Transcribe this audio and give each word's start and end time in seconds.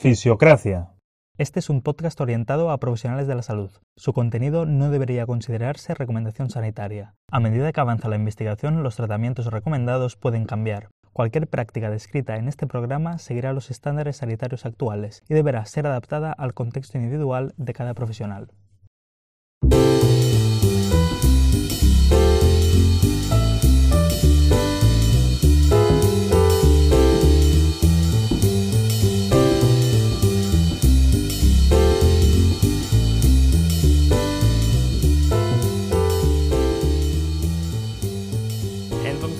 Fisiocracia. 0.00 0.94
Este 1.36 1.58
es 1.58 1.68
un 1.68 1.82
podcast 1.82 2.18
orientado 2.22 2.70
a 2.70 2.80
profesionales 2.80 3.26
de 3.26 3.34
la 3.34 3.42
salud. 3.42 3.70
Su 3.98 4.14
contenido 4.14 4.64
no 4.64 4.90
debería 4.90 5.26
considerarse 5.26 5.92
recomendación 5.92 6.48
sanitaria. 6.48 7.12
A 7.30 7.38
medida 7.38 7.70
que 7.70 7.80
avanza 7.82 8.08
la 8.08 8.16
investigación, 8.16 8.82
los 8.82 8.96
tratamientos 8.96 9.48
recomendados 9.48 10.16
pueden 10.16 10.46
cambiar. 10.46 10.88
Cualquier 11.12 11.48
práctica 11.48 11.90
descrita 11.90 12.36
en 12.36 12.48
este 12.48 12.66
programa 12.66 13.18
seguirá 13.18 13.52
los 13.52 13.70
estándares 13.70 14.16
sanitarios 14.16 14.64
actuales 14.64 15.22
y 15.28 15.34
deberá 15.34 15.66
ser 15.66 15.86
adaptada 15.86 16.32
al 16.32 16.54
contexto 16.54 16.96
individual 16.96 17.52
de 17.58 17.74
cada 17.74 17.92
profesional. 17.92 18.52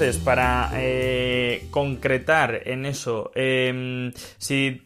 Entonces, 0.01 0.25
para 0.25 0.71
eh, 0.77 1.67
concretar 1.71 2.63
en 2.65 2.87
eso, 2.87 3.33
em, 3.35 4.11
si 4.39 4.81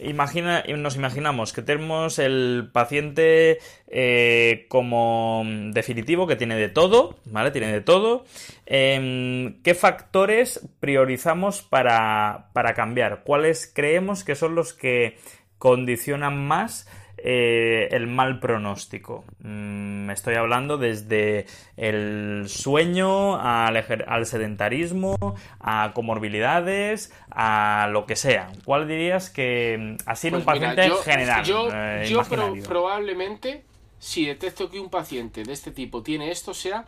imagina, 0.00 0.64
nos 0.78 0.96
imaginamos 0.96 1.52
que 1.52 1.60
tenemos 1.60 2.18
el 2.18 2.70
paciente 2.72 3.58
eh, 3.88 4.64
como 4.70 5.44
definitivo, 5.72 6.26
que 6.26 6.36
tiene 6.36 6.56
de 6.56 6.70
todo, 6.70 7.18
¿vale? 7.26 7.50
Tiene 7.50 7.70
de 7.70 7.82
todo. 7.82 8.24
Em, 8.64 9.60
¿Qué 9.62 9.74
factores 9.74 10.66
priorizamos 10.80 11.60
para, 11.60 12.48
para 12.54 12.72
cambiar? 12.72 13.22
¿Cuáles 13.22 13.70
creemos 13.70 14.24
que 14.24 14.34
son 14.34 14.54
los 14.54 14.72
que 14.72 15.18
condicionan 15.58 16.38
más 16.38 16.88
eh, 17.26 17.88
el 17.92 18.06
mal 18.06 18.38
pronóstico. 18.38 19.24
Mm, 19.38 20.10
estoy 20.10 20.34
hablando 20.34 20.76
desde 20.76 21.46
el 21.78 22.44
sueño 22.48 23.40
al, 23.40 24.26
sedentarismo, 24.26 25.16
a 25.58 25.92
comorbilidades, 25.94 27.14
a 27.30 27.88
lo 27.90 28.04
que 28.04 28.16
sea. 28.16 28.52
¿Cuál 28.66 28.86
dirías 28.86 29.30
que 29.30 29.96
mm, 29.98 30.02
así 30.04 30.28
en 30.28 30.34
un 30.34 30.44
pues 30.44 30.58
paciente 30.60 30.90
general? 31.02 31.44
Yo, 31.46 31.70
eh, 31.72 32.62
probablemente, 32.68 33.64
si 33.98 34.26
detecto 34.26 34.68
que 34.68 34.78
un 34.78 34.90
paciente 34.90 35.44
de 35.44 35.52
este 35.54 35.70
tipo 35.70 36.02
tiene 36.02 36.30
esto, 36.30 36.52
sea 36.52 36.84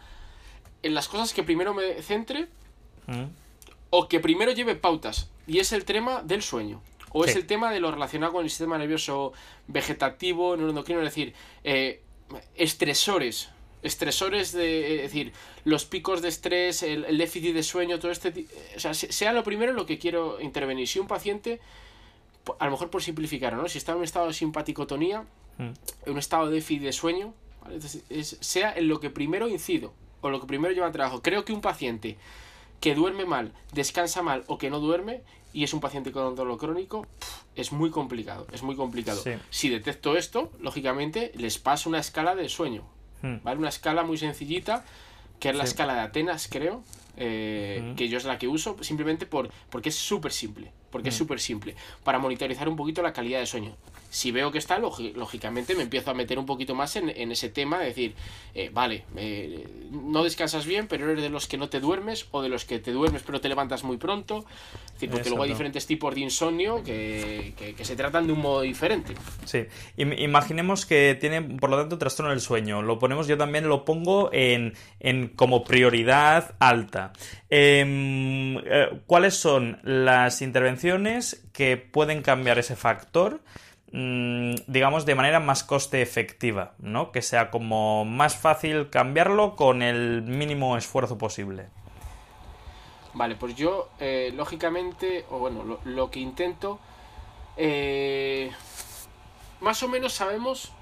en 0.82 0.92
las 0.92 1.08
cosas 1.08 1.32
que 1.32 1.44
primero 1.44 1.72
me 1.72 2.02
centre 2.02 2.48
mm. 3.06 3.24
o 3.88 4.06
que 4.06 4.20
primero 4.20 4.52
lleve 4.52 4.74
pautas. 4.74 5.30
Y 5.46 5.60
es 5.60 5.72
el 5.72 5.86
tema 5.86 6.20
del 6.22 6.42
sueño. 6.42 6.82
O 7.18 7.24
es 7.24 7.34
el 7.34 7.46
tema 7.46 7.72
de 7.72 7.80
lo 7.80 7.90
relacionado 7.90 8.34
con 8.34 8.44
el 8.44 8.50
sistema 8.50 8.76
nervioso 8.76 9.32
vegetativo, 9.68 10.54
neuroendocrino, 10.54 11.00
es 11.00 11.06
decir, 11.06 11.32
eh, 11.64 12.02
estresores. 12.54 13.48
Estresores 13.82 14.52
de. 14.52 14.96
Es 14.96 15.12
decir, 15.12 15.32
los 15.64 15.86
picos 15.86 16.20
de 16.20 16.28
estrés, 16.28 16.82
el, 16.82 17.16
déficit 17.16 17.54
de 17.54 17.62
sueño, 17.62 17.98
todo 17.98 18.10
este. 18.10 18.46
O 18.76 18.80
sea, 18.80 18.92
sea 18.92 19.32
lo 19.32 19.44
primero 19.44 19.70
en 19.70 19.76
lo 19.76 19.86
que 19.86 19.98
quiero 19.98 20.40
intervenir. 20.42 20.86
Si 20.88 20.98
un 20.98 21.06
paciente, 21.06 21.58
a 22.58 22.66
lo 22.66 22.72
mejor 22.72 22.90
por 22.90 23.02
simplificar, 23.02 23.54
¿no? 23.54 23.66
Si 23.66 23.78
está 23.78 23.92
en 23.92 23.98
un 23.98 24.04
estado 24.04 24.26
de 24.26 24.34
simpaticotonía, 24.34 25.22
mm. 25.56 25.62
en 25.62 26.12
un 26.12 26.18
estado 26.18 26.48
de 26.48 26.56
déficit 26.56 26.82
de 26.82 26.92
sueño, 26.92 27.34
sea 28.20 28.74
en 28.76 28.88
lo 28.88 29.00
que 29.00 29.08
primero 29.08 29.48
incido 29.48 29.94
o 30.20 30.28
lo 30.28 30.38
que 30.40 30.46
primero 30.46 30.74
lleva 30.74 30.86
al 30.86 30.92
trabajo. 30.92 31.22
Creo 31.22 31.46
que 31.46 31.54
un 31.54 31.62
paciente 31.62 32.18
que 32.80 32.94
duerme 32.94 33.24
mal, 33.24 33.52
descansa 33.72 34.22
mal 34.22 34.44
o 34.48 34.58
que 34.58 34.68
no 34.68 34.80
duerme 34.80 35.22
y 35.52 35.64
es 35.64 35.72
un 35.72 35.80
paciente 35.80 36.12
con 36.12 36.34
dolor 36.34 36.58
crónico, 36.58 37.06
es 37.54 37.72
muy 37.72 37.90
complicado, 37.90 38.46
es 38.52 38.62
muy 38.62 38.76
complicado. 38.76 39.22
Si 39.50 39.68
detecto 39.68 40.16
esto, 40.16 40.52
lógicamente 40.60 41.32
les 41.36 41.58
paso 41.58 41.88
una 41.88 41.98
escala 41.98 42.34
de 42.34 42.48
sueño, 42.48 42.82
hmm. 43.22 43.36
¿vale? 43.42 43.58
Una 43.58 43.70
escala 43.70 44.02
muy 44.02 44.18
sencillita, 44.18 44.84
que 45.40 45.50
es 45.50 45.56
la 45.56 45.64
escala 45.64 45.94
de 45.94 46.00
Atenas, 46.00 46.48
creo, 46.50 46.82
eh, 47.16 47.94
que 47.96 48.08
yo 48.08 48.18
es 48.18 48.24
la 48.24 48.38
que 48.38 48.48
uso, 48.48 48.76
simplemente 48.82 49.26
por, 49.26 49.50
porque 49.70 49.88
es 49.88 49.96
súper 49.96 50.32
simple, 50.32 50.72
porque 50.90 51.08
es 51.08 51.14
hmm. 51.14 51.18
súper 51.18 51.40
simple, 51.40 51.74
para 52.04 52.18
monitorizar 52.18 52.68
un 52.68 52.76
poquito 52.76 53.02
la 53.02 53.12
calidad 53.12 53.40
de 53.40 53.46
sueño 53.46 53.74
si 54.16 54.30
veo 54.30 54.50
que 54.50 54.56
está, 54.56 54.78
lógicamente 54.78 55.74
me 55.74 55.82
empiezo 55.82 56.10
a 56.10 56.14
meter 56.14 56.38
un 56.38 56.46
poquito 56.46 56.74
más 56.74 56.96
en, 56.96 57.10
ese 57.30 57.50
tema, 57.50 57.80
de 57.80 57.86
decir, 57.86 58.14
eh, 58.54 58.70
vale, 58.72 59.04
eh, 59.16 59.66
no 59.90 60.24
descansas 60.24 60.64
bien, 60.64 60.86
pero 60.88 61.10
eres 61.10 61.22
de 61.22 61.28
los 61.28 61.46
que 61.46 61.58
no 61.58 61.68
te 61.68 61.80
duermes, 61.80 62.26
o 62.30 62.40
de 62.40 62.48
los 62.48 62.64
que 62.64 62.78
te 62.78 62.92
duermes 62.92 63.22
pero 63.24 63.42
te 63.42 63.50
levantas 63.50 63.84
muy 63.84 63.98
pronto, 63.98 64.46
porque 65.10 65.28
luego 65.28 65.42
hay 65.42 65.50
diferentes 65.50 65.86
tipos 65.86 66.14
de 66.14 66.20
insomnio 66.22 66.82
que, 66.82 67.74
se 67.82 67.94
tratan 67.94 68.26
de 68.26 68.32
un 68.32 68.40
modo 68.40 68.62
diferente. 68.62 69.12
Sí, 69.44 69.66
imaginemos 69.98 70.86
que 70.86 71.16
tiene, 71.20 71.42
por 71.42 71.68
lo 71.68 71.76
tanto, 71.76 71.98
trastorno 71.98 72.30
del 72.30 72.40
sueño. 72.40 72.80
Lo 72.80 72.98
ponemos, 72.98 73.26
yo 73.28 73.36
también 73.36 73.68
lo 73.68 73.84
pongo 73.84 74.30
en, 74.32 74.72
como 75.36 75.62
prioridad 75.64 76.54
alta. 76.58 77.05
Em, 77.50 78.58
eh, 78.58 79.00
¿Cuáles 79.06 79.34
son 79.34 79.80
las 79.82 80.42
intervenciones 80.42 81.46
que 81.52 81.76
pueden 81.76 82.22
cambiar 82.22 82.58
ese 82.58 82.76
factor? 82.76 83.40
Mm, 83.92 84.56
digamos, 84.66 85.06
de 85.06 85.14
manera 85.14 85.40
más 85.40 85.62
coste 85.62 86.02
efectiva, 86.02 86.74
¿no? 86.78 87.12
Que 87.12 87.22
sea 87.22 87.50
como 87.50 88.04
más 88.04 88.36
fácil 88.36 88.90
cambiarlo 88.90 89.56
con 89.56 89.80
el 89.80 90.22
mínimo 90.22 90.76
esfuerzo 90.76 91.16
posible. 91.16 91.68
Vale, 93.14 93.36
pues 93.36 93.54
yo, 93.54 93.88
eh, 93.98 94.32
lógicamente, 94.34 95.24
o 95.30 95.38
bueno, 95.38 95.78
lo, 95.84 96.10
que 96.10 96.20
intento, 96.20 96.78
eh, 97.56 98.50
más 99.60 99.82
o 99.82 99.88
menos 99.88 100.12
sabemos, 100.12 100.72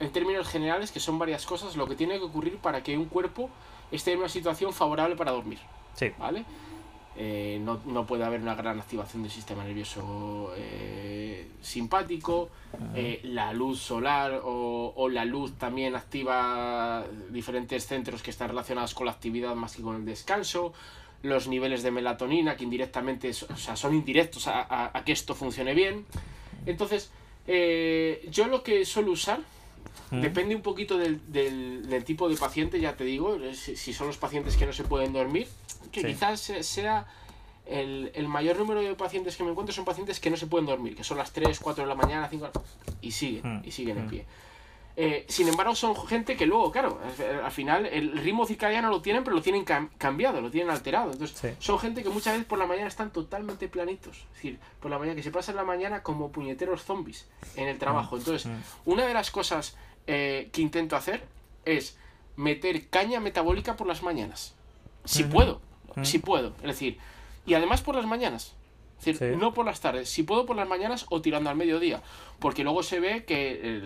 en 0.00 0.10
términos 0.10 0.48
generales, 0.48 0.90
que 0.90 0.98
son 0.98 1.18
varias 1.20 1.46
cosas, 1.46 1.76
lo 1.76 1.86
que 1.86 1.94
tiene 1.94 2.18
que 2.18 2.24
ocurrir 2.24 2.58
para 2.58 2.82
que 2.82 2.98
un 2.98 3.04
cuerpo 3.04 3.48
esté 3.96 4.12
en 4.12 4.18
una 4.18 4.28
situación 4.28 4.72
favorable 4.72 5.16
para 5.16 5.32
dormir. 5.32 5.58
Sí. 5.94 6.10
¿Vale? 6.18 6.44
Eh, 7.16 7.60
no, 7.62 8.06
puede 8.06 8.24
haber 8.24 8.40
una 8.40 8.56
gran 8.56 8.80
activación 8.80 9.22
del 9.22 9.30
sistema 9.30 9.62
nervioso 9.62 10.52
eh, 10.56 11.46
simpático, 11.62 12.50
eh, 12.92 13.20
la 13.22 13.52
luz 13.52 13.78
solar 13.78 14.40
o, 14.42 15.08
la 15.08 15.24
luz 15.24 15.56
también 15.56 15.94
activa 15.94 17.04
diferentes 17.30 17.86
centros 17.86 18.20
que 18.20 18.30
están 18.30 18.48
relacionados 18.48 18.94
con 18.94 19.06
la 19.06 19.12
actividad 19.12 19.54
más 19.54 19.76
que 19.76 19.82
con 19.82 19.94
el 19.94 20.04
descanso, 20.04 20.72
los 21.22 21.46
niveles 21.46 21.84
de 21.84 21.92
melatonina 21.92 22.56
que 22.56 22.64
indirectamente 22.64 23.32
son 23.32 23.94
indirectos 23.94 24.48
a, 24.48 25.00
que 25.06 25.12
esto 25.12 25.36
funcione 25.36 25.72
bien. 25.72 26.04
Entonces, 26.66 27.12
yo 27.46 28.48
lo 28.48 28.64
que 28.64 28.84
suelo 28.84 29.12
usar 29.12 29.38
Depende 30.20 30.54
un 30.54 30.62
poquito 30.62 30.98
del, 30.98 31.20
del, 31.32 32.04
tipo 32.04 32.28
de 32.28 32.36
paciente, 32.36 32.80
ya 32.80 32.96
te 32.96 33.04
digo, 33.04 33.38
si, 33.54 33.92
son 33.92 34.06
los 34.06 34.18
pacientes 34.18 34.56
que 34.56 34.66
no 34.66 34.72
se 34.72 34.84
pueden 34.84 35.12
dormir, 35.12 35.48
que 35.92 36.04
quizás 36.04 36.40
sea 36.40 37.06
el, 37.66 38.10
el, 38.14 38.28
mayor 38.28 38.58
número 38.58 38.80
de 38.80 38.94
pacientes 38.94 39.36
que 39.36 39.44
me 39.44 39.50
encuentro 39.50 39.74
son 39.74 39.84
pacientes 39.84 40.20
que 40.20 40.30
no 40.30 40.36
se 40.36 40.46
pueden 40.46 40.66
dormir, 40.66 40.96
que 40.96 41.04
son 41.04 41.18
las 41.18 41.32
3, 41.32 41.58
4 41.60 41.84
de 41.84 41.88
la 41.88 41.94
mañana, 41.94 42.28
5 42.28 42.50
y 43.00 43.10
siguen, 43.10 43.62
y 43.64 43.70
siguen 43.70 43.98
en 43.98 44.08
pie. 44.08 44.26
Eh, 44.96 45.26
sin 45.28 45.48
embargo, 45.48 45.74
son 45.74 45.96
gente 46.06 46.36
que 46.36 46.46
luego, 46.46 46.70
claro, 46.70 47.00
al 47.42 47.50
final 47.50 47.86
el 47.86 48.12
ritmo 48.12 48.46
circadiano 48.46 48.90
lo 48.90 49.02
tienen, 49.02 49.24
pero 49.24 49.34
lo 49.34 49.42
tienen 49.42 49.64
cambiado, 49.64 50.40
lo 50.40 50.50
tienen 50.50 50.70
alterado. 50.70 51.12
Entonces, 51.12 51.56
son 51.58 51.78
gente 51.78 52.02
que 52.02 52.10
muchas 52.10 52.34
veces 52.34 52.46
por 52.46 52.58
la 52.58 52.66
mañana 52.66 52.86
están 52.86 53.10
totalmente 53.12 53.68
planitos. 53.68 54.18
Es 54.18 54.34
decir, 54.34 54.58
por 54.80 54.90
la 54.90 54.98
mañana, 54.98 55.16
que 55.16 55.22
se 55.22 55.32
pasan 55.32 55.56
la 55.56 55.64
mañana 55.64 56.02
como 56.02 56.30
puñeteros 56.30 56.82
zombies 56.84 57.26
en 57.56 57.68
el 57.68 57.78
trabajo. 57.78 58.16
Entonces, 58.16 58.48
una 58.84 59.04
de 59.04 59.14
las 59.14 59.30
cosas 59.30 59.76
eh, 60.06 60.48
que 60.52 60.62
intento 60.62 60.96
hacer 60.96 61.24
es 61.64 61.96
meter 62.36 62.88
caña 62.88 63.20
metabólica 63.20 63.76
por 63.76 63.86
las 63.86 64.02
mañanas. 64.02 64.54
Si 65.04 65.24
puedo, 65.24 65.60
si 66.02 66.18
puedo. 66.18 66.54
Es 66.58 66.68
decir, 66.68 66.98
y 67.46 67.54
además 67.54 67.82
por 67.82 67.94
las 67.94 68.06
mañanas. 68.06 68.54
Es 68.98 69.18
decir, 69.18 69.36
no 69.36 69.52
por 69.52 69.66
las 69.66 69.80
tardes, 69.80 70.08
si 70.08 70.22
puedo 70.22 70.46
por 70.46 70.56
las 70.56 70.68
mañanas 70.68 71.06
o 71.10 71.20
tirando 71.20 71.50
al 71.50 71.56
mediodía. 71.56 72.02
Porque 72.38 72.62
luego 72.64 72.82
se 72.82 73.00
ve 73.00 73.24
que 73.24 73.82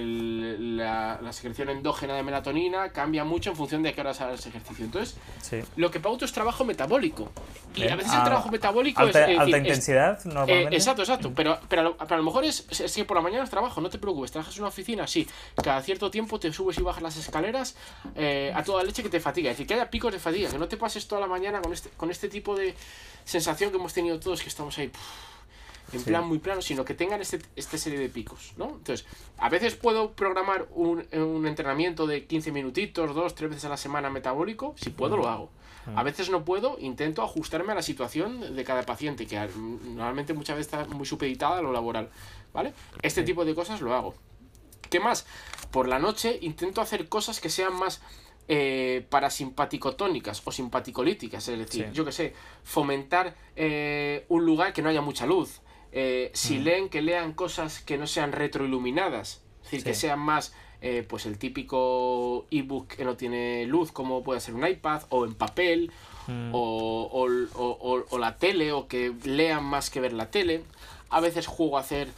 la, 0.00 1.32
secreción 1.32 1.68
endógena 1.70 2.14
de 2.14 2.22
melatonina 2.22 2.90
cambia 2.90 3.24
mucho 3.24 3.50
en 3.50 3.56
función 3.56 3.82
de 3.82 3.92
qué 3.92 4.00
horas 4.00 4.20
hagas 4.20 4.46
ejercicio. 4.46 4.84
Entonces, 4.84 5.16
lo 5.76 5.90
que 5.90 6.00
pauto 6.00 6.24
es 6.24 6.32
trabajo 6.32 6.64
metabólico. 6.64 7.30
Y 7.74 7.88
a 7.88 7.96
veces 7.96 8.12
el 8.12 8.24
trabajo 8.24 8.50
metabólico 8.50 9.02
es. 9.04 9.16
Alta 9.16 9.58
intensidad, 9.58 10.18
eh, 10.24 10.28
normalmente. 10.28 10.76
exacto, 10.76 11.02
exacto. 11.02 11.32
Pero, 11.34 11.58
pero, 11.68 11.96
a, 11.98 12.16
lo, 12.16 12.22
mejor 12.22 12.44
es, 12.44 12.66
es, 12.70 12.94
que 12.94 13.04
por 13.04 13.16
la 13.16 13.22
mañana 13.22 13.44
es 13.44 13.50
trabajo, 13.50 13.80
no 13.80 13.88
te 13.88 13.98
preocupes. 13.98 14.32
Trabajas 14.32 14.54
en 14.56 14.62
una 14.62 14.68
oficina, 14.68 15.06
sí. 15.06 15.26
Cada 15.62 15.80
cierto 15.82 16.10
tiempo 16.10 16.38
te 16.38 16.52
subes 16.52 16.78
y 16.78 16.82
bajas 16.82 17.02
las 17.02 17.16
escaleras 17.16 17.76
eh, 18.14 18.52
a 18.54 18.62
toda 18.62 18.84
leche 18.84 19.02
que 19.02 19.08
te 19.08 19.20
fatiga. 19.20 19.50
Es 19.50 19.56
decir, 19.56 19.66
que 19.66 19.74
haya 19.74 19.90
picos 19.90 20.12
de 20.12 20.18
fatiga. 20.18 20.50
Que 20.50 20.58
no 20.58 20.68
te 20.68 20.76
pases 20.76 21.06
toda 21.06 21.20
la 21.20 21.26
mañana 21.26 21.60
con 21.60 21.72
este, 21.72 21.90
con 21.90 22.10
este 22.10 22.28
tipo 22.28 22.56
de 22.56 22.74
sensación 23.24 23.70
que 23.70 23.76
hemos 23.76 23.92
tenido 23.92 24.18
todos 24.18 24.42
que 24.42 24.48
estamos 24.48 24.76
ahí 24.78 24.90
en 25.92 26.02
plan 26.02 26.26
muy 26.26 26.38
plano, 26.38 26.62
sino 26.62 26.84
que 26.84 26.94
tengan 26.94 27.20
este, 27.20 27.40
este 27.56 27.78
serie 27.78 27.98
de 27.98 28.08
picos, 28.08 28.54
¿no? 28.56 28.66
Entonces, 28.66 29.06
a 29.38 29.48
veces 29.48 29.74
puedo 29.74 30.12
programar 30.12 30.68
un, 30.72 31.06
un 31.12 31.46
entrenamiento 31.46 32.06
de 32.06 32.26
15 32.26 32.52
minutitos, 32.52 33.14
dos, 33.14 33.34
tres 33.34 33.50
veces 33.50 33.64
a 33.64 33.68
la 33.68 33.76
semana 33.76 34.10
metabólico, 34.10 34.74
si 34.76 34.90
puedo 34.90 35.16
lo 35.16 35.28
hago. 35.28 35.50
A 35.96 36.04
veces 36.04 36.30
no 36.30 36.44
puedo, 36.44 36.76
intento 36.78 37.22
ajustarme 37.22 37.72
a 37.72 37.74
la 37.74 37.82
situación 37.82 38.54
de 38.54 38.64
cada 38.64 38.84
paciente, 38.84 39.26
que 39.26 39.36
normalmente 39.56 40.32
muchas 40.32 40.56
veces 40.56 40.72
está 40.72 40.94
muy 40.94 41.06
supeditada 41.06 41.58
a 41.58 41.62
lo 41.62 41.72
laboral, 41.72 42.08
¿vale? 42.52 42.72
Este 43.02 43.24
tipo 43.24 43.44
de 43.44 43.54
cosas 43.54 43.80
lo 43.80 43.92
hago. 43.92 44.14
¿Qué 44.90 45.00
más? 45.00 45.26
Por 45.72 45.88
la 45.88 45.98
noche 45.98 46.38
intento 46.42 46.80
hacer 46.80 47.08
cosas 47.08 47.40
que 47.40 47.48
sean 47.48 47.74
más 47.74 48.00
eh, 48.46 49.06
parasimpaticotónicas 49.08 50.42
o 50.44 50.52
simpaticolíticas, 50.52 51.48
es 51.48 51.58
decir, 51.58 51.90
yo 51.92 52.04
que 52.04 52.12
sé, 52.12 52.34
fomentar 52.62 53.34
eh, 53.56 54.26
un 54.28 54.44
lugar 54.44 54.72
que 54.72 54.82
no 54.82 54.88
haya 54.88 55.00
mucha 55.00 55.26
luz. 55.26 55.61
Eh, 55.92 56.30
si 56.34 56.58
mm. 56.58 56.62
leen, 56.62 56.88
que 56.88 57.02
lean 57.02 57.32
cosas 57.32 57.80
que 57.80 57.98
no 57.98 58.06
sean 58.06 58.32
retroiluminadas, 58.32 59.42
es 59.58 59.70
decir, 59.70 59.84
que 59.84 59.94
sean 59.94 60.18
más 60.18 60.54
eh, 60.84 61.04
pues 61.08 61.26
el 61.26 61.38
típico 61.38 62.44
ebook 62.50 62.88
que 62.88 63.04
no 63.04 63.16
tiene 63.16 63.66
luz, 63.66 63.92
como 63.92 64.24
puede 64.24 64.40
ser 64.40 64.54
un 64.54 64.66
iPad, 64.66 65.02
o 65.10 65.24
en 65.24 65.34
papel, 65.34 65.92
mm. 66.26 66.50
o, 66.52 67.28
o, 68.10 68.18
la 68.18 68.36
tele, 68.36 68.72
o 68.72 68.88
que 68.88 69.12
lean 69.24 69.62
más 69.62 69.90
que 69.90 70.00
ver 70.00 70.12
la 70.12 70.32
tele. 70.32 70.64
A 71.08 71.20
veces 71.20 71.46
juego 71.46 71.76
a 71.76 71.82
hacer, 71.82 72.08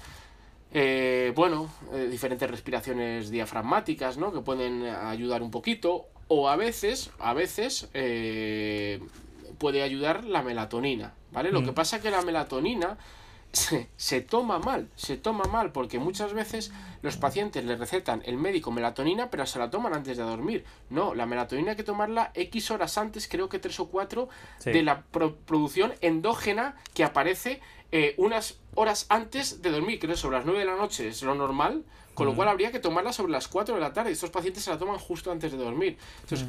eh, 0.73 1.35
bueno, 1.37 1.69
eh, 1.93 2.09
diferentes 2.11 2.51
respiraciones 2.51 3.29
diafragmáticas, 3.29 4.17
¿no? 4.17 4.33
Que 4.33 4.41
pueden 4.41 4.87
ayudar 4.87 5.43
un 5.43 5.51
poquito. 5.51 6.07
O 6.29 6.49
a 6.49 6.57
veces, 6.57 7.11
a 7.19 7.35
veces, 7.35 7.91
puede 9.59 9.83
ayudar 9.83 10.25
la 10.25 10.43
melatonina, 10.43 11.13
¿vale? 11.33 11.53
Lo 11.53 11.63
que 11.63 11.73
mm. 11.73 11.75
pasa 11.75 11.97
es 11.97 12.03
que 12.03 12.11
la 12.11 12.23
melatonina 12.23 12.97
se, 13.55 14.21
toma 14.21 14.59
mal, 14.59 14.89
se 14.97 15.17
toma 15.17 15.45
mal, 15.45 15.73
porque 15.73 15.99
muchas 15.99 16.33
veces 16.33 16.73
los 17.03 17.17
pacientes 17.17 17.65
les 17.65 17.79
recetan 17.79 18.23
el 18.27 18.37
médico 18.37 18.71
melatonina, 18.71 19.31
pero 19.31 19.47
se 19.47 19.59
la 19.59 19.71
toman 19.71 19.95
antes 19.95 20.17
de 20.17 20.23
dormir. 20.23 20.65
No, 20.91 21.15
la 21.15 21.27
melatonina 21.27 21.71
hay 21.71 21.77
que 21.77 21.85
tomarla 21.85 22.31
X 22.35 22.71
horas 22.71 22.99
antes, 22.99 23.29
creo 23.29 23.49
que 23.49 23.59
3 23.59 23.81
o 23.81 23.89
4, 23.89 24.29
de 24.65 24.83
la 24.83 25.03
producción 25.03 25.95
endógena 26.01 26.77
que 26.95 27.05
aparece 27.05 27.61
eh, 27.93 28.15
unas 28.19 28.59
horas 28.75 29.07
antes 29.09 29.63
de 29.63 29.71
dormir, 29.71 30.01
creo 30.01 30.17
sobre 30.17 30.39
las 30.39 30.47
9 30.47 30.61
de 30.61 30.67
la 30.67 30.77
noche 30.77 31.09
es 31.09 31.23
lo 31.23 31.35
normal, 31.35 31.85
con 32.15 32.27
lo 32.27 32.35
cual 32.35 32.49
habría 32.49 32.71
que 32.71 32.79
tomarla 32.79 33.13
sobre 33.13 33.33
las 33.33 33.49
4 33.49 33.75
de 33.75 33.81
la 33.81 33.93
tarde. 33.93 34.13
Estos 34.13 34.31
pacientes 34.31 34.63
se 34.65 34.71
la 34.71 34.79
toman 34.79 34.99
justo 34.99 35.33
antes 35.33 35.53
de 35.53 35.59
dormir. 35.59 35.99
Entonces, 36.23 36.47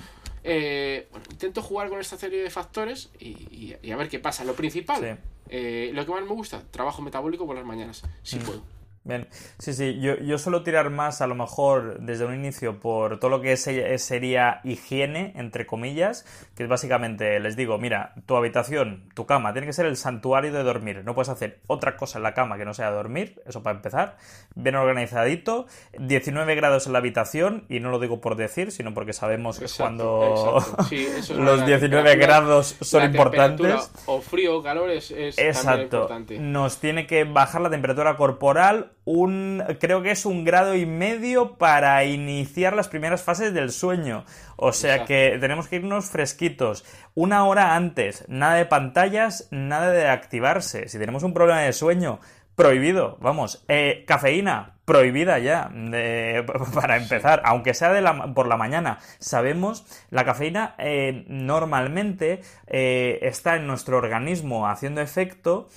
eh, 0.48 1.08
intento 1.32 1.64
jugar 1.64 1.90
con 1.90 2.00
esta 2.00 2.18
serie 2.18 2.44
de 2.44 2.52
factores 2.52 3.10
y, 3.20 3.74
a 3.92 3.96
ver 3.96 4.10
qué 4.10 4.20
pasa. 4.20 4.44
Lo 4.44 4.54
principal, 4.54 5.18
eh, 5.50 5.90
lo 5.92 6.06
que 6.06 6.12
más 6.12 6.22
me 6.22 6.30
gusta, 6.30 6.62
trabajo 6.70 7.02
metabólico 7.02 7.48
por 7.48 7.56
las 7.56 7.66
mañanas, 7.66 8.04
si 8.22 8.38
puedo. 8.38 8.62
Bien, 9.06 9.28
sí, 9.60 9.74
sí, 9.74 10.00
yo, 10.00 10.16
yo 10.18 10.40
suelo 10.40 10.64
tirar 10.64 10.90
más 10.90 11.22
a 11.22 11.28
lo 11.28 11.36
mejor 11.36 12.00
desde 12.00 12.26
un 12.26 12.34
inicio 12.34 12.80
por 12.80 13.20
todo 13.20 13.30
lo 13.30 13.40
que 13.40 13.56
sería 13.56 14.62
higiene, 14.64 15.32
entre 15.36 15.68
comillas, 15.68 16.26
que 16.56 16.64
es 16.64 16.70
básicamente, 16.70 17.40
les 17.40 17.56
digo, 17.56 17.78
mira, 17.78 18.16
tu 18.26 18.36
habitación, 18.36 19.08
tu 19.14 19.28
cama, 19.28 19.54
tiene 19.54 19.68
que 19.68 19.74
ser 19.74 19.86
el 19.86 19.96
santuario 19.96 20.52
de 20.52 20.64
dormir, 20.64 21.04
no 21.06 21.14
puedes 21.14 21.30
hacer 21.30 21.60
otra 21.68 21.98
cosa 21.98 22.18
en 22.18 22.24
la 22.24 22.34
cama 22.34 22.58
que 22.58 22.66
no 22.66 22.74
sea 22.74 22.90
dormir, 22.90 23.44
eso 23.46 23.62
para 23.62 23.76
empezar, 23.76 24.18
bien 24.56 24.74
organizadito, 24.74 25.68
19 26.00 26.56
grados 26.56 26.88
en 26.88 26.94
la 26.94 26.98
habitación, 26.98 27.66
y 27.70 27.82
no 27.82 27.92
lo 27.92 28.00
digo 28.00 28.22
por 28.22 28.36
decir, 28.36 28.72
sino 28.72 28.96
porque 28.96 29.14
sabemos 29.14 29.60
que 29.60 29.68
cuando 29.78 30.64
los 31.38 31.66
19 31.68 32.16
grados 32.16 32.76
son 32.82 33.04
importantes. 33.04 33.92
O 34.08 34.20
frío 34.20 34.58
o 34.58 34.64
calor 34.64 34.90
es, 34.90 35.12
es 35.12 35.38
exacto. 35.38 35.98
importante. 35.98 36.40
Nos 36.40 36.80
tiene 36.80 37.06
que 37.06 37.24
bajar 37.24 37.62
la 37.62 37.70
temperatura 37.70 38.18
corporal 38.18 38.94
un, 39.06 39.64
creo 39.80 40.02
que 40.02 40.12
es 40.12 40.26
un 40.26 40.44
grado 40.44 40.76
y 40.76 40.86
medio 40.86 41.58
para 41.58 42.04
iniciar 42.04 42.76
las 42.76 42.88
primeras 42.88 43.24
fases 43.24 43.54
del 43.54 43.72
sueño. 43.72 44.26
O 44.58 44.74
sea 44.74 45.06
que 45.06 45.38
tenemos 45.40 45.68
que 45.68 45.78
irnos 45.78 46.10
fresquitos. 46.10 46.84
Una 47.14 47.46
hora 47.46 47.76
antes, 47.76 48.26
nada 48.28 48.56
de 48.56 48.66
pantallas, 48.66 49.48
nada 49.52 49.92
de 49.92 50.10
activarse. 50.10 50.90
Si 50.90 50.98
tenemos 50.98 51.24
un 51.24 51.34
problema 51.34 51.62
de 51.62 51.74
sueño, 51.74 52.20
prohibido, 52.56 53.18
vamos. 53.22 53.64
Eh, 53.68 54.04
cafeína, 54.08 54.75
prohibida 54.86 55.40
ya, 55.40 55.70
para 56.74 56.98
empezar, 56.98 57.42
aunque 57.46 57.74
sea 57.74 57.92
de 57.92 58.02
la, 58.02 58.34
por 58.34 58.48
la 58.48 58.58
mañana. 58.58 59.00
Sabemos, 59.20 59.86
la 60.10 60.24
cafeína 60.24 60.76
eh, 60.78 61.26
normalmente 61.28 62.42
eh, 62.68 63.20
está 63.22 63.56
en 63.56 63.68
nuestro 63.68 63.98
organismo 63.98 64.68
haciendo 64.68 65.02
efecto 65.02 65.68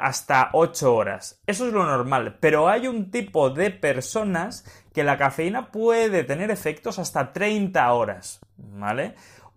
hasta 0.00 0.50
8 0.52 0.94
horas. 0.94 1.40
Eso 1.46 1.66
es 1.66 1.72
lo 1.72 1.84
normal, 1.84 2.36
pero 2.38 2.68
hay 2.68 2.86
un 2.86 3.10
tipo 3.10 3.48
de 3.48 3.70
personas 3.70 4.64
que 4.92 5.04
la 5.04 5.18
cafeína 5.18 5.72
puede 5.72 6.22
tener 6.22 6.50
efectos 6.50 6.98
hasta 6.98 7.32
30 7.32 7.92
horas, 7.92 8.40
¿vale? 8.56 9.14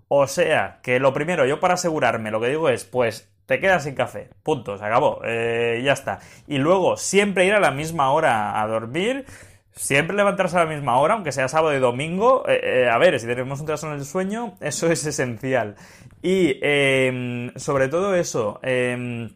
O 0.07 0.25
sea, 0.27 0.79
que 0.81 0.99
lo 0.99 1.13
primero, 1.13 1.45
yo 1.45 1.59
para 1.59 1.75
asegurarme, 1.75 2.31
lo 2.31 2.39
que 2.39 2.49
digo 2.49 2.69
es, 2.69 2.85
pues 2.85 3.29
te 3.47 3.61
quedas 3.61 3.85
sin 3.85 3.95
café. 3.95 4.29
Punto, 4.43 4.77
se 4.77 4.85
acabó. 4.85 5.21
Eh, 5.23 5.81
ya 5.83 5.93
está. 5.93 6.19
Y 6.47 6.57
luego, 6.57 6.97
siempre 6.97 7.45
ir 7.45 7.53
a 7.53 7.59
la 7.59 7.71
misma 7.71 8.11
hora 8.11 8.61
a 8.61 8.67
dormir. 8.67 9.25
Siempre 9.71 10.17
levantarse 10.17 10.57
a 10.57 10.65
la 10.65 10.69
misma 10.69 10.97
hora, 10.99 11.13
aunque 11.13 11.31
sea 11.31 11.47
sábado 11.47 11.75
y 11.75 11.79
domingo. 11.79 12.43
Eh, 12.47 12.59
eh, 12.61 12.89
a 12.89 12.97
ver, 12.97 13.19
si 13.19 13.25
tenemos 13.25 13.59
un 13.61 13.65
trastorno 13.65 13.95
del 13.95 14.05
sueño, 14.05 14.55
eso 14.61 14.91
es 14.91 15.05
esencial. 15.05 15.75
Y 16.21 16.59
em, 16.61 17.53
sobre 17.55 17.87
todo 17.87 18.15
eso, 18.15 18.59
em, 18.63 19.29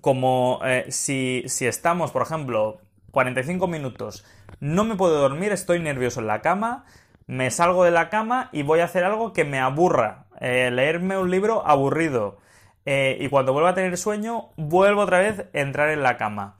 como 0.00 0.60
si, 0.88 1.42
si 1.46 1.66
estamos, 1.66 2.12
por 2.12 2.22
ejemplo, 2.22 2.80
45 3.10 3.66
minutos, 3.66 4.24
no 4.60 4.84
me 4.84 4.96
puedo 4.96 5.18
dormir, 5.20 5.52
estoy 5.52 5.78
nervioso 5.80 6.20
en 6.20 6.26
la 6.26 6.40
cama, 6.40 6.86
me 7.26 7.50
salgo 7.50 7.84
de 7.84 7.90
la 7.90 8.08
cama 8.08 8.48
y 8.52 8.62
voy 8.62 8.80
a 8.80 8.84
hacer 8.84 9.04
algo 9.04 9.32
que 9.32 9.44
me 9.44 9.58
aburra. 9.58 10.26
leerme 10.40 11.18
un 11.18 11.30
libro 11.30 11.66
aburrido. 11.66 12.38
Eh, 12.86 13.18
y 13.20 13.28
cuando 13.28 13.52
vuelvo 13.52 13.68
a 13.68 13.74
tener 13.74 13.98
sueño, 13.98 14.50
vuelvo 14.56 15.02
otra 15.02 15.18
vez 15.18 15.40
a 15.40 15.58
entrar 15.58 15.90
en 15.90 16.02
la 16.02 16.16
cama. 16.16 16.54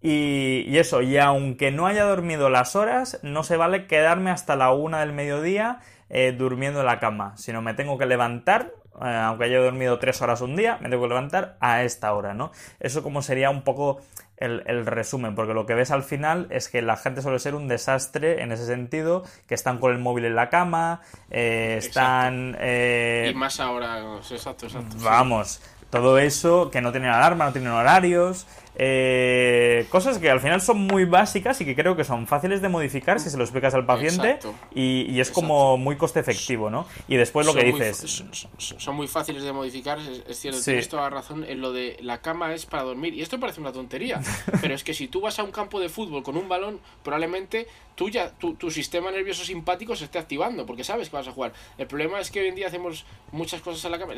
Y, 0.00 0.76
eso, 0.78 1.00
y 1.02 1.16
aunque 1.18 1.70
no 1.70 1.86
haya 1.86 2.04
dormido 2.04 2.50
las 2.50 2.74
horas, 2.74 3.20
no 3.22 3.44
se 3.44 3.56
vale 3.56 3.86
quedarme 3.86 4.30
hasta 4.30 4.56
la 4.56 4.72
una 4.72 5.00
del 5.00 5.12
mediodía 5.12 5.78
eh, 6.10 6.34
durmiendo 6.36 6.80
en 6.80 6.86
la 6.86 6.98
cama, 6.98 7.36
sino 7.36 7.62
me 7.62 7.74
tengo 7.74 7.98
que 7.98 8.06
levantar, 8.06 8.72
eh, 9.00 9.06
aunque 9.06 9.44
haya 9.44 9.60
dormido 9.60 10.00
tres 10.00 10.20
horas 10.20 10.40
un 10.40 10.56
día, 10.56 10.78
me 10.80 10.88
tengo 10.88 11.04
que 11.04 11.08
levantar 11.10 11.56
a 11.60 11.84
esta 11.84 12.12
hora, 12.14 12.34
¿no? 12.34 12.50
Eso 12.80 13.04
como 13.04 13.22
sería 13.22 13.50
un 13.50 13.62
poco 13.62 14.00
el, 14.38 14.86
resumen, 14.86 15.36
porque 15.36 15.54
lo 15.54 15.66
que 15.66 15.74
ves 15.74 15.92
al 15.92 16.02
final 16.02 16.48
es 16.50 16.68
que 16.68 16.82
la 16.82 16.96
gente 16.96 17.22
suele 17.22 17.38
ser 17.38 17.54
un 17.54 17.68
desastre 17.68 18.42
en 18.42 18.50
ese 18.50 18.66
sentido, 18.66 19.22
que 19.46 19.54
están 19.54 19.78
con 19.78 19.92
el 19.92 20.00
móvil 20.00 20.24
en 20.24 20.34
la 20.34 20.48
cama, 20.48 21.00
están... 21.30 22.56
y 22.60 23.34
más 23.34 23.60
ahora, 23.60 24.00
exacto, 24.18 24.66
exacto. 24.66 24.96
Vamos. 24.98 25.60
Todo 25.92 26.16
eso, 26.16 26.70
que 26.70 26.80
no 26.80 26.90
tienen 26.90 27.10
alarma, 27.10 27.44
no 27.44 27.52
tienen 27.52 27.70
horarios, 27.70 28.46
eh, 28.74 29.86
cosas 29.90 30.18
que 30.18 30.30
al 30.30 30.40
final 30.40 30.60
son 30.60 30.78
muy 30.78 31.04
básicas 31.04 31.60
y 31.60 31.64
que 31.64 31.74
creo 31.74 31.96
que 31.96 32.04
son 32.04 32.26
fáciles 32.26 32.62
de 32.62 32.68
modificar 32.68 33.20
si 33.20 33.30
se 33.30 33.36
lo 33.36 33.44
explicas 33.44 33.74
al 33.74 33.86
paciente 33.86 34.38
y, 34.74 35.20
es 35.20 35.30
como 35.30 35.76
muy 35.76 35.96
coste 35.96 36.20
efectivo, 36.20 36.70
¿no? 36.70 36.86
Y 37.06 37.16
después 37.16 37.46
lo 37.46 37.54
que 37.54 37.64
dices... 37.64 38.24
son, 38.58 38.96
muy 38.96 39.06
fáciles 39.06 39.42
de 39.42 39.52
modificar, 39.52 39.98
es, 39.98 40.38
cierto, 40.38 40.60
tienes 40.62 40.88
toda 40.88 41.02
la 41.02 41.10
razón 41.10 41.44
en 41.44 41.60
lo 41.60 41.72
de 41.72 41.96
la 42.00 42.20
cama 42.20 42.54
es 42.54 42.66
para 42.66 42.82
dormir. 42.82 43.14
Y 43.14 43.22
esto 43.22 43.38
parece 43.38 43.60
una 43.60 43.72
tontería, 43.72 44.20
pero 44.60 44.74
es 44.74 44.82
que 44.82 44.94
si 44.94 45.08
tú 45.08 45.20
vas 45.20 45.38
a 45.38 45.44
un 45.44 45.52
campo 45.52 45.78
de 45.78 45.88
fútbol 45.88 46.22
con 46.22 46.36
un 46.36 46.48
balón, 46.48 46.80
probablemente 47.02 47.66
tú 47.94 48.08
ya, 48.08 48.30
tu, 48.30 48.54
tu 48.54 48.70
sistema 48.70 49.10
nervioso 49.10 49.44
simpático 49.44 49.94
se 49.94 50.04
esté 50.04 50.18
activando 50.18 50.66
porque 50.66 50.84
sabes 50.84 51.10
que 51.10 51.16
vas 51.16 51.28
a 51.28 51.32
jugar. 51.32 51.52
El 51.78 51.86
problema 51.86 52.20
es 52.20 52.30
que 52.30 52.40
hoy 52.40 52.48
en 52.48 52.54
día 52.54 52.66
hacemos 52.66 53.04
muchas 53.30 53.60
cosas 53.60 53.84
en 53.84 53.92
la 53.92 53.98
cama. 53.98 54.14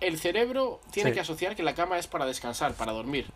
El, 0.00 0.18
cerebro 0.18 0.80
tiene 0.90 1.12
que 1.12 1.20
asociar 1.20 1.54
que 1.56 1.62
la 1.62 1.74
cama 1.74 1.98
es 1.98 2.06
para 2.06 2.26
descansar, 2.26 2.74
para 2.74 2.92
dormir. 2.92 3.26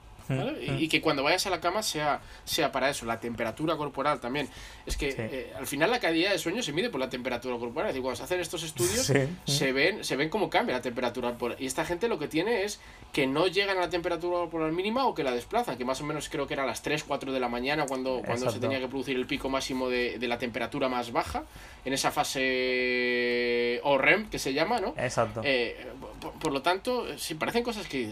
Y, 0.79 0.89
que 0.89 1.01
cuando 1.01 1.23
vayas 1.23 1.47
a 1.47 1.51
la 1.51 1.61
cama 1.61 1.83
sea, 1.83 2.21
sea 2.45 2.73
para 2.73 2.91
eso, 2.91 3.07
la 3.07 3.21
temperatura 3.21 3.77
corporal 3.77 4.21
también. 4.21 4.49
Es 4.87 4.97
que 4.97 5.15
eh, 5.17 5.53
al 5.57 5.67
final 5.67 5.91
la 5.91 6.01
calidad 6.01 6.33
de 6.33 6.39
sueño 6.39 6.63
se 6.63 6.73
mide 6.73 6.91
por 6.91 7.01
la 7.01 7.09
temperatura 7.09 7.57
corporal. 7.59 7.89
Es 7.89 7.95
decir, 7.95 8.03
cuando 8.03 8.17
se 8.17 8.25
hacen 8.25 8.41
estos 8.41 8.63
estudios 8.63 9.07
se 9.47 9.73
ven 9.73 10.05
se 10.05 10.17
ven 10.17 10.29
cómo 10.29 10.51
cambia 10.51 10.77
la 10.77 10.83
temperatura 10.83 11.31
corporal. 11.31 11.57
Y 11.61 11.67
esta 11.67 11.85
gente 11.85 12.09
lo 12.09 12.19
que 12.19 12.29
tiene 12.29 12.65
es 12.65 12.81
que 13.13 13.27
no 13.27 13.47
llegan 13.47 13.79
a 13.79 13.81
la 13.81 13.91
temperatura 13.91 14.39
corporal 14.39 14.73
mínima 14.73 15.07
o 15.07 15.15
que 15.15 15.25
la 15.25 15.33
desplazan, 15.33 15.77
que 15.77 15.85
más 15.85 16.01
o 16.01 16.05
menos 16.05 16.29
creo 16.29 16.47
que 16.47 16.55
era 16.55 16.65
a 16.65 16.67
las 16.67 16.83
3, 16.83 17.05
4 17.05 17.33
de 17.33 17.41
la 17.41 17.49
mañana 17.49 17.87
cuando, 17.87 18.23
cuando 18.25 18.51
se 18.51 18.59
tenía 18.59 18.79
que 18.79 18.89
producir 18.89 19.17
el 19.17 19.27
pico 19.27 19.49
máximo 19.49 19.89
de, 19.89 20.19
de 20.19 20.29
la 20.29 20.39
temperatura 20.39 20.89
más 20.89 21.13
baja, 21.13 21.45
en 21.85 21.93
esa 21.93 22.11
fase 22.11 23.81
o 23.85 23.99
REM 23.99 24.29
que 24.29 24.39
se 24.39 24.53
llama, 24.53 24.81
¿no? 24.81 24.95
Exacto. 24.97 25.41
Eh, 25.45 25.87
por, 26.41 26.53
lo 26.53 26.63
tanto, 26.63 27.07
si 27.19 27.35
parecen 27.35 27.63
cosas 27.63 27.87
que 27.87 28.11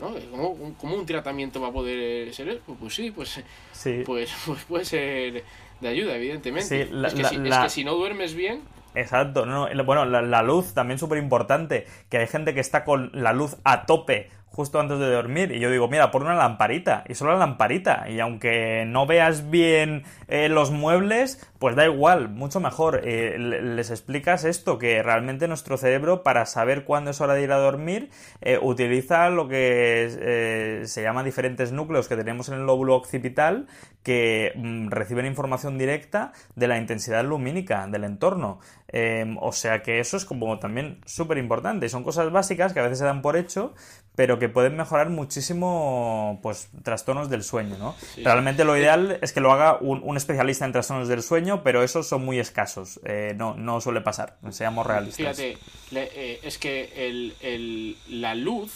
¿Cómo, 0.00 0.94
un 0.94 1.06
tratamiento 1.06 1.60
va 1.60 1.68
a 1.68 1.72
poder 1.72 2.32
ser? 2.34 2.60
Pues, 2.66 2.78
pues 2.80 2.94
sí, 2.94 3.10
pues, 3.10 3.42
sí. 3.72 4.02
Pues, 4.04 4.30
pues 4.46 4.64
puede 4.64 4.84
ser 4.84 5.44
de 5.80 5.88
ayuda, 5.88 6.16
evidentemente. 6.16 6.82
es, 6.82 7.14
que 7.14 7.70
si, 7.70 7.84
no 7.84 7.94
duermes 7.94 8.34
bien... 8.34 8.62
Exacto, 8.96 9.44
no, 9.44 9.66
bueno, 9.84 10.04
la, 10.04 10.42
luz 10.42 10.72
también 10.72 11.00
súper 11.00 11.18
importante, 11.18 11.84
que 12.08 12.18
hay 12.18 12.28
gente 12.28 12.54
que 12.54 12.60
está 12.60 12.84
con 12.84 13.10
la 13.12 13.32
luz 13.32 13.56
a 13.64 13.86
tope 13.86 14.30
justo 14.54 14.78
antes 14.78 15.00
de 15.00 15.10
dormir 15.10 15.50
y 15.50 15.58
yo 15.58 15.68
digo, 15.68 15.88
mira, 15.88 16.12
pon 16.12 16.22
una 16.22 16.36
lamparita 16.36 17.02
y 17.08 17.16
solo 17.16 17.32
la 17.32 17.38
lamparita 17.38 18.08
y 18.08 18.20
aunque 18.20 18.84
no 18.86 19.04
veas 19.04 19.50
bien 19.50 20.04
eh, 20.28 20.48
los 20.48 20.70
muebles, 20.70 21.44
pues 21.64 21.76
da 21.76 21.86
igual, 21.86 22.28
mucho 22.28 22.60
mejor. 22.60 23.00
Eh, 23.04 23.38
les 23.38 23.88
explicas 23.88 24.44
esto, 24.44 24.78
que 24.78 25.02
realmente 25.02 25.48
nuestro 25.48 25.78
cerebro 25.78 26.22
para 26.22 26.44
saber 26.44 26.84
cuándo 26.84 27.10
es 27.10 27.22
hora 27.22 27.32
de 27.32 27.42
ir 27.42 27.52
a 27.52 27.56
dormir 27.56 28.10
eh, 28.42 28.58
utiliza 28.60 29.30
lo 29.30 29.48
que 29.48 30.82
se 30.84 31.02
llama 31.02 31.24
diferentes 31.24 31.72
núcleos 31.72 32.06
que 32.06 32.16
tenemos 32.16 32.50
en 32.50 32.56
el 32.56 32.66
lóbulo 32.66 32.94
occipital 32.96 33.66
que 34.02 34.52
mm, 34.54 34.90
reciben 34.90 35.24
información 35.24 35.78
directa 35.78 36.32
de 36.54 36.68
la 36.68 36.76
intensidad 36.76 37.24
lumínica 37.24 37.86
del 37.86 38.04
entorno. 38.04 38.60
Em, 38.88 39.38
o 39.40 39.50
sea 39.50 39.82
que 39.82 39.98
eso 39.98 40.16
es 40.16 40.24
como 40.24 40.58
también 40.60 41.00
súper 41.06 41.38
importante. 41.38 41.88
Son 41.88 42.04
cosas 42.04 42.30
básicas 42.30 42.72
que 42.72 42.80
a 42.80 42.82
veces 42.82 42.98
se 42.98 43.04
dan 43.04 43.22
por 43.22 43.36
hecho, 43.36 43.74
pero 44.14 44.38
que 44.38 44.48
pueden 44.48 44.76
mejorar 44.76 45.10
muchísimo 45.10 46.38
pues 46.42 46.68
trastornos 46.84 47.28
del 47.28 47.42
sueño, 47.42 47.76
¿no? 47.78 47.96
Realmente 48.22 48.64
lo 48.64 48.76
ideal 48.76 49.18
es 49.20 49.32
que 49.32 49.40
lo 49.40 49.52
haga 49.52 49.78
un, 49.80 50.16
especialista 50.16 50.64
en 50.64 50.72
trastornos 50.72 51.08
del 51.08 51.22
sueño, 51.22 51.53
pero 51.62 51.82
esos 51.82 52.08
son 52.08 52.24
muy 52.24 52.38
escasos. 52.38 53.00
Eh, 53.04 53.34
no, 53.36 53.54
no 53.54 53.80
suele 53.80 54.00
pasar, 54.00 54.36
seamos 54.50 54.86
realistas. 54.86 55.36
Fíjate, 55.36 55.58
eh, 55.92 56.40
es 56.42 56.58
que 56.58 57.06
el, 57.06 57.96
la 58.08 58.34
luz 58.34 58.72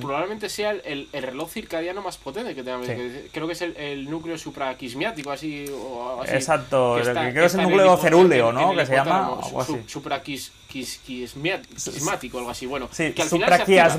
probablemente 0.00 0.48
sea 0.48 0.72
el, 0.72 1.08
reloj 1.12 1.50
circadiano 1.50 2.02
más 2.02 2.18
potente 2.18 2.54
que 2.54 2.62
tenemos. 2.62 2.86
Creo 3.32 3.46
que 3.46 3.52
es 3.52 3.62
el, 3.62 4.10
núcleo 4.10 4.36
supraquismiático, 4.36 5.30
así. 5.30 5.66
O 5.70 6.20
así 6.22 6.34
Exacto, 6.34 6.96
que 6.96 7.02
creo 7.02 7.32
que 7.32 7.44
es 7.44 7.54
el 7.54 7.62
núcleo 7.62 7.96
cerúleo, 7.96 8.52
¿no? 8.52 8.74
que 8.74 8.86
se 8.86 8.94
llama. 8.94 9.38
Supraquismático, 9.86 12.38
algo 12.38 12.50
así. 12.50 12.66
Bueno, 12.66 12.88
que 12.90 13.22
al 13.22 13.28
final 13.28 13.48
se 13.48 13.54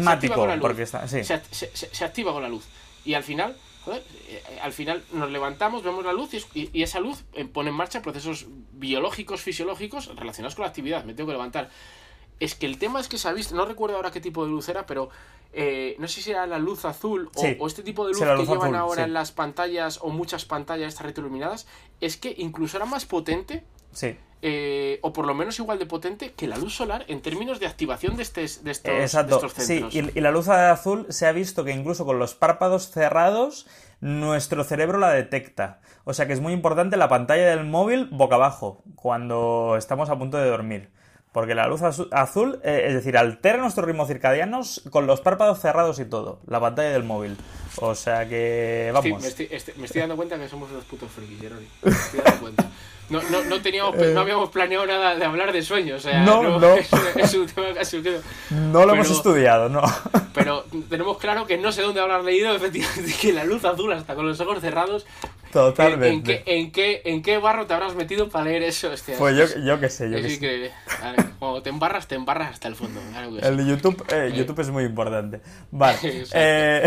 activa, 0.10 0.36
con 0.36 0.48
la 0.48 0.56
luz. 0.56 0.62
Porque 0.62 0.84
está, 0.84 1.08
se, 1.08 1.24
se, 1.24 2.06
activa 2.06 2.34
con 2.34 2.44
la 2.44 2.50
luz. 2.50 2.66
Y 3.06 3.14
al 3.14 3.24
final. 3.24 3.56
Joder, 3.86 4.04
eh, 4.28 4.60
al 4.62 4.74
final 4.74 5.04
nos 5.14 5.32
levantamos, 5.32 5.84
vemos 5.84 6.06
la 6.06 6.14
luz 6.14 6.34
y, 6.34 6.70
y, 6.74 6.84
esa 6.84 7.00
luz 7.00 7.24
eh, 7.34 7.46
pone 7.46 7.70
en 7.70 7.76
marcha 7.76 8.02
procesos 8.02 8.48
biológicos, 8.74 9.42
fisiológicos 9.42 10.16
relacionados 10.16 10.56
con 10.56 10.64
la 10.64 10.70
actividad. 10.70 11.06
Me 11.06 11.14
tengo 11.14 11.28
que 11.28 11.34
levantar. 11.34 11.70
Es 12.40 12.56
que 12.56 12.66
el 12.66 12.78
tema 12.78 13.00
es 13.00 13.08
que 13.08 13.18
se 13.18 13.28
ha 13.28 13.34
visto, 13.34 13.56
no 13.56 13.66
recuerdo 13.66 13.98
ahora 13.98 14.12
qué 14.12 14.22
tipo 14.22 14.46
de 14.46 14.52
luz 14.52 14.70
era, 14.70 14.86
pero 14.86 15.10
eh, 15.52 15.96
no 15.98 16.08
sé 16.08 16.22
si 16.22 16.32
era 16.32 16.46
la 16.46 16.60
luz 16.60 16.86
azul 16.86 17.30
o, 17.36 17.68
este 17.68 17.82
tipo 17.84 18.06
de 18.06 18.14
luz, 18.14 18.22
que 18.22 18.46
llevan 18.46 18.76
ahora 18.76 19.04
en 19.04 19.14
las 19.14 19.32
pantallas 19.32 20.00
o 20.02 20.10
muchas 20.10 20.46
pantallas 20.46 20.90
estas 20.90 21.08
retroiluminadas, 21.08 21.68
es 22.00 22.18
que 22.18 22.36
incluso 22.38 22.78
era 22.78 22.86
más 22.86 23.06
potente. 23.06 23.64
Eh, 24.42 25.00
o 25.02 25.12
por 25.12 25.28
lo 25.28 25.34
menos 25.34 25.60
igual 25.60 25.80
de 25.80 25.86
potente 25.86 26.32
que 26.32 26.48
la 26.48 26.58
luz 26.58 26.74
solar 26.74 27.04
en 27.10 27.22
términos 27.22 27.60
de 27.60 27.68
activación 27.68 28.16
de, 28.16 28.24
este, 28.24 28.42
de, 28.42 28.72
estos, 28.72 28.94
Exacto. 28.94 29.50
centros. 29.50 29.54
Sí, 29.54 29.86
y, 29.92 30.22
la 30.22 30.32
luz 30.32 30.48
azul 30.48 31.08
se 31.10 31.28
ha 31.28 31.34
visto 31.34 31.66
que 31.66 31.72
incluso 31.72 32.06
con 32.06 32.20
los 32.20 32.36
párpados 32.36 32.90
cerrados, 32.90 33.68
nuestro 34.00 34.64
cerebro 34.64 34.98
la 34.98 35.10
detecta. 35.10 35.82
O 36.06 36.14
sea 36.14 36.26
que 36.26 36.34
es 36.34 36.40
muy 36.40 36.54
importante 36.54 36.96
la 36.96 37.10
pantalla 37.10 37.48
del 37.50 37.66
móvil 37.66 38.06
boca 38.12 38.36
abajo 38.36 38.82
cuando 38.96 39.76
estamos 39.78 40.10
a 40.10 40.18
punto 40.18 40.38
de 40.38 40.50
dormir. 40.50 40.90
Porque 41.34 41.54
la 41.54 41.68
luz 41.68 41.82
azul, 41.84 42.60
eh, 42.64 42.86
es 42.88 42.94
decir, 42.94 43.18
altera 43.18 43.58
nuestros 43.58 43.86
ritmos 43.86 44.08
circadianos 44.08 44.82
con 44.90 45.06
los 45.06 45.22
párpados 45.22 45.60
cerrados 45.60 46.00
y 46.00 46.06
todo, 46.06 46.42
la 46.48 46.60
pantalla 46.60 46.90
del 46.90 47.04
móvil. 47.04 47.38
O 47.76 47.94
sea 47.94 48.28
que, 48.28 48.90
vamos. 48.94 49.22
me, 49.22 49.28
estoy, 49.28 50.02
dando 50.02 50.16
cuenta 50.16 50.40
que 50.40 50.50
somos 50.50 50.72
unos 50.72 50.86
putos 50.86 51.12
frikis, 51.12 51.40
Jeroni. 51.40 51.68
Me 51.84 51.92
estoy 51.92 52.20
dando 52.24 52.42
cuenta. 52.42 52.70
No, 53.10 53.22
no, 53.24 53.44
no, 53.44 53.62
teníamos, 53.62 53.96
no 53.96 54.04
eh. 54.04 54.18
habíamos 54.18 54.50
planeado 54.50 54.86
nada 54.86 55.16
de 55.16 55.26
hablar 55.26 55.52
de 55.52 55.62
sueños. 55.62 56.06
O 56.06 56.10
sea, 56.10 56.24
no, 56.24 56.60
no. 56.60 56.76
Es, 57.16 57.34
un 57.34 57.48
tema 57.48 57.74
casi 57.74 58.02
No 58.50 58.86
lo 58.86 58.94
hemos 58.94 59.10
estudiado, 59.10 59.68
no. 59.68 59.82
Pero 60.34 60.66
tenemos 60.90 61.18
claro 61.18 61.46
que 61.46 61.58
no 61.58 61.72
sé 61.72 61.82
dónde 61.82 62.02
habrás 62.02 62.24
leído, 62.24 62.52
efectivamente, 62.56 63.14
que 63.20 63.34
la 63.34 63.44
luz 63.44 63.66
azul, 63.66 63.92
hasta 63.94 64.16
con 64.16 64.28
los 64.28 64.40
ojos 64.40 64.62
cerrados, 64.62 65.06
Totalmente. 65.52 66.10
¿En 66.12 66.44
qué, 66.44 66.44
en, 66.46 66.72
qué, 66.72 67.02
¿En 67.06 67.22
qué 67.22 67.38
barro 67.40 67.66
te 67.66 67.74
habrás 67.74 67.96
metido 67.96 68.30
para 68.30 68.46
leer 68.46 68.64
eso? 68.64 68.90
pues 69.18 69.36
yo, 69.36 69.62
yo 69.62 69.80
qué 69.80 69.90
sé, 69.90 70.10
yo 70.10 70.18
es 70.18 70.26
qué 70.26 70.34
increíble. 70.34 70.72
cuando 71.40 71.64
te 71.64 71.70
embarras, 71.70 72.08
te 72.08 72.16
embarras 72.16 72.52
hasta 72.52 72.68
el 72.68 72.76
fondo. 72.76 73.02
el 73.42 73.58
de 73.58 73.66
YouTube, 73.66 74.06
eh, 74.12 74.30
eh. 74.32 74.34
YouTube 74.36 74.60
es 74.60 74.70
muy 74.70 74.84
importante. 74.84 75.42
Vale. 75.72 75.98
eh, 76.34 76.84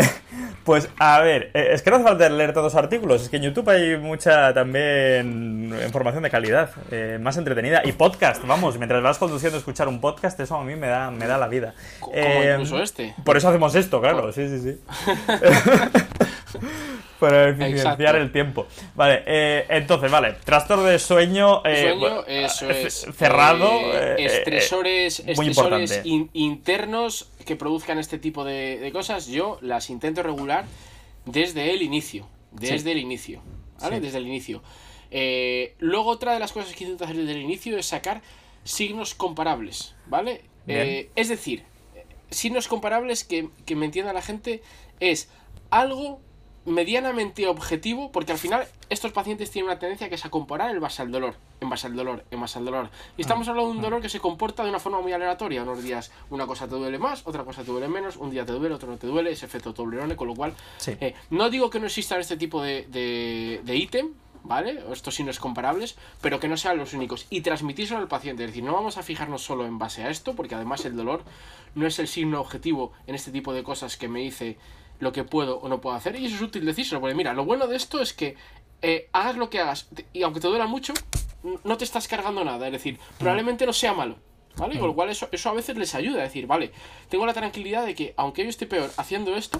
pues 0.63 0.89
a 0.97 1.19
ver, 1.19 1.51
eh, 1.53 1.69
es 1.71 1.81
que 1.81 1.89
no 1.89 1.97
hace 1.97 2.05
falta 2.05 2.29
leer 2.29 2.53
todos 2.53 2.73
los 2.73 2.75
artículos, 2.75 3.23
es 3.23 3.29
que 3.29 3.37
en 3.37 3.43
YouTube 3.43 3.69
hay 3.69 3.97
mucha 3.97 4.53
también 4.53 5.77
información 5.85 6.12
de 6.21 6.29
calidad, 6.29 6.69
más 7.19 7.37
entretenida. 7.37 7.81
Y 7.85 7.93
podcast, 7.93 8.45
vamos, 8.45 8.77
mientras 8.77 9.01
vas 9.01 9.17
conduciendo 9.17 9.57
escuchar 9.57 9.87
un 9.87 9.99
podcast, 9.99 10.39
eso 10.39 10.55
a 10.55 10.63
mí 10.63 10.75
me 10.75 10.87
da, 10.87 11.09
me 11.09 11.25
da 11.25 11.37
la 11.37 11.47
vida. 11.47 11.73
Como 11.99 12.15
incluso 12.15 12.81
este. 12.81 13.15
Por 13.23 13.37
eso 13.37 13.49
hacemos 13.49 13.73
esto, 13.75 13.99
claro, 14.01 14.31
sí, 14.31 14.47
sí, 14.47 14.59
sí. 14.59 14.79
para 17.23 17.49
eficienciar 17.49 18.15
el 18.17 18.31
tiempo. 18.31 18.67
Vale, 18.95 19.23
eh, 19.25 19.65
entonces, 19.69 20.11
vale, 20.11 20.35
trastorno 20.43 20.83
de 20.83 20.99
sueño, 20.99 21.65
eh, 21.65 21.95
eso 22.27 22.69
es. 22.69 23.07
cerrado. 23.15 23.69
Eh, 23.93 24.25
estresores 24.25 25.23
estresores 25.25 26.01
internos 26.03 27.31
que 27.45 27.55
produzcan 27.55 27.97
este 27.97 28.17
tipo 28.17 28.43
de, 28.43 28.89
cosas, 28.91 29.27
yo 29.27 29.57
las 29.61 29.89
intento 29.89 30.21
regular 30.21 30.65
desde 31.25 31.73
el 31.73 31.81
inicio. 31.81 32.27
Desde 32.51 32.91
el 32.91 32.97
inicio. 32.97 33.41
¿Vale? 33.81 33.99
Desde 33.99 34.17
el 34.17 34.27
inicio. 34.27 34.61
Luego, 35.79 36.09
otra 36.09 36.33
de 36.33 36.39
las 36.39 36.51
cosas 36.51 36.73
que 36.75 36.83
intento 36.83 37.03
hacer 37.05 37.17
desde 37.17 37.33
el 37.33 37.41
inicio 37.41 37.77
es 37.77 37.85
sacar 37.85 38.21
signos 38.63 39.15
comparables. 39.15 39.95
¿Vale? 40.07 40.41
es 40.65 41.27
decir, 41.27 41.63
signos 42.29 42.67
comparables 42.67 43.23
que, 43.23 43.49
que 43.65 43.75
me 43.75 43.85
entienda 43.85 44.13
la 44.13 44.21
gente 44.21 44.61
es 44.99 45.27
algo 45.69 46.21
medianamente 46.65 47.47
objetivo, 47.47 48.11
porque 48.11 48.31
al 48.31 48.37
final 48.37 48.65
estos 48.89 49.11
pacientes 49.11 49.51
tienen 49.51 49.69
una 49.69 49.79
tendencia 49.79 50.07
que 50.07 50.15
es 50.15 50.25
a 50.25 50.29
comparar 50.29 50.71
el 50.71 50.79
base 50.79 51.01
al 51.01 51.11
dolor, 51.11 51.35
en 51.59 51.69
base 51.69 51.87
al 51.87 51.95
dolor, 51.95 52.23
en 52.31 52.39
base 52.39 52.57
al 52.57 52.65
dolor. 52.65 52.89
Y 53.17 53.21
estamos 53.21 53.47
hablando 53.47 53.71
de 53.71 53.77
un 53.77 53.81
dolor 53.81 54.01
que 54.01 54.09
se 54.09 54.19
comporta 54.19 54.63
de 54.63 54.69
una 54.69 54.79
forma 54.79 55.01
muy 55.01 55.11
aleatoria. 55.11 55.63
Unos 55.63 55.83
días 55.83 56.11
una 56.29 56.47
cosa 56.47 56.67
te 56.67 56.75
duele 56.75 56.97
más, 56.99 57.23
otra 57.25 57.43
cosa 57.43 57.63
te 57.63 57.71
duele 57.71 57.87
menos, 57.87 58.15
un 58.17 58.29
día 58.31 58.45
te 58.45 58.53
duele, 58.53 58.75
otro 58.75 58.89
no 58.89 58.97
te 58.97 59.07
duele, 59.07 59.31
ese 59.31 59.45
efecto 59.45 59.73
Toblerone, 59.73 60.15
con 60.15 60.27
lo 60.27 60.35
cual 60.35 60.53
eh, 60.87 61.15
no 61.29 61.49
digo 61.49 61.69
que 61.69 61.79
no 61.79 61.87
existan 61.87 62.21
este 62.21 62.37
tipo 62.37 62.61
de, 62.61 62.87
de, 63.63 63.75
ítem, 63.75 64.13
¿vale? 64.43 64.83
Estos 64.91 65.15
signos 65.15 65.39
comparables, 65.39 65.95
pero 66.21 66.39
que 66.39 66.47
no 66.47 66.57
sean 66.57 66.77
los 66.77 66.93
únicos. 66.93 67.25
Y 67.29 67.41
transmitírselo 67.41 67.99
al 67.99 68.07
paciente. 68.07 68.43
Es 68.43 68.51
decir, 68.51 68.63
no 68.63 68.73
vamos 68.73 68.97
a 68.97 69.03
fijarnos 69.03 69.43
solo 69.43 69.65
en 69.65 69.79
base 69.79 70.03
a 70.03 70.09
esto, 70.09 70.35
porque 70.35 70.55
además 70.55 70.85
el 70.85 70.95
dolor 70.95 71.23
no 71.75 71.87
es 71.87 71.97
el 71.99 72.07
signo 72.07 72.39
objetivo 72.39 72.91
en 73.07 73.15
este 73.15 73.31
tipo 73.31 73.53
de 73.53 73.63
cosas 73.63 73.97
que 73.97 74.07
me 74.07 74.19
dice 74.19 74.57
lo 74.99 75.11
que 75.11 75.23
puedo 75.23 75.59
o 75.59 75.69
no 75.69 75.81
puedo 75.81 75.95
hacer. 75.95 76.15
Y 76.17 76.25
eso 76.25 76.35
es 76.35 76.41
útil 76.41 76.65
decírselo, 76.65 77.01
porque 77.01 77.15
mira, 77.15 77.33
lo 77.33 77.45
bueno 77.45 77.67
de 77.67 77.75
esto 77.75 78.01
es 78.01 78.13
que 78.13 78.35
eh, 78.81 79.09
hagas 79.13 79.37
lo 79.37 79.49
que 79.49 79.59
hagas, 79.59 79.89
y 80.11 80.23
aunque 80.23 80.39
te 80.39 80.47
duela 80.47 80.67
mucho, 80.67 80.93
no 81.63 81.77
te 81.77 81.83
estás 81.83 82.07
cargando 82.07 82.43
nada. 82.43 82.67
Es 82.67 82.73
decir, 82.73 82.99
probablemente 83.17 83.65
no 83.65 83.73
sea 83.73 83.93
malo. 83.93 84.17
¿Vale? 84.55 84.77
Con 84.77 84.87
lo 84.89 84.93
cual 84.93 85.09
eso, 85.09 85.27
eso 85.31 85.49
a 85.49 85.53
veces 85.53 85.75
les 85.77 85.95
ayuda 85.95 86.19
a 86.19 86.25
decir, 86.25 86.45
vale, 86.45 86.71
tengo 87.09 87.25
la 87.25 87.33
tranquilidad 87.33 87.87
de 87.87 87.95
que 87.95 88.13
aunque 88.17 88.43
yo 88.43 88.49
esté 88.49 88.67
peor 88.67 88.91
haciendo 88.97 89.35
esto, 89.35 89.59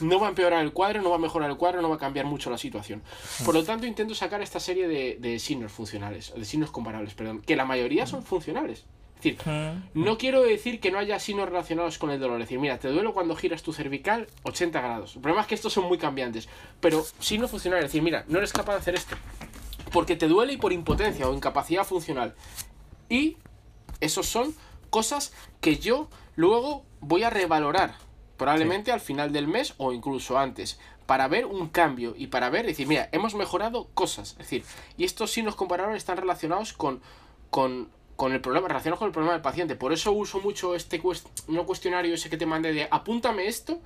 no 0.00 0.20
va 0.20 0.26
a 0.26 0.30
empeorar 0.30 0.62
el 0.62 0.72
cuadro, 0.72 1.02
no 1.02 1.10
va 1.10 1.16
a 1.16 1.20
mejorar 1.20 1.50
el 1.50 1.56
cuadro, 1.56 1.82
no 1.82 1.88
va 1.88 1.96
a 1.96 1.98
cambiar 1.98 2.26
mucho 2.26 2.50
la 2.50 2.58
situación. 2.58 3.02
Por 3.44 3.54
lo 3.54 3.64
tanto, 3.64 3.86
intento 3.86 4.14
sacar 4.14 4.42
esta 4.42 4.60
serie 4.60 4.88
de, 4.88 5.16
de 5.20 5.38
signos 5.38 5.72
funcionales, 5.72 6.32
de 6.34 6.44
signos 6.44 6.70
comparables, 6.70 7.14
perdón, 7.14 7.40
que 7.40 7.56
la 7.56 7.64
mayoría 7.64 8.06
son 8.06 8.22
funcionales 8.22 8.84
decir, 9.22 9.38
no 9.94 10.18
quiero 10.18 10.42
decir 10.42 10.80
que 10.80 10.90
no 10.90 10.98
haya 10.98 11.18
signos 11.18 11.48
relacionados 11.48 11.98
con 11.98 12.10
el 12.10 12.20
dolor. 12.20 12.40
Es 12.40 12.48
decir, 12.48 12.58
mira, 12.58 12.78
te 12.78 12.88
duele 12.88 13.12
cuando 13.12 13.36
giras 13.36 13.62
tu 13.62 13.72
cervical 13.72 14.26
80 14.42 14.80
grados. 14.80 15.16
El 15.16 15.22
problema 15.22 15.42
es 15.42 15.46
que 15.46 15.54
estos 15.54 15.72
son 15.72 15.84
muy 15.84 15.98
cambiantes. 15.98 16.48
Pero 16.80 17.04
no 17.38 17.48
funciona 17.48 17.78
Es 17.78 17.84
decir, 17.84 18.02
mira, 18.02 18.24
no 18.28 18.38
eres 18.38 18.52
capaz 18.52 18.72
de 18.72 18.78
hacer 18.78 18.94
esto. 18.94 19.16
Porque 19.92 20.16
te 20.16 20.26
duele 20.26 20.54
y 20.54 20.56
por 20.56 20.72
impotencia 20.72 21.28
o 21.28 21.34
incapacidad 21.34 21.84
funcional. 21.84 22.34
Y 23.08 23.36
esos 24.00 24.26
son 24.26 24.54
cosas 24.90 25.32
que 25.60 25.78
yo 25.78 26.08
luego 26.34 26.84
voy 27.00 27.22
a 27.22 27.30
revalorar. 27.30 27.94
Probablemente 28.42 28.92
al 28.92 29.00
final 29.00 29.32
del 29.32 29.48
mes 29.48 29.74
o 29.78 29.92
incluso 29.92 30.38
antes. 30.38 30.78
Para 31.06 31.28
ver 31.28 31.46
un 31.46 31.68
cambio 31.68 32.14
y 32.16 32.28
para 32.28 32.48
ver, 32.50 32.66
decir, 32.66 32.86
mira, 32.86 33.08
hemos 33.12 33.34
mejorado 33.34 33.88
cosas. 33.94 34.32
Es 34.32 34.38
decir, 34.38 34.64
y 34.96 35.04
estos 35.04 35.30
signos 35.30 35.56
comparables 35.56 35.98
están 35.98 36.16
relacionados 36.16 36.72
con, 36.72 37.00
con 37.50 37.90
con 38.16 38.32
el 38.32 38.40
problema, 38.40 38.68
relacionado 38.68 38.98
con 39.00 39.06
el 39.06 39.12
problema 39.12 39.32
del 39.32 39.42
paciente. 39.42 39.74
Por 39.74 39.92
eso 39.92 40.12
uso 40.12 40.40
mucho 40.40 40.76
este 40.76 41.02
no 41.48 41.66
cuestionario 41.66 42.14
ese 42.14 42.30
que 42.30 42.36
te 42.36 42.46
mandé 42.46 42.72
de 42.72 42.86
apúntame 42.90 43.46
esto, 43.46 43.80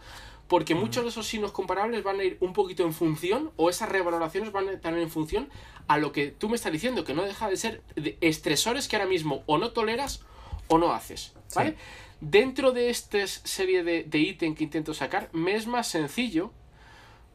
porque 0.48 0.74
muchos 0.74 1.04
de 1.04 1.08
esos 1.08 1.26
signos 1.26 1.52
comparables 1.52 2.02
van 2.02 2.20
a 2.20 2.24
ir 2.24 2.36
un 2.40 2.52
poquito 2.52 2.84
en 2.84 2.92
función, 2.92 3.50
o 3.56 3.70
esas 3.70 3.88
revaloraciones 3.88 4.52
van 4.52 4.68
a 4.68 4.72
estar 4.72 4.96
en 4.96 5.10
función 5.10 5.48
a 5.88 5.98
lo 5.98 6.12
que 6.12 6.26
tú 6.26 6.48
me 6.48 6.56
estás 6.56 6.72
diciendo, 6.72 7.04
que 7.04 7.14
no 7.14 7.22
deja 7.22 7.48
de 7.48 7.56
ser 7.56 7.82
estresores 8.20 8.88
que 8.88 8.96
ahora 8.96 9.08
mismo 9.08 9.42
o 9.46 9.58
no 9.58 9.70
toleras 9.70 10.20
o 10.68 10.78
no 10.78 10.92
haces. 10.92 11.32
¿Vale? 11.54 11.76
Dentro 12.20 12.72
de 12.72 12.90
esta 12.90 13.26
serie 13.26 13.82
de, 13.82 14.04
de 14.04 14.18
ítem 14.18 14.54
que 14.54 14.64
intento 14.64 14.94
sacar, 14.94 15.28
me 15.32 15.54
es 15.54 15.66
más 15.66 15.88
sencillo 15.88 16.52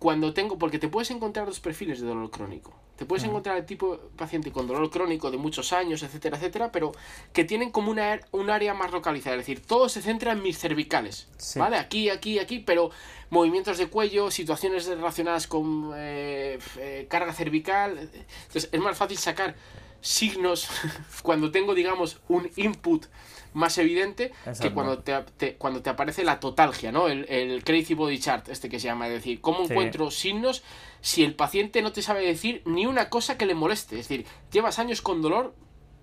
cuando 0.01 0.33
tengo, 0.33 0.57
porque 0.57 0.79
te 0.79 0.87
puedes 0.87 1.11
encontrar 1.11 1.45
dos 1.45 1.59
perfiles 1.59 2.01
de 2.01 2.07
dolor 2.07 2.31
crónico 2.31 2.73
Te 2.95 3.05
puedes 3.05 3.23
encontrar 3.23 3.55
el 3.57 3.67
tipo 3.67 3.97
de 3.97 3.99
paciente 4.17 4.51
con 4.51 4.65
dolor 4.65 4.89
crónico 4.89 5.29
de 5.29 5.37
muchos 5.37 5.73
años, 5.73 6.01
etcétera, 6.01 6.37
etcétera, 6.37 6.71
pero 6.71 6.91
que 7.33 7.43
tienen 7.43 7.69
como 7.69 7.91
una, 7.91 8.19
un 8.31 8.49
área 8.49 8.73
más 8.73 8.91
localizada. 8.91 9.35
Es 9.35 9.41
decir, 9.41 9.61
todo 9.61 9.89
se 9.89 10.01
centra 10.01 10.31
en 10.31 10.41
mis 10.41 10.57
cervicales. 10.57 11.27
¿Vale? 11.55 11.77
Aquí, 11.77 12.09
aquí, 12.09 12.39
aquí, 12.39 12.57
pero 12.57 12.89
movimientos 13.29 13.77
de 13.77 13.89
cuello, 13.89 14.31
situaciones 14.31 14.87
relacionadas 14.87 15.45
con 15.45 15.91
eh, 15.95 16.57
eh, 16.79 17.05
carga 17.07 17.31
cervical. 17.31 17.99
Entonces, 17.99 18.69
es 18.71 18.79
más 18.79 18.97
fácil 18.97 19.19
sacar 19.19 19.55
signos 20.01 20.67
cuando 21.23 21.51
tengo, 21.51 21.73
digamos, 21.73 22.19
un 22.27 22.49
input 22.55 23.05
más 23.53 23.77
evidente 23.77 24.31
que 24.61 24.71
cuando 24.71 24.99
te, 24.99 25.55
cuando 25.55 25.81
te 25.81 25.89
aparece 25.89 26.23
la 26.23 26.39
totalgia, 26.39 26.91
¿no? 26.91 27.07
El, 27.07 27.25
el, 27.29 27.63
Crazy 27.63 27.93
Body 27.93 28.19
Chart, 28.19 28.47
este 28.49 28.69
que 28.69 28.79
se 28.79 28.87
llama. 28.87 29.07
Es 29.07 29.13
decir, 29.13 29.41
¿cómo 29.41 29.63
encuentro 29.63 30.09
signos 30.11 30.63
si 31.01 31.23
el 31.23 31.35
paciente 31.35 31.81
no 31.81 31.91
te 31.91 32.01
sabe 32.01 32.25
decir 32.25 32.61
ni 32.65 32.85
una 32.85 33.09
cosa 33.09 33.37
que 33.37 33.45
le 33.45 33.55
moleste? 33.55 33.99
Es 33.99 34.07
decir, 34.07 34.25
llevas 34.51 34.79
años 34.79 35.01
con 35.01 35.21
dolor, 35.21 35.53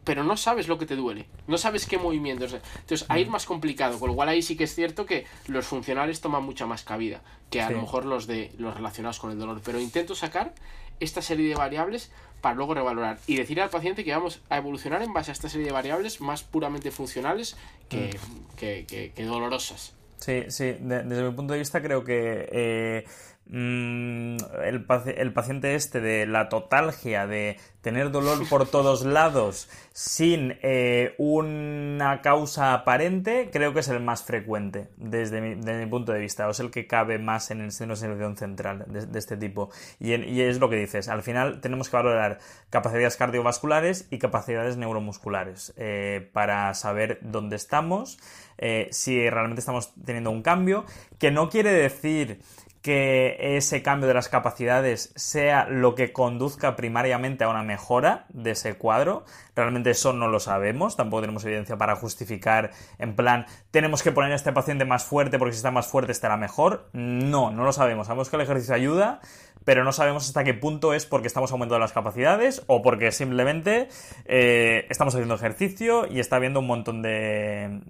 pero 0.04 0.24
no 0.24 0.36
sabes 0.36 0.68
lo 0.68 0.78
que 0.78 0.86
te 0.86 0.96
duele, 0.96 1.26
no 1.46 1.58
sabes 1.58 1.86
qué 1.86 1.98
movimientos. 1.98 2.54
Entonces 2.54 3.06
ahí 3.08 3.22
es 3.22 3.28
mm. 3.28 3.32
más 3.32 3.46
complicado, 3.46 3.98
con 3.98 4.08
lo 4.08 4.14
cual 4.14 4.28
ahí 4.28 4.42
sí 4.42 4.56
que 4.56 4.64
es 4.64 4.74
cierto 4.74 5.06
que 5.06 5.26
los 5.46 5.66
funcionales 5.66 6.20
toman 6.20 6.44
mucha 6.44 6.66
más 6.66 6.82
cabida 6.82 7.22
que 7.50 7.62
a 7.62 7.70
lo 7.70 7.80
mejor 7.80 8.04
los 8.04 8.26
de 8.26 8.52
los 8.58 8.74
relacionados 8.74 9.18
con 9.18 9.30
el 9.30 9.38
dolor. 9.38 9.60
Pero 9.64 9.80
intento 9.80 10.14
sacar 10.14 10.54
esta 11.00 11.22
serie 11.22 11.48
de 11.48 11.54
variables 11.54 12.10
para 12.40 12.54
luego 12.54 12.74
revalorar 12.74 13.18
y 13.26 13.36
decir 13.36 13.60
al 13.60 13.70
paciente 13.70 14.04
que 14.04 14.12
vamos 14.12 14.40
a 14.48 14.58
evolucionar 14.58 15.02
en 15.02 15.12
base 15.12 15.30
a 15.30 15.34
esta 15.34 15.48
serie 15.48 15.66
de 15.66 15.72
variables 15.72 16.20
más 16.20 16.42
puramente 16.42 16.90
funcionales 16.90 17.56
que, 17.88 18.10
mm. 18.16 18.56
que, 18.56 19.12
que, 19.14 19.24
dolorosas. 19.24 19.94
Sí, 20.18 20.44
sí, 20.48 20.76
desde 20.80 21.22
mi 21.22 21.32
punto 21.32 21.52
de 21.52 21.60
vista 21.60 21.80
creo 21.80 22.04
que 22.04 22.48
eh, 22.52 23.04
Mm, 23.50 24.36
el, 24.62 24.84
paciente 25.32 25.74
este 25.74 26.00
de 26.02 26.26
la 26.26 26.50
totalgia, 26.50 27.26
de 27.26 27.56
tener 27.80 28.10
dolor 28.10 28.46
por 28.46 28.68
todos 28.68 29.06
lados 29.06 29.70
sin 29.94 30.58
eh, 30.60 31.14
una 31.16 32.20
causa 32.20 32.74
aparente, 32.74 33.48
creo 33.50 33.72
que 33.72 33.80
es 33.80 33.88
el 33.88 34.00
más 34.00 34.22
frecuente 34.22 34.88
desde 34.98 35.40
mi, 35.40 35.86
punto 35.86 36.12
de 36.12 36.20
vista, 36.20 36.46
o 36.46 36.50
es 36.50 36.60
el 36.60 36.70
que 36.70 36.86
cabe 36.86 37.18
más 37.18 37.50
en 37.50 37.62
el 37.62 37.72
seno 37.72 37.96
de 37.96 38.36
central 38.36 38.84
de, 38.86 39.18
este 39.18 39.38
tipo. 39.38 39.70
Y, 39.98 40.12
es 40.42 40.60
lo 40.60 40.68
que 40.68 40.76
dices, 40.76 41.08
al 41.08 41.22
final 41.22 41.62
tenemos 41.62 41.88
que 41.88 41.96
valorar 41.96 42.40
capacidades 42.68 43.16
cardiovasculares 43.16 44.08
y 44.10 44.18
capacidades 44.18 44.76
neuromusculares 44.76 45.72
eh, 45.78 46.28
para 46.34 46.74
saber 46.74 47.18
dónde 47.22 47.56
estamos, 47.56 48.18
eh, 48.58 48.88
si 48.90 49.30
realmente 49.30 49.60
estamos 49.60 49.94
teniendo 50.04 50.30
un 50.30 50.42
cambio, 50.42 50.84
que 51.18 51.30
no 51.30 51.48
quiere 51.48 51.72
decir 51.72 52.40
que 52.88 53.36
ese 53.58 53.82
cambio 53.82 54.08
de 54.08 54.14
las 54.14 54.30
capacidades 54.30 55.12
sea 55.14 55.66
lo 55.68 55.94
que 55.94 56.10
conduzca 56.10 56.74
primariamente 56.74 57.44
a 57.44 57.50
una 57.50 57.62
mejora 57.62 58.24
de 58.30 58.52
ese 58.52 58.78
cuadro. 58.78 59.26
Realmente 59.58 59.90
eso 59.90 60.12
no 60.12 60.28
lo 60.28 60.38
sabemos, 60.38 60.94
tampoco 60.94 61.22
tenemos 61.22 61.44
evidencia 61.44 61.76
para 61.76 61.96
justificar 61.96 62.70
en 63.00 63.16
plan, 63.16 63.44
tenemos 63.72 64.04
que 64.04 64.12
poner 64.12 64.30
a 64.30 64.36
este 64.36 64.52
paciente 64.52 64.84
más 64.84 65.02
fuerte 65.02 65.36
porque 65.36 65.52
si 65.52 65.56
está 65.56 65.72
más 65.72 65.88
fuerte 65.88 66.12
estará 66.12 66.36
mejor. 66.36 66.88
No, 66.92 67.50
no 67.50 67.64
lo 67.64 67.72
sabemos. 67.72 68.06
Sabemos 68.06 68.30
que 68.30 68.36
el 68.36 68.42
ejercicio 68.42 68.76
ayuda, 68.76 69.20
pero 69.64 69.82
no 69.82 69.90
sabemos 69.90 70.28
hasta 70.28 70.44
qué 70.44 70.54
punto 70.54 70.94
es 70.94 71.06
porque 71.06 71.26
estamos 71.26 71.50
aumentando 71.50 71.80
las 71.80 71.92
capacidades 71.92 72.62
o 72.68 72.82
porque 72.82 73.10
simplemente 73.10 73.88
eh, 74.26 74.86
estamos 74.90 75.12
haciendo 75.14 75.34
ejercicio 75.34 76.06
y 76.08 76.20
está 76.20 76.36
habiendo 76.36 76.60
un 76.60 76.68
montón 76.68 77.02
de, 77.02 77.80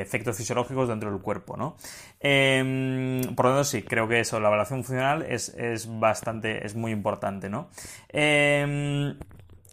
efectos 0.00 0.34
fisiológicos 0.34 0.88
dentro 0.88 1.10
del 1.10 1.20
cuerpo, 1.20 1.58
¿no? 1.58 1.76
Em, 2.20 3.20
por 3.34 3.44
lo 3.44 3.50
tanto, 3.50 3.64
sí, 3.64 3.82
creo 3.82 4.08
que 4.08 4.20
eso, 4.20 4.40
la 4.40 4.48
evaluación 4.48 4.82
funcional 4.82 5.26
es, 5.28 5.52
bastante, 6.00 6.64
es 6.64 6.74
muy 6.74 6.90
importante, 6.90 7.50
¿no? 7.50 7.68
Em, 8.08 9.14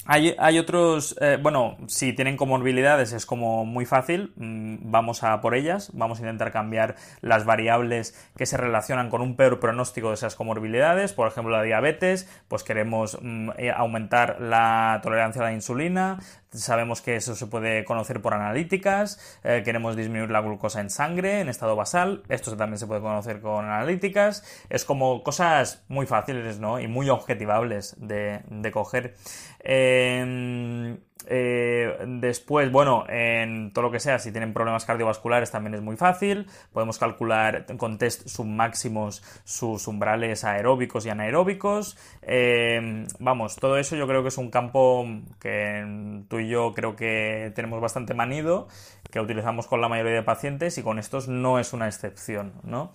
hay, 0.08 0.60
otros, 0.60 1.16
eh, 1.20 1.40
bueno, 1.42 1.78
si 1.88 2.14
tienen 2.14 2.38
comorbilidades 2.38 3.12
es 3.12 3.26
como 3.26 3.66
muy 3.66 3.86
fácil, 3.86 4.34
mm, 4.36 4.92
vamos 4.92 5.24
a 5.24 5.42
por 5.42 5.56
ellas, 5.56 5.90
vamos 5.94 6.20
a 6.20 6.22
intentar 6.22 6.52
cambiar 6.52 6.96
las 7.22 7.46
variables 7.46 8.16
que 8.38 8.46
se 8.46 8.56
relacionan 8.56 9.10
con 9.10 9.22
un 9.22 9.36
peor 9.36 9.60
pronóstico 9.60 10.10
de 10.10 10.14
esas 10.14 10.36
comorbilidades, 10.36 11.14
por 11.14 11.28
ejemplo 11.28 11.52
la 11.52 11.64
diabetes, 11.64 12.30
pues 12.48 12.64
queremos 12.64 13.18
mm, 13.20 13.50
eh, 13.58 13.72
aumentar 13.72 14.40
la 14.40 15.00
tolerancia 15.02 15.42
a 15.42 15.46
la 15.46 15.54
insulina, 15.54 16.20
sabemos 16.56 17.02
que 17.02 17.16
eso 17.16 17.36
se 17.36 17.48
puede 17.48 17.86
conocer 17.86 18.22
por 18.22 18.34
analíticas, 18.34 19.40
eh, 19.44 19.62
queremos 19.64 19.96
disminuir 19.96 20.32
la 20.32 20.42
glucosa 20.42 20.82
en 20.82 20.90
sangre 20.90 21.42
en 21.42 21.50
estado 21.50 21.76
basal, 21.76 22.24
esto 22.30 22.56
también 22.58 22.80
se 22.80 22.88
puede 22.88 23.02
conocer 23.02 23.42
con 23.42 23.66
analíticas, 23.66 24.44
es 24.70 24.86
como 24.86 25.24
cosas 25.24 25.84
muy 25.88 26.06
fáciles 26.06 26.60
¿no? 26.60 26.80
y 26.80 26.88
muy 26.88 27.10
objetivables 27.10 27.96
de, 28.00 28.72
coger. 28.72 29.16
Em, 29.60 30.98
eh, 31.28 31.98
después, 32.08 32.72
bueno, 32.72 33.06
en 33.10 33.72
todo 33.74 33.86
lo 33.86 33.92
que 33.92 34.00
sea, 34.00 34.20
si 34.20 34.32
tienen 34.32 34.54
problemas 34.54 34.86
cardiovasculares 34.86 35.52
también 35.52 35.74
es 35.74 35.82
muy 35.82 35.96
fácil. 35.96 36.48
Podemos 36.74 37.00
calcular 37.00 37.66
con 37.78 37.98
test 37.98 38.28
submáximos 38.28 39.24
sus 39.44 39.88
umbrales 39.88 40.44
aeróbicos 40.44 41.06
y 41.06 41.10
anaeróbicos. 41.10 41.98
Em, 42.22 43.08
vamos, 43.20 43.56
todo 43.56 43.78
eso 43.78 43.96
yo 43.96 44.08
creo 44.08 44.22
que 44.22 44.30
es 44.30 44.38
un 44.38 44.52
campo 44.52 45.06
que 45.40 46.24
tú 46.28 46.40
y 46.40 46.50
yo 46.50 46.74
creo 46.74 46.96
que 46.96 47.52
tenemos 47.56 47.82
bastante 47.82 48.14
manido, 48.14 48.68
que 49.12 49.20
utilizamos 49.20 49.68
con 49.68 49.82
la 49.82 49.90
mayoría 49.90 50.14
de 50.14 50.24
pacientes 50.24 50.78
y 50.78 50.84
con 50.84 51.00
estos 51.00 51.28
no 51.28 51.60
es 51.60 51.74
una 51.74 51.88
excepción, 51.88 52.54
¿no? 52.64 52.92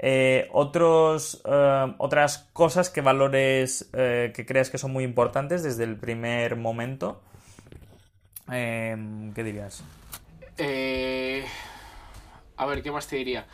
Eh, 0.00 0.48
otros, 0.52 1.42
eh, 1.44 1.94
otras 1.98 2.48
cosas 2.52 2.88
que 2.88 3.00
valores 3.00 3.90
eh, 3.92 4.32
que 4.34 4.46
creas 4.46 4.70
que 4.70 4.78
son 4.78 4.92
muy 4.92 5.02
importantes 5.02 5.64
desde 5.64 5.84
el 5.84 5.96
primer 5.96 6.56
momento. 6.56 7.20
¿Qué 8.48 9.42
dirías? 9.44 9.82
a 12.56 12.66
ver, 12.66 12.82
¿qué 12.82 12.90
más 12.90 13.06
te 13.06 13.16
diría? 13.16 13.46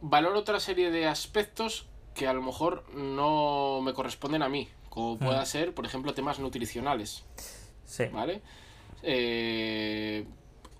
valoro 0.00 0.38
otra 0.38 0.60
serie 0.60 0.90
de 0.90 1.06
aspectos 1.06 1.88
que 2.14 2.26
a 2.26 2.32
lo 2.32 2.42
mejor 2.42 2.84
no 2.94 3.80
me 3.82 3.92
corresponden 3.92 4.42
a 4.42 4.48
mí, 4.48 4.68
como 4.88 5.18
pueda 5.18 5.42
mm. 5.42 5.46
ser, 5.46 5.74
por 5.74 5.86
ejemplo, 5.86 6.14
temas 6.14 6.38
nutricionales. 6.38 7.24
Sí. 7.84 8.04
¿Vale? 8.12 8.42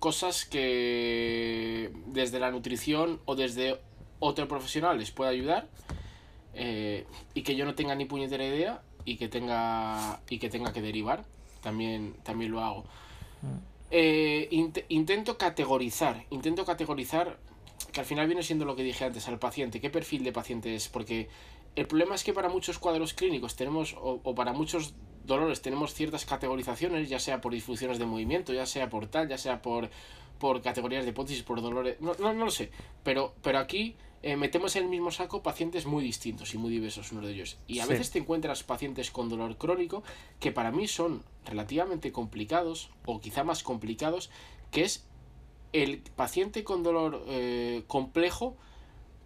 cosas 0.01 0.47
que 0.47 1.93
desde 2.07 2.41
la 2.41 2.51
nutrición 2.51 3.21
o 3.27 3.37
desde 3.37 3.79
otro 4.19 4.49
profesional 4.49 4.99
les 4.99 5.11
pueda 5.13 5.31
ayudar 5.31 5.69
eh, 6.55 7.07
y 7.35 7.43
que 7.43 7.55
yo 7.55 7.65
no 7.65 7.75
tenga 7.75 7.95
ni 7.95 8.07
puñetera 8.07 8.45
idea 8.45 8.83
y 9.05 9.17
que 9.17 9.29
tenga 9.29 10.21
y 10.29 10.39
que 10.39 10.49
tenga 10.49 10.73
que 10.73 10.83
derivar 10.83 11.25
también 11.61 12.15
también 12.23 12.53
lo 12.53 12.63
hago. 12.63 12.85
Mm. 13.43 13.57
eh, 13.91 14.49
intento 14.89 15.39
categorizar 15.39 16.25
intento 16.31 16.67
categorizar 16.67 17.39
que 17.93 18.01
al 18.01 18.07
final 18.07 18.27
viene 18.27 18.43
siendo 18.43 18.65
lo 18.65 18.77
que 18.77 18.83
dije 18.83 19.05
antes 19.05 19.27
al 19.29 19.39
paciente. 19.39 19.81
Qué 19.81 19.91
perfil 19.91 20.23
de 20.23 20.33
paciente 20.33 20.75
es 20.75 20.89
porque 20.89 21.29
el 21.77 21.87
problema 21.87 22.15
es 22.15 22.25
que 22.25 22.33
para 22.33 22.49
muchos 22.49 22.79
cuadros 22.79 23.15
clínicos 23.15 23.57
tenemos 23.57 23.95
o, 23.95 24.21
o 24.23 24.35
para 24.35 24.53
muchos 24.53 24.95
dolores 25.25 25.63
tenemos 25.63 25.95
ciertas 25.95 26.25
categorizaciones 26.25 27.09
ya 27.09 27.19
sea 27.19 27.41
por 27.41 27.53
disfunciones 27.53 27.99
de 27.99 28.07
movimiento 28.07 28.53
ya 28.53 28.67
sea 28.67 28.89
por 28.89 29.07
tal 29.07 29.29
ya 29.29 29.39
sea 29.39 29.63
por 29.63 29.91
por 30.39 30.63
categorías 30.63 31.05
de 31.05 31.11
hipótesis 31.11 31.43
por 31.43 31.61
dolores 31.61 32.01
no, 32.01 32.15
no, 32.19 32.33
no 32.33 32.45
lo 32.45 32.51
sé. 32.51 32.71
Pero 33.03 33.35
pero 33.43 33.59
aquí 33.59 33.97
eh, 34.23 34.37
metemos 34.37 34.77
en 34.77 34.85
el 34.85 34.89
mismo 34.91 35.11
saco 35.11 35.43
pacientes 35.43 35.87
muy 35.87 36.03
distintos 36.03 36.55
y 36.55 36.59
muy 36.59 36.71
diversos 36.71 37.13
uno 37.13 37.27
de 37.27 37.33
ellos. 37.33 37.59
Y 37.67 37.81
a 37.81 37.87
veces 37.87 38.11
te 38.11 38.19
encuentras 38.19 38.63
pacientes 38.63 39.11
con 39.11 39.29
dolor 39.29 39.57
crónico 39.57 40.03
que 40.39 40.53
para 40.53 40.71
mí 40.71 40.89
son 40.89 41.23
relativamente 41.47 42.13
complicados 42.13 42.91
o 43.07 43.21
quizá 43.21 43.45
más 43.45 43.63
complicados, 43.63 44.31
que 44.71 44.85
es 44.85 45.05
el 45.73 45.99
paciente 46.17 46.65
con 46.65 46.83
dolor 46.83 47.25
eh, 47.29 47.85
complejo 47.87 48.57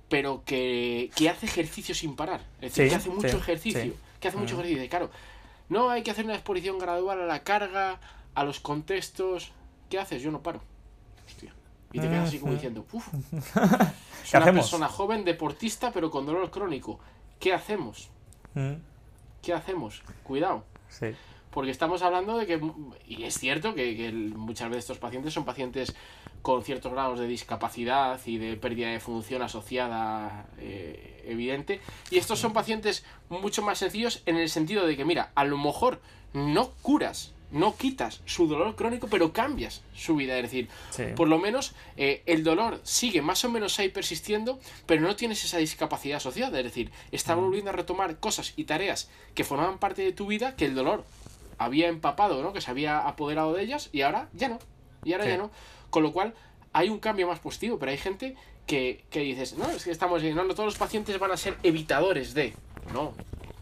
pero 0.09 0.43
que, 0.45 1.11
hace 1.29 1.47
ejercicio 1.47 1.95
sin 1.95 2.15
parar. 2.15 2.41
Es 2.61 2.75
decir, 2.75 2.89
que 2.89 2.95
hace 2.95 3.11
mucho 3.11 3.37
ejercicio. 3.37 3.95
Que 4.21 4.29
hace 4.29 4.37
mucho 4.37 4.55
ejercicio. 4.55 4.89
claro, 4.89 5.11
no 5.69 5.91
hay 5.91 6.03
que 6.03 6.11
hacer 6.11 6.25
una 6.25 6.35
exposición 6.35 6.79
gradual 6.79 7.21
a 7.21 7.27
la 7.27 7.43
carga, 7.43 7.99
a 8.35 8.45
los 8.45 8.61
contextos. 8.61 9.51
¿Qué 9.91 9.99
haces? 9.99 10.23
Yo 10.23 10.31
no 10.31 10.43
paro. 10.43 10.61
Hostia. 11.27 11.53
Y 11.95 12.01
te 12.01 12.09
quedas 12.09 12.29
así 12.29 12.41
como 12.41 12.53
diciendo, 12.53 12.85
uff. 12.93 13.07
Es 14.25 14.35
una 14.35 14.53
persona 14.53 14.89
joven, 14.89 15.25
deportista, 15.25 15.93
pero 15.93 16.11
con 16.11 16.27
dolor 16.27 16.51
crónico. 16.51 16.99
¿Qué 17.39 17.53
hacemos? 17.53 18.09
Mm. 18.55 18.73
¿Qué 19.41 19.53
hacemos? 19.53 20.03
Cuidado. 20.25 20.65
Sí. 20.89 21.09
Porque 21.51 21.71
estamos 21.71 22.03
hablando 22.03 22.37
de 22.37 22.47
que, 22.47 22.61
y 23.07 23.23
es 23.23 23.39
cierto 23.39 23.77
que, 23.77 24.11
muchas 24.35 24.71
veces 24.71 24.85
estos 24.85 24.99
pacientes 24.99 25.33
son 25.33 25.45
pacientes 25.45 25.95
con 26.43 26.65
ciertos 26.65 26.91
grados 26.91 27.21
de 27.21 27.29
discapacidad 27.29 28.19
y 28.27 28.39
de 28.39 28.57
pérdida 28.57 28.89
de 28.89 28.99
función 28.99 29.43
asociada 29.43 30.47
eh, 30.59 31.23
evidente. 31.29 31.81
Y 32.11 32.19
estos 32.19 32.41
son 32.41 32.53
pacientes 32.53 33.05
mucho 33.29 33.63
más 33.63 33.79
sencillos 33.79 34.23
en 34.27 34.37
el 34.37 34.49
sentido 34.49 34.85
de 34.85 34.97
que, 34.97 35.05
mira, 35.05 35.31
a 35.37 35.45
lo 35.45 35.59
mejor 35.59 36.01
no 36.33 36.71
curas 36.83 37.34
no 37.55 37.77
quitas 37.77 38.21
su 38.27 38.49
dolor 38.49 38.75
crónico, 38.75 39.07
pero 39.09 39.33
cambias 39.33 39.83
su 39.95 40.17
vida. 40.17 40.37
Es 40.37 40.43
decir, 40.43 40.69
por 41.15 41.29
lo 41.29 41.39
menos 41.39 41.73
eh, 41.97 42.23
el 42.27 42.43
dolor 42.43 42.81
sigue 42.83 43.23
más 43.23 43.45
o 43.45 43.49
menos 43.49 43.79
ahí 43.79 43.89
persistiendo, 43.89 44.59
pero 44.87 45.03
no 45.03 45.15
tienes 45.15 45.45
esa 45.45 45.59
discapacidad 45.59 46.17
asociada. 46.17 46.59
Es 46.59 46.65
decir, 46.65 46.91
está 47.13 47.37
mm. 47.37 47.41
volviendo 47.41 47.71
a 47.71 47.73
retomar 47.73 48.19
cosas 48.19 48.55
y 48.57 48.65
tareas 48.65 49.09
que 49.35 49.45
formaban 49.45 49.79
parte 49.79 50.03
de 50.03 50.13
tu 50.13 50.27
vida 50.27 50.57
que 50.57 50.65
el 50.65 50.75
dolor 50.75 51.05
había 51.57 51.87
empapado, 51.87 52.43
¿no? 52.43 52.53
Que 52.53 52.61
se 52.61 52.73
había 52.73 52.99
apoderado 52.99 53.55
de 53.55 53.63
ellas 53.63 53.89
y 53.93 54.03
ahora 54.03 54.29
ya 54.33 54.49
no. 54.49 54.59
Y 55.05 55.13
ahora 55.13 55.29
ya 55.29 55.37
no. 55.37 55.53
Con 55.91 56.03
lo 56.03 56.13
cual, 56.13 56.35
hay 56.73 56.89
un 56.89 56.99
cambio 56.99 57.29
más 57.29 57.39
positivo, 57.39 57.79
pero 57.79 57.93
hay 57.93 57.99
gente 57.99 58.35
que, 58.67 59.05
que 59.11 59.21
dices, 59.21 59.57
no, 59.57 59.71
es 59.71 59.85
que 59.85 59.93
estamos, 59.93 60.25
no, 60.25 60.43
no 60.43 60.55
todos 60.55 60.67
los 60.67 60.79
pacientes 60.79 61.17
van 61.21 61.31
a 61.31 61.37
ser 61.37 61.57
evitadores 61.63 62.35
de. 62.35 62.53
No, 62.93 63.15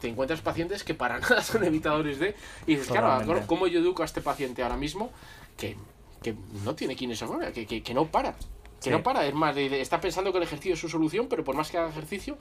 te 0.02 0.08
encuentras 0.08 0.40
pacientes 0.40 0.82
que 0.84 0.94
para 0.94 1.18
nada 1.20 1.42
son 1.42 1.64
evitadores 1.64 2.18
de. 2.18 2.34
Y 2.66 2.74
dices, 2.74 2.88
claro, 2.88 3.24
¿cómo 3.46 3.66
yo 3.68 3.80
educo 3.80 4.02
a 4.02 4.04
este 4.04 4.20
paciente 4.20 4.62
ahora 4.62 4.76
mismo 4.76 5.10
que, 5.56 5.76
que 6.22 6.34
no 6.64 6.74
tiene 6.74 6.96
kinesiología, 6.96 7.52
que, 7.52 7.66
que, 7.66 7.82
que 7.82 7.94
no 7.94 8.06
para? 8.06 8.34
Que 8.82 8.90
no 8.90 9.02
para, 9.02 9.24
es 9.24 9.32
más, 9.32 9.56
está 9.56 10.00
pensando 10.00 10.32
que 10.32 10.38
el 10.38 10.44
ejercicio 10.44 10.74
es 10.74 10.80
su 10.80 10.88
solución, 10.88 11.28
pero 11.28 11.44
por 11.44 11.54
más 11.54 11.70
que 11.70 11.78
haga 11.78 11.88
ejercicio, 11.88 12.36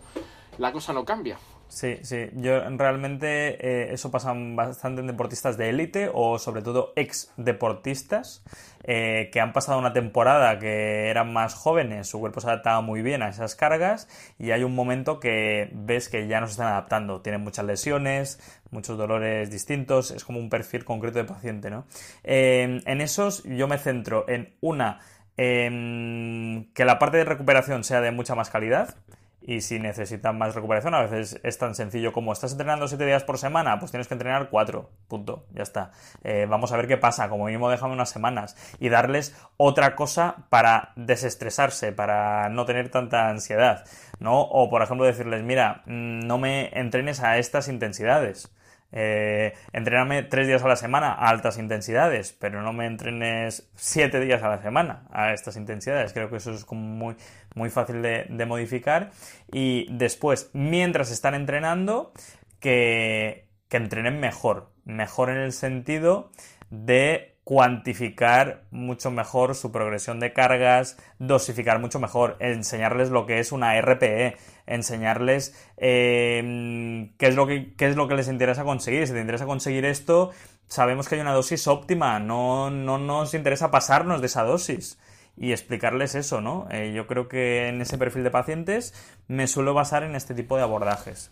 la 0.61 0.71
cosa 0.71 0.93
no 0.93 1.03
cambia. 1.03 1.37
Sí, 1.67 1.97
sí. 2.03 2.29
Yo 2.33 2.59
realmente 2.77 3.55
eh, 3.65 3.93
eso 3.93 4.11
pasa 4.11 4.33
bastante 4.35 5.01
en 5.01 5.07
deportistas 5.07 5.57
de 5.57 5.69
élite 5.69 6.11
o 6.13 6.37
sobre 6.37 6.61
todo 6.61 6.93
ex 6.95 7.33
deportistas 7.37 8.43
eh, 8.83 9.29
que 9.31 9.39
han 9.39 9.53
pasado 9.53 9.79
una 9.79 9.93
temporada 9.93 10.59
que 10.59 11.09
eran 11.09 11.33
más 11.33 11.55
jóvenes, 11.55 12.07
su 12.07 12.19
cuerpo 12.19 12.41
se 12.41 12.47
adaptaba 12.47 12.81
muy 12.81 13.01
bien 13.01 13.23
a 13.23 13.29
esas 13.29 13.55
cargas 13.55 14.07
y 14.37 14.51
hay 14.51 14.63
un 14.63 14.75
momento 14.75 15.19
que 15.19 15.69
ves 15.73 16.09
que 16.09 16.27
ya 16.27 16.41
no 16.41 16.47
se 16.47 16.51
están 16.51 16.67
adaptando. 16.67 17.21
Tienen 17.21 17.41
muchas 17.41 17.65
lesiones, 17.65 18.39
muchos 18.69 18.97
dolores 18.97 19.49
distintos, 19.49 20.11
es 20.11 20.23
como 20.23 20.39
un 20.39 20.49
perfil 20.49 20.85
concreto 20.85 21.17
de 21.17 21.25
paciente, 21.25 21.71
¿no? 21.71 21.85
Eh, 22.23 22.81
en 22.85 23.01
esos 23.01 23.43
yo 23.45 23.67
me 23.67 23.79
centro 23.79 24.25
en 24.27 24.53
una, 24.61 24.99
que 25.37 26.85
la 26.85 26.99
parte 26.99 27.17
de 27.17 27.25
recuperación 27.25 27.83
sea 27.83 28.01
de 28.01 28.11
mucha 28.11 28.35
más 28.35 28.51
calidad 28.51 28.95
y 29.41 29.61
si 29.61 29.79
necesitan 29.79 30.37
más 30.37 30.55
recuperación, 30.55 30.93
a 30.93 31.01
veces 31.01 31.39
es 31.43 31.57
tan 31.57 31.75
sencillo 31.75 32.13
como 32.13 32.31
estás 32.31 32.51
entrenando 32.51 32.87
7 32.87 33.05
días 33.05 33.23
por 33.23 33.37
semana, 33.37 33.79
pues 33.79 33.91
tienes 33.91 34.07
que 34.07 34.13
entrenar 34.13 34.49
4, 34.49 34.89
punto, 35.07 35.45
ya 35.51 35.63
está. 35.63 35.91
Eh, 36.23 36.45
vamos 36.49 36.71
a 36.71 36.77
ver 36.77 36.87
qué 36.87 36.97
pasa, 36.97 37.29
como 37.29 37.45
mínimo 37.45 37.69
déjame 37.69 37.93
unas 37.93 38.09
semanas 38.09 38.55
y 38.79 38.89
darles 38.89 39.35
otra 39.57 39.95
cosa 39.95 40.45
para 40.49 40.93
desestresarse, 40.95 41.91
para 41.91 42.49
no 42.49 42.65
tener 42.65 42.89
tanta 42.89 43.29
ansiedad, 43.29 43.85
¿no? 44.19 44.41
O 44.41 44.69
por 44.69 44.81
ejemplo 44.81 45.05
decirles, 45.05 45.43
mira, 45.43 45.81
mm, 45.85 46.19
no 46.27 46.37
me 46.37 46.69
entrenes 46.73 47.21
a 47.21 47.37
estas 47.37 47.67
intensidades. 47.67 48.51
Eh, 48.91 49.53
entrename 49.73 50.23
tres 50.23 50.47
días 50.47 50.63
a 50.63 50.67
la 50.67 50.75
semana 50.75 51.13
a 51.13 51.29
altas 51.29 51.57
intensidades, 51.57 52.33
pero 52.33 52.61
no 52.61 52.73
me 52.73 52.85
entrenes 52.85 53.69
siete 53.75 54.19
días 54.19 54.43
a 54.43 54.49
la 54.49 54.61
semana 54.61 55.07
a 55.11 55.33
estas 55.33 55.57
intensidades. 55.57 56.13
Creo 56.13 56.29
que 56.29 56.37
eso 56.37 56.51
es 56.51 56.65
como 56.65 56.81
muy, 56.81 57.15
muy 57.55 57.69
fácil 57.69 58.01
de, 58.01 58.45
modificar. 58.45 59.11
Y 59.51 59.87
después, 59.91 60.49
mientras 60.53 61.11
están 61.11 61.35
entrenando, 61.35 62.11
que, 62.59 63.47
que 63.69 63.77
entrenen 63.77 64.19
mejor. 64.19 64.71
Mejor 64.83 65.29
en 65.29 65.37
el 65.37 65.51
sentido 65.51 66.31
de 66.69 67.30
cuantificar 67.51 68.63
mucho 68.71 69.11
mejor 69.11 69.55
su 69.55 69.73
progresión 69.73 70.21
de 70.21 70.31
cargas, 70.31 70.97
dosificar 71.19 71.79
mucho 71.79 71.99
mejor, 71.99 72.37
enseñarles 72.39 73.09
lo 73.09 73.25
que 73.25 73.39
es 73.39 73.51
una 73.51 73.77
RPE, 73.81 74.37
enseñarles 74.67 75.53
em, 75.75 77.11
qué, 77.17 77.27
es 77.27 77.35
lo 77.35 77.47
que, 77.47 77.73
qué 77.75 77.89
es 77.89 77.97
lo 77.97 78.07
que 78.07 78.15
les 78.15 78.29
interesa 78.29 78.63
conseguir. 78.63 79.05
Si 79.05 79.11
te 79.11 79.19
interesa 79.19 79.45
conseguir 79.45 79.83
esto, 79.83 80.31
sabemos 80.69 81.09
que 81.09 81.15
hay 81.15 81.21
una 81.21 81.33
dosis 81.33 81.67
óptima, 81.67 82.21
no, 82.21 82.69
no 82.69 82.97
nos 82.97 83.33
interesa 83.33 83.69
pasarnos 83.69 84.21
de 84.21 84.27
esa 84.27 84.43
dosis 84.43 84.97
y 85.35 85.51
explicarles 85.51 86.15
eso, 86.15 86.39
¿no? 86.39 86.69
Eh, 86.71 86.93
yo 86.95 87.05
creo 87.05 87.27
que 87.27 87.67
en 87.67 87.81
ese 87.81 87.97
perfil 87.97 88.23
de 88.23 88.31
pacientes 88.31 88.93
me 89.27 89.47
suelo 89.47 89.73
basar 89.73 90.03
en 90.03 90.15
este 90.15 90.33
tipo 90.33 90.55
de 90.55 90.63
abordajes, 90.63 91.31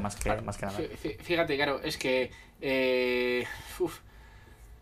más, 0.00 0.14
que, 0.14 0.30
más 0.42 0.58
que 0.58 0.66
nada. 0.66 0.78
Fíjate, 1.24 1.56
claro, 1.56 1.80
es 1.82 1.96
que... 1.96 2.30
Eh, 2.60 3.44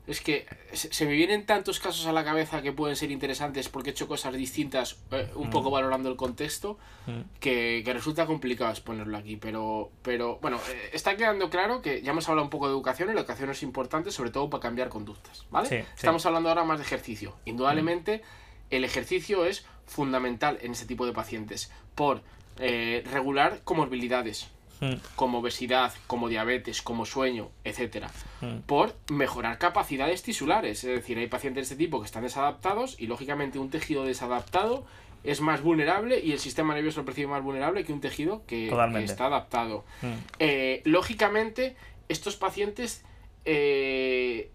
es 0.09 0.23
que 0.23 0.47
se 0.73 1.05
me 1.05 1.13
vienen 1.13 1.45
tantos 1.45 1.81
casos 1.81 2.07
a 2.07 2.13
la 2.13 2.25
cabeza 2.25 2.63
que 2.63 2.73
pueden 2.73 2.97
ser 2.97 3.11
interesantes 3.11 3.69
porque 3.69 3.91
he 3.91 3.93
hecho 3.93 4.09
cosas 4.09 4.33
distintas, 4.35 4.97
eh, 5.11 5.31
un 5.35 5.51
poco 5.51 5.69
mm. 5.69 5.73
valorando 5.73 6.09
el 6.09 6.17
contexto, 6.17 6.79
mm. 7.07 7.39
que, 7.41 7.83
resulta 7.87 8.25
complicado 8.25 8.71
exponerlo 8.71 9.19
aquí. 9.19 9.37
Pero, 9.37 9.91
pero 10.03 10.39
bueno, 10.41 10.59
eh, 10.71 10.91
está 10.95 11.15
quedando 11.17 11.51
claro 11.51 11.83
que 11.83 12.01
ya 12.01 12.13
hemos 12.13 12.27
hablado 12.29 12.45
un 12.45 12.51
poco 12.51 12.69
de 12.69 12.73
educación 12.73 13.11
y 13.11 13.15
la 13.15 13.21
educación 13.21 13.51
es 13.51 13.63
importante, 13.63 14.11
sobre 14.11 14.31
todo 14.31 14.49
para 14.49 14.63
cambiar 14.63 14.89
conductas. 14.89 15.45
¿vale? 15.51 15.85
Estamos 15.95 16.25
hablando 16.25 16.49
ahora 16.49 16.65
más 16.65 16.79
de 16.79 16.85
ejercicio. 16.85 17.37
Indudablemente, 17.45 18.23
el 18.71 18.85
ejercicio 18.85 19.45
es 19.45 19.67
fundamental 19.87 20.59
en 20.63 20.73
este 20.73 20.87
tipo 20.87 21.05
de 21.05 21.13
pacientes 21.13 21.71
por 21.95 22.23
eh, 22.59 23.05
regular 23.13 23.61
comorbilidades 23.63 24.49
Hmm. 24.81 24.95
como 25.17 25.39
obesidad, 25.39 25.93
como 26.07 26.29
diabetes, 26.29 26.83
como 26.83 27.05
sueño, 27.05 27.51
etcétera, 27.65 28.11
hmm. 28.41 28.59
por 28.67 28.95
mejorar 29.11 29.59
capacidades 29.59 30.23
tisulares. 30.23 30.85
Es 30.85 30.95
decir, 30.95 31.19
hay 31.19 31.27
pacientes 31.27 31.69
de 31.69 31.75
este 31.75 31.85
tipo 31.85 31.99
que 32.01 32.07
están 32.07 32.23
desadaptados 32.23 32.95
y 32.99 33.09
lógicamente 33.09 33.59
un 33.59 33.71
tejido 33.71 34.05
desadaptado 34.05 34.87
es 35.25 35.41
más 35.41 35.63
vulnerable 35.63 36.21
y 36.21 36.31
el 36.31 36.39
sistema 36.39 36.75
nervioso 36.75 37.01
lo 37.01 37.07
percibe 37.07 37.27
más 37.27 37.43
vulnerable 37.43 37.85
que 37.85 37.93
un 37.93 38.01
tejido 38.01 38.43
que, 38.47 38.69
está 39.03 39.27
adaptado. 39.27 39.85
Hmm. 40.01 40.15
Eh, 40.39 40.83
lógicamente, 40.85 41.75
estos 42.09 42.37
pacientes 42.37 43.05
eh, 43.45 44.51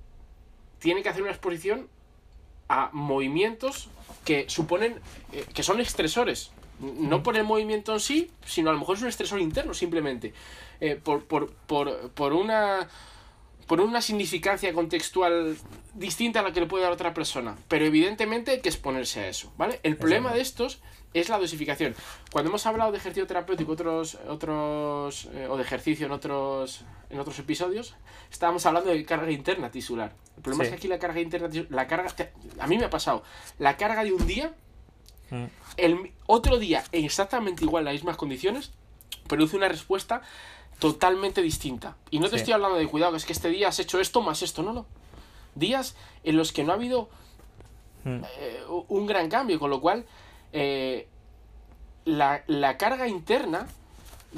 tienen 0.79 1.03
que 1.03 1.09
hacer 1.09 1.21
una 1.21 1.31
exposición 1.31 1.89
a 2.69 2.89
movimientos 2.93 3.89
que 4.23 4.45
suponen 4.47 4.99
eh, 5.33 5.45
que 5.53 5.63
son 5.63 5.81
estresores 5.81 6.51
no 6.79 7.23
por 7.23 7.37
el 7.37 7.43
movimiento 7.43 7.93
en 7.93 7.99
sí, 7.99 8.31
sino 8.45 8.69
a 8.69 8.73
lo 8.73 8.79
mejor 8.79 8.97
es 8.97 9.01
un 9.03 9.09
estresor 9.09 9.39
interno 9.39 9.73
simplemente. 9.73 10.33
Eh, 10.79 10.99
por, 11.01 11.25
por, 11.25 11.53
por, 11.53 12.09
por, 12.11 12.33
una 12.33 12.87
por 13.67 13.79
una 13.79 14.01
significancia 14.01 14.73
contextual 14.73 15.55
distinta 15.93 16.41
a 16.41 16.43
la 16.43 16.51
que 16.51 16.59
le 16.59 16.65
puede 16.65 16.83
dar 16.83 16.91
otra 16.91 17.13
persona. 17.13 17.55
Pero 17.67 17.85
evidentemente 17.85 18.51
hay 18.51 18.61
que 18.61 18.69
exponerse 18.69 19.21
a 19.21 19.27
eso, 19.29 19.53
¿vale? 19.57 19.79
El 19.83 19.95
problema 19.95 20.33
de 20.33 20.41
estos 20.41 20.81
es 21.13 21.29
la 21.29 21.37
dosificación. 21.37 21.95
Cuando 22.31 22.49
hemos 22.49 22.65
hablado 22.65 22.91
de 22.91 22.97
ejercicio 22.97 23.27
terapéutico 23.27 23.71
otros, 23.71 24.15
otros, 24.27 25.29
eh, 25.33 25.47
o 25.49 25.57
de 25.57 25.63
ejercicio 25.63 26.07
en 26.07 26.11
otros, 26.11 26.83
en 27.09 27.19
otros 27.19 27.37
episodios, 27.39 27.95
estábamos 28.31 28.65
hablando 28.65 28.89
de 28.89 29.05
carga 29.05 29.31
interna 29.31 29.71
tisular. 29.71 30.13
El 30.35 30.41
problema 30.41 30.63
es 30.63 30.69
que 30.71 30.75
aquí 30.75 30.87
la 30.87 30.99
carga 30.99 31.21
interna 31.21 31.49
la 31.69 31.87
carga, 31.87 32.13
a 32.59 32.67
mí 32.67 32.77
me 32.77 32.85
ha 32.85 32.89
pasado, 32.89 33.23
la 33.59 33.77
carga 33.77 34.03
de 34.03 34.11
un 34.11 34.25
día 34.25 34.53
el 35.77 36.11
otro 36.27 36.59
día, 36.59 36.83
en 36.91 37.05
exactamente 37.05 37.63
igual, 37.63 37.85
las 37.85 37.93
mismas 37.93 38.17
condiciones, 38.17 38.71
produce 39.27 39.55
una 39.55 39.67
respuesta 39.67 40.21
totalmente 40.79 41.41
distinta. 41.41 41.95
Y 42.11 42.19
no 42.19 42.29
te 42.29 42.35
estoy 42.35 42.53
hablando 42.53 42.77
de 42.77 42.87
cuidado, 42.87 43.11
que 43.11 43.17
es 43.17 43.25
que 43.25 43.33
este 43.33 43.49
día 43.49 43.69
has 43.69 43.79
hecho 43.79 43.99
esto 43.99 44.21
más 44.21 44.41
esto, 44.41 44.63
no, 44.63 44.73
no. 44.73 44.85
Días 45.55 45.95
en 46.23 46.35
los 46.35 46.51
que 46.51 46.63
no 46.63 46.71
ha 46.71 46.75
habido 46.75 47.09
mm. 48.03 48.21
eh, 48.39 48.63
un 48.87 49.05
gran 49.05 49.29
cambio, 49.29 49.59
con 49.59 49.69
lo 49.69 49.81
cual 49.81 50.05
eh, 50.51 51.07
la, 52.05 52.43
carga 52.77 53.07
interna, 53.07 53.67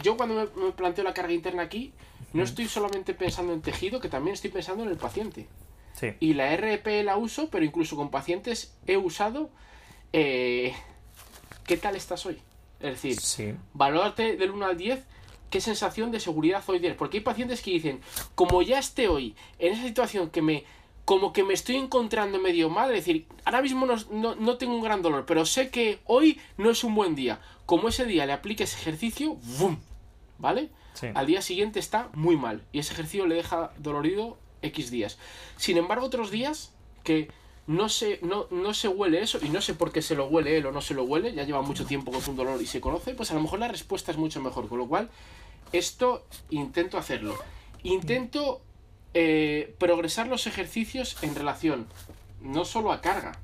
yo 0.01 0.17
cuando 0.17 0.51
me, 0.55 0.71
planteo 0.71 1.03
la 1.03 1.13
carga 1.13 1.33
interna 1.33 1.63
aquí, 1.63 1.93
no 2.33 2.41
mm. 2.41 2.45
estoy 2.45 2.67
solamente 2.67 3.13
pensando 3.13 3.53
en 3.53 3.61
tejido, 3.61 3.99
que 3.99 4.09
también 4.09 4.33
estoy 4.33 4.51
pensando 4.51 4.83
en 4.83 4.89
el 4.89 4.97
paciente. 4.97 5.47
Y 6.19 6.33
la 6.33 6.55
RP 6.55 7.03
la 7.03 7.15
uso, 7.15 7.49
pero 7.49 7.63
incluso 7.63 7.95
con 7.95 8.11
pacientes 8.11 8.75
he 8.85 8.97
usado 8.97 9.49
eh, 10.17 10.73
¿qué 11.65 11.75
tal 11.75 11.97
estás 11.97 12.25
hoy? 12.25 12.37
Es 12.79 12.91
decir, 12.91 13.19
sí. 13.19 13.53
valorarte 13.73 14.37
del 14.37 14.51
1 14.51 14.65
al 14.65 14.77
10, 14.77 15.03
¿qué 15.49 15.59
sensación 15.59 16.09
de 16.11 16.21
seguridad 16.21 16.63
hoy 16.67 16.79
tienes? 16.79 16.97
Porque 16.97 17.17
hay 17.17 17.23
pacientes 17.23 17.61
que 17.61 17.71
dicen, 17.71 17.99
como 18.33 18.61
ya 18.61 18.79
esté 18.79 19.09
hoy 19.09 19.35
en 19.59 19.73
esa 19.73 19.83
situación 19.83 20.29
que 20.29 20.41
me 20.41 20.63
como 21.03 21.33
que 21.33 21.43
me 21.43 21.53
estoy 21.53 21.75
encontrando 21.75 22.39
medio 22.39 22.69
mal, 22.69 22.89
es 22.89 23.05
decir, 23.05 23.27
ahora 23.43 23.61
mismo 23.61 23.85
no, 23.85 24.57
tengo 24.57 24.73
un 24.73 24.81
gran 24.81 25.01
dolor, 25.03 25.25
pero 25.27 25.45
sé 25.45 25.69
que 25.69 25.99
hoy 26.05 26.39
no 26.57 26.71
es 26.71 26.83
un 26.83 26.95
buen 26.95 27.13
día. 27.13 27.41
Como 27.67 27.89
ese 27.89 28.05
día 28.05 28.25
le 28.25 28.33
aplique 28.33 28.63
ese 28.63 28.79
ejercicio, 28.79 29.35
¡bum! 29.59 29.77
¿Vale? 30.39 30.69
Al 31.13 31.27
día 31.27 31.41
siguiente 31.41 31.79
está 31.79 32.09
muy 32.13 32.37
mal 32.37 32.63
y 32.71 32.79
ese 32.79 32.93
ejercicio 32.93 33.27
le 33.27 33.35
deja 33.35 33.71
dolorido 33.77 34.39
X 34.61 34.89
días. 34.89 35.19
Sin 35.57 35.77
embargo, 35.77 36.05
otros 36.07 36.31
días 36.31 36.73
que 37.03 37.29
no 37.67 37.89
se, 37.89 38.19
no, 38.21 38.47
no 38.51 38.73
se 38.73 38.87
huele 38.87 39.21
eso, 39.21 39.39
y 39.41 39.49
no 39.49 39.61
sé 39.61 39.73
por 39.73 39.91
qué 39.91 40.01
se 40.01 40.15
lo 40.15 40.27
huele 40.27 40.57
él 40.57 40.65
o 40.67 40.71
no 40.71 40.81
se 40.81 40.93
lo 40.93 41.03
huele, 41.03 41.33
ya 41.33 41.43
lleva 41.43 41.61
mucho 41.61 41.85
tiempo 41.85 42.11
con 42.11 42.21
un 42.27 42.35
dolor 42.35 42.61
y 42.61 42.67
se 42.67 42.79
conoce, 42.79 43.13
pues 43.13 43.31
a 43.31 43.33
lo 43.33 43.41
mejor 43.41 43.59
la 43.59 43.67
respuesta 43.67 44.11
es 44.11 44.17
mucho 44.17 44.41
mejor. 44.41 44.67
Con 44.67 44.77
lo 44.77 44.87
cual, 44.87 45.09
esto 45.71 46.25
intento 46.51 46.97
hacerlo. 46.97 47.35
Intento 47.83 48.61
eh, 49.13 49.73
progresar 49.79 50.27
los 50.27 50.45
ejercicios 50.47 51.17
en 51.23 51.35
relación 51.35 51.87
no 52.41 52.65
solo 52.65 52.91
a 52.91 53.01
carga, 53.01 53.39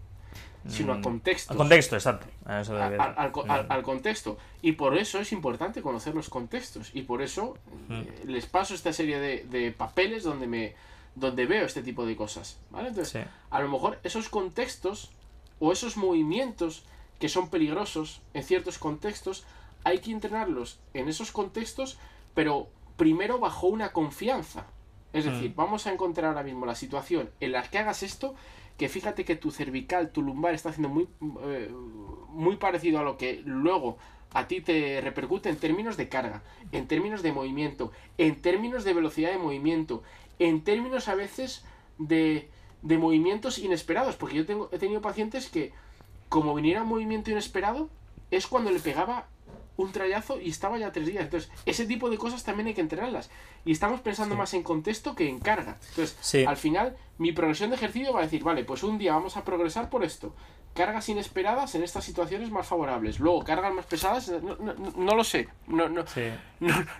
sino 0.68 0.94
a 0.94 1.02
contexto. 1.02 1.54
Al 1.54 1.58
contexto, 1.58 1.96
exacto. 1.96 2.28
al, 2.46 3.82
contexto. 3.82 4.38
Y 4.62 4.74
por 4.74 4.96
eso 4.96 5.20
es 5.20 5.32
importante 5.32 5.82
conocer 5.82 6.14
los 6.14 6.30
contextos. 6.30 6.92
Y 6.94 7.02
por 7.02 7.24
eso 7.24 7.58
mm. 7.88 7.94
eh, 7.94 8.24
les 8.28 8.46
paso 8.46 8.76
esta 8.76 8.94
serie 8.94 9.20
de, 9.20 9.46
de 9.46 9.72
papeles 9.72 10.24
donde 10.24 10.46
me 10.46 10.76
donde 11.16 11.46
veo 11.46 11.66
este 11.66 11.84
tipo 11.84 12.06
de 12.06 12.16
cosas, 12.16 12.60
¿vale? 12.70 12.90
Entonces, 12.90 13.26
a 13.50 13.62
lo 13.62 13.70
mejor 13.70 14.00
esos 14.04 14.30
contextos 14.30 15.12
o 15.60 15.72
esos 15.72 15.98
movimientos 15.98 16.84
que 17.20 17.30
son 17.30 17.50
peligrosos 17.50 18.22
en 18.34 18.44
ciertos 18.44 18.80
contextos, 18.80 19.46
hay 19.84 20.00
que 20.00 20.12
entrenarlos 20.12 20.80
en 20.94 21.08
esos 21.08 21.32
contextos, 21.32 21.98
pero 22.34 22.68
primero 22.98 23.40
bajo 23.40 23.68
una 23.68 23.92
confianza. 23.92 24.66
Es 25.14 25.26
decir, 25.26 25.52
mm. 25.52 25.56
vamos 25.56 25.88
a 25.88 25.94
encontrar 25.94 26.28
ahora 26.30 26.44
mismo 26.44 26.66
la 26.66 26.76
situación 26.76 27.30
en 27.40 27.52
la 27.52 27.64
que 27.64 27.78
hagas 27.78 28.02
esto, 28.02 28.34
que 28.78 28.90
fíjate 28.90 29.26
que 29.26 29.36
tu 29.36 29.52
cervical, 29.52 30.12
tu 30.12 30.22
lumbar 30.22 30.54
está 30.54 30.70
haciendo 30.70 30.90
muy, 30.90 31.08
eh, 31.44 31.70
muy 32.30 32.56
parecido 32.56 33.00
a 33.00 33.04
lo 33.04 33.18
que 33.18 33.42
luego 33.46 33.98
a 34.34 34.48
ti 34.48 34.62
te 34.62 35.02
repercute 35.02 35.50
en 35.50 35.58
términos 35.58 35.98
de 35.98 36.10
carga, 36.10 36.42
en 36.72 36.88
términos 36.88 37.22
de 37.22 37.32
movimiento, 37.32 37.92
en 38.18 38.42
términos 38.42 38.84
de 38.84 38.94
velocidad 38.94 39.32
de 39.32 39.38
movimiento, 39.38 40.04
en 40.40 40.64
términos 40.64 41.08
a 41.08 41.16
veces 41.16 41.66
de, 41.98 42.50
de 42.82 42.98
movimientos 42.98 43.60
inesperados, 43.60 44.16
porque 44.16 44.36
yo 44.36 44.46
tengo, 44.46 44.70
he 44.72 44.78
tenido 44.78 45.02
pacientes 45.02 45.50
que, 45.50 45.74
como 46.30 46.56
viniera 46.56 46.84
un 46.84 46.90
movimiento 46.90 47.32
inesperado, 47.32 47.90
es 48.32 48.48
cuando 48.48 48.72
le 48.72 48.80
pegaba 48.80 49.28
un 49.78 49.92
trayazo 49.92 50.40
y 50.40 50.50
estaba 50.50 50.78
ya 50.78 50.92
tres 50.92 51.08
días. 51.08 51.24
Entonces, 51.24 51.52
ese 51.66 51.86
tipo 51.86 52.10
de 52.10 52.18
cosas 52.18 52.44
también 52.44 52.68
hay 52.68 52.74
que 52.74 52.82
entrenarlas. 52.82 53.30
Y 53.66 53.72
estamos 53.72 54.00
pensando 54.02 54.36
más 54.36 54.54
en 54.54 54.64
contexto 54.64 55.16
que 55.16 55.28
en 55.28 55.40
carga. 55.40 55.78
Entonces, 55.90 56.46
al 56.46 56.58
final, 56.58 56.96
mi 57.18 57.32
progresión 57.32 57.70
de 57.70 57.76
ejercicio 57.76 58.14
va 58.14 58.20
a 58.20 58.24
decir, 58.24 58.44
vale, 58.44 58.64
pues 58.64 58.84
un 58.84 58.98
día 58.98 59.14
vamos 59.14 59.38
a 59.38 59.44
progresar 59.44 59.90
por 59.90 60.04
esto. 60.04 60.34
Cargas 60.74 61.10
inesperadas 61.10 61.76
en 61.76 61.84
estas 61.84 62.06
situaciones 62.06 62.50
más 62.50 62.68
favorables. 62.68 63.20
Luego, 63.20 63.44
cargas 63.44 63.74
más 63.74 63.86
pesadas, 63.86 64.30
no, 64.30 64.56
no, 64.96 65.16
lo 65.16 65.24
sé. 65.24 65.50
No, 65.68 65.90
no, 65.90 66.06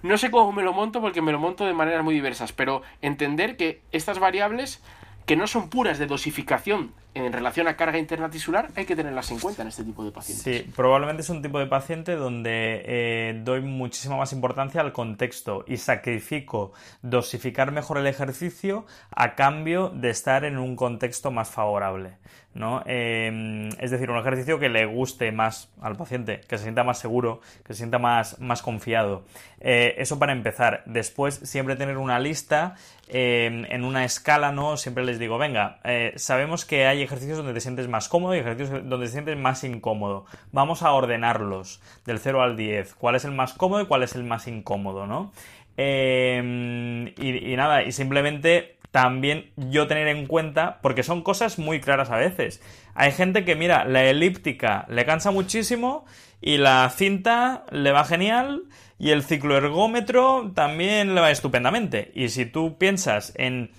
no 0.02 0.18
sé 0.18 0.32
cómo 0.32 0.52
me 0.52 0.64
lo 0.64 0.74
monto 0.74 1.00
porque 1.00 1.22
me 1.22 1.32
lo 1.32 1.40
monto 1.40 1.66
de 1.66 1.74
maneras 1.74 2.04
muy 2.04 2.14
diversas. 2.14 2.52
Pero 2.52 2.82
entender 3.02 3.56
que 3.56 3.82
estas 3.92 4.20
variables 4.20 4.82
que 5.26 5.36
no 5.36 5.48
son 5.48 5.70
puras 5.70 6.00
de 6.00 6.08
dosificación 6.08 6.94
en 7.14 7.34
relación 7.34 7.68
a 7.68 7.76
carga 7.76 7.98
interna 7.98 8.30
tisular, 8.30 8.70
hay 8.76 8.86
que 8.86 8.96
tenerlas 8.96 9.32
en 9.32 9.40
cuenta 9.40 9.62
en 9.64 9.68
este 9.68 9.84
tipo 9.84 10.04
de 10.04 10.12
pacientes. 10.12 10.44
Sí, 10.44 10.72
probablemente 10.76 11.22
es 11.22 11.30
un 11.30 11.42
tipo 11.42 11.60
de 11.60 11.68
paciente 11.68 12.16
donde 12.16 12.84
eh, 12.86 13.42
doy 13.44 13.62
muchísima 13.62 14.18
más 14.18 14.32
importancia 14.32 14.80
al 14.82 14.94
contexto 14.94 15.66
y 15.68 15.78
sacrifico 15.78 16.72
dosificar 17.02 17.72
mejor 17.72 17.98
el 17.98 18.08
ejercicio 18.08 18.86
a 19.12 19.36
cambio 19.36 19.90
de 19.90 20.10
estar 20.10 20.46
en 20.46 20.58
un 20.58 20.76
contexto 20.76 21.32
más 21.32 21.50
favorable. 21.50 22.18
¿no? 22.54 22.84
Em, 22.86 23.70
es 23.80 23.92
decir, 23.92 24.10
un 24.10 24.18
ejercicio 24.18 24.60
que 24.60 24.70
le 24.70 24.86
guste 24.86 25.32
más 25.32 25.72
al 25.82 25.96
paciente, 25.96 26.42
que 26.48 26.58
se 26.58 26.64
sienta 26.64 26.84
más 26.84 27.00
seguro, 27.00 27.42
que 27.66 27.74
se 27.74 27.80
sienta 27.80 27.98
más, 27.98 28.40
más 28.40 28.62
confiado. 28.62 29.24
Eh, 29.60 29.96
eso 29.98 30.20
para 30.20 30.34
empezar. 30.34 30.84
Después, 30.86 31.36
siempre 31.36 31.76
tener 31.76 31.98
una 31.98 32.20
lista 32.20 32.76
em, 33.08 33.66
en 33.70 33.86
una 33.86 34.04
escala, 34.04 34.52
¿no? 34.52 34.76
Siempre 34.78 35.06
les 35.06 35.20
digo, 35.20 35.38
venga, 35.38 35.80
eh, 35.84 36.14
sabemos 36.18 36.66
que 36.66 36.88
hay 36.88 37.01
ejercicios 37.04 37.38
donde 37.38 37.54
te 37.54 37.62
sientes 37.62 37.88
más 37.88 38.10
cómodo 38.10 38.36
y 38.36 38.40
ejercicios 38.40 38.88
donde 38.88 39.06
te 39.06 39.12
sientes 39.12 39.38
más 39.38 39.64
incómodo. 39.64 40.26
Vamos 40.52 40.84
a 40.84 40.92
ordenarlos 40.92 41.82
del 42.06 42.20
0 42.20 42.42
al 42.42 42.58
10. 42.58 42.96
¿Cuál 42.96 43.16
es 43.16 43.26
el 43.26 43.32
más 43.32 43.54
cómodo 43.54 43.82
y 43.82 43.86
cuál 43.86 44.04
es 44.04 44.16
el 44.16 44.24
más 44.24 44.48
incómodo, 44.48 45.08
¿no? 45.08 45.32
Em, 45.78 47.08
y, 47.18 47.56
nada, 47.56 47.84
y 47.84 47.92
simplemente 47.92 48.78
también 48.92 49.52
yo 49.56 49.88
tener 49.88 50.08
en 50.10 50.28
cuenta, 50.28 50.80
porque 50.82 51.04
son 51.04 51.22
cosas 51.24 51.58
muy 51.58 51.80
claras 51.80 52.12
a 52.12 52.18
veces. 52.18 52.62
Hay 52.94 53.12
gente 53.12 53.46
que, 53.46 53.56
mira, 53.56 53.86
la 53.86 54.04
elíptica 54.04 54.86
le 54.90 55.06
cansa 55.06 55.32
muchísimo 55.32 56.06
y 56.42 56.58
la 56.58 56.90
cinta 56.90 57.66
le 57.72 57.92
va 57.92 58.04
genial 58.04 58.64
y 59.00 59.12
el 59.12 59.24
cicloergómetro 59.24 60.52
también 60.54 61.16
le 61.16 61.22
va 61.22 61.32
estupendamente. 61.32 62.12
Y 62.14 62.30
si 62.30 62.46
tú 62.46 62.78
piensas 62.78 63.34
en 63.38 63.72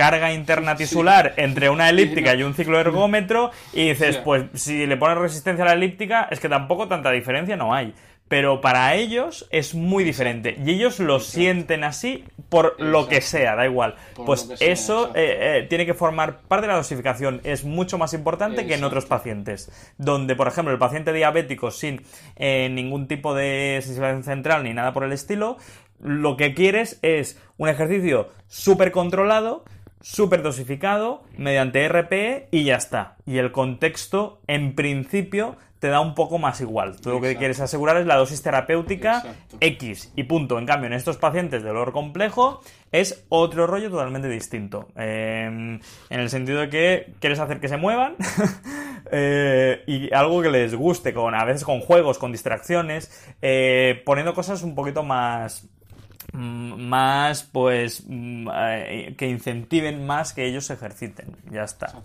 carga 0.00 0.32
interna 0.32 0.76
tisular 0.76 1.34
entre 1.36 1.68
una 1.68 1.90
elíptica 1.90 2.34
y 2.34 2.42
un 2.42 2.54
cicloergómetro 2.54 3.50
y 3.74 3.90
dices, 3.90 4.16
pues 4.16 4.44
si 4.54 4.86
le 4.86 4.96
pones 4.96 5.18
resistencia 5.18 5.62
a 5.62 5.68
la 5.68 5.74
elíptica 5.74 6.26
es 6.30 6.40
que 6.40 6.48
tampoco 6.48 6.88
tanta 6.88 7.10
diferencia 7.10 7.54
no 7.54 7.74
hay. 7.74 7.92
Pero 8.26 8.62
para 8.62 8.94
ellos 8.94 9.46
es 9.50 9.74
muy 9.74 10.02
diferente. 10.02 10.56
Y 10.64 10.70
ellos 10.70 11.00
lo 11.00 11.20
sienten 11.20 11.84
así 11.84 12.24
por 12.48 12.80
lo 12.80 13.08
que 13.08 13.20
sea, 13.20 13.56
da 13.56 13.66
igual. 13.66 13.96
pues 14.24 14.48
eso 14.60 15.10
eh, 15.14 15.58
eh, 15.58 15.66
tiene 15.68 15.84
que 15.84 15.92
formar 15.92 16.38
parte 16.48 16.62
de 16.62 16.72
la 16.72 16.78
dosificación, 16.78 17.42
es 17.44 17.64
mucho 17.64 17.98
más 17.98 18.14
importante 18.14 18.66
que 18.66 18.76
en 18.76 18.84
otros 18.84 19.04
pacientes, 19.04 19.70
donde 19.98 20.34
por 20.34 20.48
ejemplo 20.48 20.72
el 20.72 20.78
paciente 20.78 21.12
diabético 21.12 21.70
sin 21.70 22.00
eh, 22.36 22.70
ningún 22.70 23.06
tipo 23.06 23.34
de 23.34 23.80
sensibilización 23.82 24.24
central 24.24 24.64
ni 24.64 24.72
nada 24.72 24.94
por 24.94 25.04
el 25.04 25.12
estilo, 25.12 25.58
lo 26.02 26.38
que 26.38 26.54
quieres 26.54 26.98
es 27.02 27.38
un 27.58 27.68
ejercicio 27.68 28.30
súper 28.48 28.92
controlado, 28.92 29.64
súper 30.00 30.42
dosificado, 30.42 31.22
mediante 31.36 31.88
RPE 31.88 32.48
y 32.50 32.64
ya 32.64 32.76
está. 32.76 33.16
Y 33.26 33.38
el 33.38 33.52
contexto, 33.52 34.40
en 34.46 34.74
principio, 34.74 35.56
te 35.80 35.88
da 35.88 36.00
un 36.00 36.14
poco 36.14 36.38
más 36.38 36.60
igual. 36.60 37.00
Tú 37.00 37.10
lo 37.10 37.20
que 37.20 37.36
quieres 37.36 37.58
asegurar 37.58 37.96
es 37.96 38.06
la 38.06 38.16
dosis 38.16 38.42
terapéutica 38.42 39.22
X 39.60 40.12
y 40.14 40.24
punto. 40.24 40.58
En 40.58 40.66
cambio, 40.66 40.86
en 40.86 40.92
estos 40.92 41.16
pacientes 41.16 41.62
de 41.62 41.68
dolor 41.68 41.92
complejo 41.92 42.60
es 42.92 43.24
otro 43.30 43.66
rollo 43.66 43.90
totalmente 43.90 44.28
distinto. 44.28 44.88
Em, 44.94 45.80
en 46.10 46.20
el 46.20 46.28
sentido 46.28 46.60
de 46.60 46.68
que 46.68 47.14
quieres 47.18 47.40
hacer 47.40 47.60
que 47.60 47.68
se 47.68 47.78
muevan 47.78 48.16
eh, 49.10 49.82
y 49.86 50.12
algo 50.12 50.42
que 50.42 50.50
les 50.50 50.74
guste, 50.74 51.14
con, 51.14 51.34
a 51.34 51.44
veces 51.46 51.64
con 51.64 51.80
juegos, 51.80 52.18
con 52.18 52.30
distracciones, 52.30 53.10
eh, 53.40 54.02
poniendo 54.04 54.34
cosas 54.34 54.62
un 54.62 54.74
poquito 54.74 55.02
más 55.02 55.66
más 56.32 57.44
pues 57.44 58.04
mm, 58.06 58.48
eh, 58.52 59.14
que 59.16 59.28
incentiven 59.28 60.06
más 60.06 60.32
que 60.32 60.46
ellos 60.46 60.66
se 60.66 60.74
ejerciten. 60.74 61.36
Ya 61.50 61.64
está. 61.64 62.02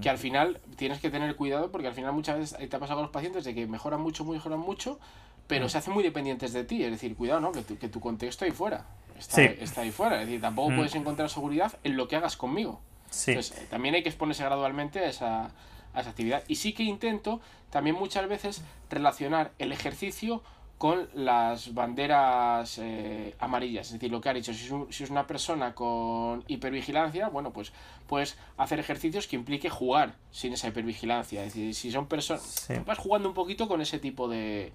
Que 0.00 0.10
al 0.10 0.18
final 0.18 0.60
tienes 0.76 1.00
que 1.00 1.10
tener 1.10 1.34
cuidado 1.36 1.70
porque 1.70 1.88
al 1.88 1.94
final 1.94 2.12
muchas 2.12 2.38
veces 2.38 2.68
te 2.68 2.76
ha 2.76 2.78
pasado 2.78 2.98
con 2.98 3.04
los 3.04 3.12
pacientes 3.12 3.44
de 3.44 3.54
que 3.54 3.66
mejoran 3.66 4.00
mucho 4.00 4.24
mejoran 4.24 4.60
mucho 4.60 4.98
pero 5.46 5.66
mm. 5.66 5.68
se 5.68 5.78
hacen 5.78 5.94
muy 5.94 6.02
dependientes 6.02 6.52
de 6.52 6.64
ti. 6.64 6.82
Es 6.84 6.90
decir 6.90 7.16
cuidado 7.16 7.40
no 7.40 7.52
que 7.52 7.62
tu, 7.62 7.78
que 7.78 7.88
tu 7.88 8.00
contexto 8.00 8.44
ahí 8.44 8.50
fuera 8.50 8.84
está, 9.18 9.42
está, 9.42 9.80
ahí 9.82 9.90
fuera. 9.90 10.20
Es 10.20 10.26
decir 10.26 10.40
tampoco 10.40 10.74
puedes 10.74 10.94
encontrar 10.94 11.30
seguridad 11.30 11.78
en 11.84 11.96
lo 11.96 12.08
que 12.08 12.16
hagas 12.16 12.36
conmigo. 12.36 12.80
Entonces 13.26 13.58
eh, 13.58 13.66
también 13.68 13.94
hay 13.94 14.02
que 14.02 14.08
exponerse 14.08 14.44
gradualmente 14.44 15.00
a 15.00 15.08
esa, 15.08 15.50
a 15.94 16.00
esa 16.00 16.10
actividad. 16.10 16.42
Y 16.48 16.56
sí 16.56 16.72
que 16.72 16.82
intento 16.82 17.40
también 17.70 17.96
muchas 17.96 18.28
veces 18.28 18.62
relacionar 18.90 19.52
el 19.58 19.72
ejercicio 19.72 20.42
con 20.82 21.08
las 21.14 21.74
banderas 21.74 22.76
eh, 22.78 23.36
amarillas. 23.38 23.86
Es 23.86 23.92
decir, 23.92 24.10
lo 24.10 24.20
que 24.20 24.30
ha 24.30 24.34
dicho, 24.34 24.52
si 24.52 25.04
es, 25.04 25.10
una 25.10 25.28
persona 25.28 25.76
con 25.76 26.42
hipervigilancia, 26.48 27.28
bueno, 27.28 27.52
pues 27.52 27.72
puedes 28.08 28.36
hacer 28.56 28.80
ejercicios 28.80 29.28
que 29.28 29.36
implique 29.36 29.70
jugar 29.70 30.16
sin 30.32 30.54
esa 30.54 30.66
hipervigilancia. 30.66 31.44
Es 31.44 31.54
decir, 31.54 31.72
si 31.76 31.92
son 31.92 32.08
personas... 32.08 32.66
Vas 32.84 32.98
jugando 32.98 33.28
un 33.28 33.34
poquito 33.34 33.68
con 33.68 33.80
ese 33.80 34.00
tipo 34.00 34.26
de, 34.26 34.72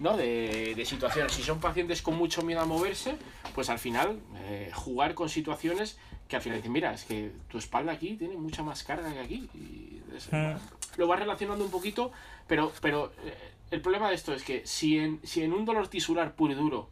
¿no? 0.00 0.16
de, 0.16 0.74
de 0.74 0.84
situaciones. 0.84 1.30
Si 1.30 1.44
son 1.44 1.60
pacientes 1.60 2.02
con 2.02 2.16
mucho 2.16 2.42
miedo 2.42 2.62
a 2.62 2.64
moverse, 2.64 3.14
pues 3.54 3.70
al 3.70 3.78
final 3.78 4.18
eh, 4.46 4.72
jugar 4.74 5.14
con 5.14 5.28
situaciones 5.28 5.96
que 6.26 6.34
al 6.34 6.42
final 6.42 6.58
dicen, 6.58 6.72
mira, 6.72 6.92
es 6.92 7.04
que 7.04 7.30
tu 7.46 7.58
espalda 7.58 7.92
aquí 7.92 8.16
tiene 8.16 8.36
mucha 8.36 8.64
más 8.64 8.82
carga 8.82 9.12
que 9.12 9.20
aquí. 9.20 9.48
Y 9.54 10.02
hmm. 10.34 10.56
Lo 10.96 11.06
vas 11.06 11.20
relacionando 11.20 11.64
un 11.64 11.70
poquito, 11.70 12.10
pero... 12.48 12.72
pero 12.80 13.12
eh, 13.24 13.52
el 13.70 13.80
problema 13.80 14.08
de 14.08 14.14
esto 14.14 14.32
es 14.32 14.42
que 14.42 14.66
si 14.66 14.98
en, 14.98 15.20
si 15.24 15.42
en 15.42 15.52
un 15.52 15.64
dolor 15.64 15.88
tisular 15.88 16.34
puro 16.34 16.52
y 16.52 16.56
duro 16.56 16.88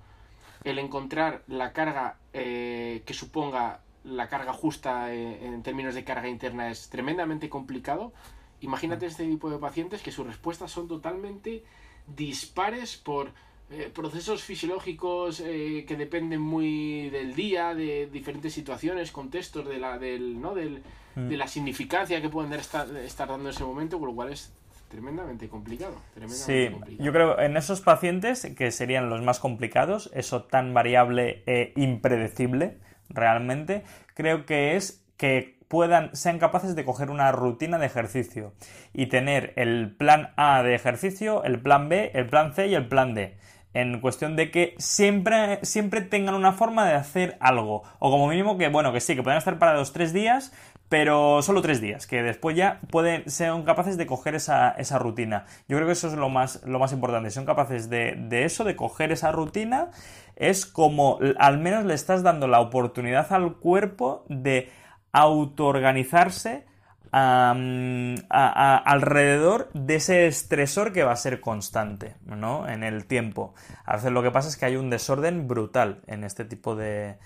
el 0.64 0.78
encontrar 0.78 1.42
la 1.46 1.72
carga 1.72 2.18
eh, 2.32 3.02
que 3.06 3.14
suponga 3.14 3.80
la 4.02 4.28
carga 4.28 4.52
justa 4.52 5.14
eh, 5.14 5.46
en 5.46 5.62
términos 5.62 5.94
de 5.94 6.04
carga 6.04 6.28
interna 6.28 6.70
es 6.70 6.88
tremendamente 6.88 7.48
complicado, 7.48 8.12
imagínate 8.60 9.06
este 9.06 9.24
tipo 9.24 9.50
de 9.50 9.58
pacientes 9.58 10.02
que 10.02 10.10
sus 10.10 10.26
respuestas 10.26 10.70
son 10.70 10.88
totalmente 10.88 11.64
dispares 12.06 12.96
por 12.96 13.32
eh, 13.70 13.90
procesos 13.94 14.42
fisiológicos 14.42 15.38
que 15.40 15.96
dependen 15.96 16.40
muy 16.40 17.08
del 17.08 17.34
día, 17.34 17.74
de 17.74 18.06
diferentes 18.06 18.52
situaciones, 18.52 19.10
contextos, 19.10 19.66
de 19.66 19.78
la, 19.78 19.98
del, 19.98 20.40
¿no? 20.40 20.54
del, 20.54 20.82
mm. 21.14 21.28
de 21.28 21.36
la 21.36 21.46
significancia 21.46 22.20
que 22.20 22.28
pueden 22.28 22.52
estar, 22.52 22.94
estar 22.96 23.28
dando 23.28 23.48
en 23.48 23.54
ese 23.54 23.64
momento, 23.64 23.98
con 23.98 24.08
lo 24.08 24.14
cual 24.14 24.32
es 24.32 24.52
tremendamente 24.94 25.48
complicado. 25.48 25.96
sí, 26.28 26.70
yo 27.00 27.12
creo 27.12 27.40
en 27.40 27.56
esos 27.56 27.80
pacientes 27.80 28.46
que 28.56 28.70
serían 28.70 29.10
los 29.10 29.22
más 29.22 29.40
complicados, 29.40 30.08
eso 30.14 30.44
tan 30.44 30.72
variable 30.72 31.42
e 31.46 31.72
impredecible 31.74 32.78
realmente, 33.08 33.82
creo 34.14 34.46
que 34.46 34.76
es 34.76 35.04
que 35.16 35.58
puedan, 35.66 36.14
sean 36.14 36.38
capaces 36.38 36.76
de 36.76 36.84
coger 36.84 37.10
una 37.10 37.32
rutina 37.32 37.78
de 37.78 37.86
ejercicio 37.86 38.52
y 38.92 39.06
tener 39.06 39.52
el 39.56 39.96
plan 39.96 40.32
A 40.36 40.62
de 40.62 40.76
ejercicio, 40.76 41.42
el 41.42 41.60
plan 41.60 41.88
B, 41.88 42.12
el 42.14 42.28
plan 42.28 42.54
C 42.54 42.68
y 42.68 42.74
el 42.76 42.86
plan 42.86 43.14
D 43.14 43.36
en 43.74 44.00
cuestión 44.00 44.36
de 44.36 44.52
que 44.52 44.76
siempre, 44.78 45.58
siempre 45.62 46.00
tengan 46.00 46.36
una 46.36 46.52
forma 46.52 46.86
de 46.86 46.94
hacer 46.94 47.36
algo. 47.40 47.82
O 47.98 48.10
como 48.10 48.28
mínimo 48.28 48.56
que, 48.56 48.68
bueno, 48.68 48.92
que 48.92 49.00
sí, 49.00 49.16
que 49.16 49.22
puedan 49.24 49.38
estar 49.38 49.58
parados 49.58 49.92
tres 49.92 50.12
días, 50.12 50.52
pero 50.94 51.42
solo 51.42 51.60
tres 51.60 51.80
días, 51.80 52.06
que 52.06 52.22
después 52.22 52.56
ya 52.56 52.78
pueden, 52.88 53.28
sean 53.28 53.64
capaces 53.64 53.96
de 53.96 54.06
coger 54.06 54.36
esa, 54.36 54.70
esa 54.78 54.96
rutina. 54.96 55.44
Yo 55.66 55.76
creo 55.76 55.88
que 55.88 55.94
eso 55.94 56.06
es 56.06 56.14
lo 56.14 56.28
más, 56.28 56.62
lo 56.66 56.78
más 56.78 56.92
importante. 56.92 57.32
Son 57.32 57.44
capaces 57.44 57.90
de, 57.90 58.14
de 58.16 58.44
eso, 58.44 58.62
de 58.62 58.76
coger 58.76 59.10
esa 59.10 59.32
rutina, 59.32 59.90
es 60.36 60.66
como 60.66 61.18
al 61.36 61.58
menos 61.58 61.84
le 61.84 61.94
estás 61.94 62.22
dando 62.22 62.46
la 62.46 62.60
oportunidad 62.60 63.32
al 63.32 63.56
cuerpo 63.56 64.24
de 64.28 64.70
autoorganizarse 65.10 66.64
alrededor 67.10 69.70
de 69.72 69.96
ese 69.96 70.28
estresor 70.28 70.92
que 70.92 71.02
va 71.02 71.10
a 71.10 71.16
ser 71.16 71.40
constante, 71.40 72.14
¿no? 72.24 72.68
En 72.68 72.84
el 72.84 73.06
tiempo. 73.06 73.52
A 73.84 73.96
veces 73.96 74.12
lo 74.12 74.22
que 74.22 74.30
pasa 74.30 74.48
es 74.48 74.56
que 74.56 74.66
hay 74.66 74.76
un 74.76 74.90
desorden 74.90 75.48
brutal 75.48 76.02
en 76.06 76.22
este 76.22 76.44
tipo 76.44 76.76
de, 76.76 77.16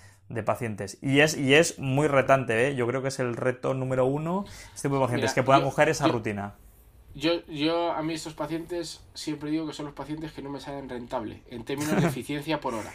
pacientes. 0.43 0.97
Y 1.01 1.19
es, 1.19 1.35
y 1.37 1.55
es 1.55 1.79
muy 1.79 2.07
retante, 2.07 2.67
¿eh? 2.67 2.75
Yo 2.75 2.87
creo 2.87 3.01
que 3.01 3.09
es 3.09 3.19
el 3.19 3.35
reto 3.35 3.73
número 3.73 4.05
uno, 4.05 4.45
este 4.73 4.87
tipo 4.87 4.95
de 4.95 5.01
pacientes, 5.01 5.33
que 5.33 5.43
puedan 5.43 5.63
coger 5.63 5.89
esa 5.89 6.07
rutina. 6.07 6.55
Yo, 7.15 7.45
yo, 7.47 7.91
a 7.91 8.03
mí 8.03 8.13
estos 8.13 8.33
pacientes 8.33 9.01
siempre 9.13 9.49
digo 9.49 9.67
que 9.67 9.73
son 9.73 9.85
los 9.85 9.95
pacientes 9.95 10.31
que 10.31 10.41
no 10.41 10.49
me 10.49 10.59
salen 10.59 10.87
rentable 10.87 11.41
en 11.49 11.65
términos 11.65 11.99
de 11.99 12.07
eficiencia 12.07 12.61
por 12.61 12.75
hora. 12.75 12.91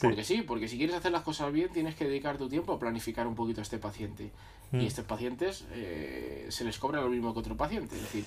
Porque 0.00 0.24
sí, 0.24 0.42
porque 0.42 0.66
si 0.66 0.78
quieres 0.78 0.96
hacer 0.96 1.12
las 1.12 1.22
cosas 1.22 1.52
bien 1.52 1.68
tienes 1.70 1.94
que 1.94 2.04
dedicar 2.04 2.36
tu 2.36 2.48
tiempo 2.48 2.72
a 2.72 2.78
planificar 2.78 3.26
un 3.26 3.36
poquito 3.36 3.60
a 3.60 3.62
este 3.62 3.78
paciente. 3.78 4.30
Y 4.72 4.76
mm. 4.76 4.80
estos 4.80 5.04
pacientes 5.04 5.64
eh, 5.72 6.46
se 6.48 6.64
les 6.64 6.78
cobra 6.78 7.00
lo 7.00 7.08
mismo 7.08 7.32
que 7.32 7.38
otro 7.38 7.56
paciente. 7.56 7.94
Es 7.94 8.02
decir, 8.02 8.24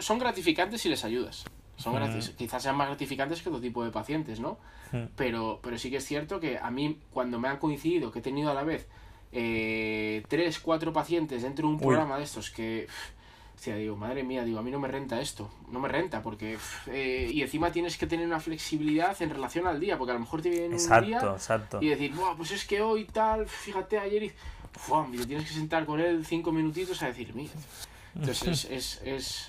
son 0.00 0.18
gratificantes 0.18 0.80
si 0.80 0.88
les 0.88 1.04
ayudas. 1.04 1.44
Son 1.76 1.94
mm. 1.94 2.20
Quizás 2.36 2.62
sean 2.62 2.76
más 2.76 2.88
gratificantes 2.88 3.42
que 3.42 3.48
otro 3.48 3.60
tipo 3.60 3.84
de 3.84 3.90
pacientes, 3.90 4.40
¿no? 4.40 4.58
Pero, 5.16 5.58
pero 5.60 5.76
sí 5.76 5.90
que 5.90 5.96
es 5.96 6.04
cierto 6.04 6.38
que 6.38 6.56
a 6.58 6.70
mí, 6.70 7.00
cuando 7.10 7.40
me 7.40 7.48
han 7.48 7.58
coincidido, 7.58 8.12
que 8.12 8.20
he 8.20 8.22
tenido 8.22 8.52
a 8.52 8.54
la 8.54 8.62
vez 8.62 8.86
eh, 9.32 10.22
tres, 10.28 10.60
cuatro 10.60 10.92
pacientes 10.92 11.42
dentro 11.42 11.66
de 11.66 11.74
un 11.74 11.80
programa 11.80 12.16
de 12.16 12.22
estos 12.22 12.50
que 12.50 12.86
digo, 13.72 13.96
madre 13.96 14.22
mía, 14.22 14.44
digo, 14.44 14.58
a 14.58 14.62
mí 14.62 14.70
no 14.70 14.78
me 14.78 14.88
renta 14.88 15.20
esto, 15.20 15.50
no 15.70 15.80
me 15.80 15.88
renta, 15.88 16.22
porque. 16.22 16.58
Eh, 16.88 17.30
y 17.32 17.42
encima 17.42 17.72
tienes 17.72 17.96
que 17.96 18.06
tener 18.06 18.26
una 18.26 18.40
flexibilidad 18.40 19.20
en 19.22 19.30
relación 19.30 19.66
al 19.66 19.80
día, 19.80 19.96
porque 19.96 20.10
a 20.10 20.14
lo 20.14 20.20
mejor 20.20 20.42
te 20.42 20.50
viene 20.50 20.76
un 20.76 21.04
día 21.04 21.18
exacto. 21.18 21.80
y 21.80 21.88
decir, 21.88 22.12
pues 22.36 22.50
es 22.50 22.66
que 22.66 22.82
hoy 22.82 23.06
tal, 23.06 23.46
fíjate, 23.46 23.98
ayer 23.98 24.24
y. 24.24 24.32
te 25.16 25.26
tienes 25.26 25.48
que 25.48 25.54
sentar 25.54 25.86
con 25.86 26.00
él 26.00 26.26
cinco 26.26 26.52
minutitos 26.52 27.02
a 27.02 27.06
decir, 27.06 27.34
mira. 27.34 27.52
Entonces 28.14 28.66
es, 28.70 29.02
es, 29.02 29.48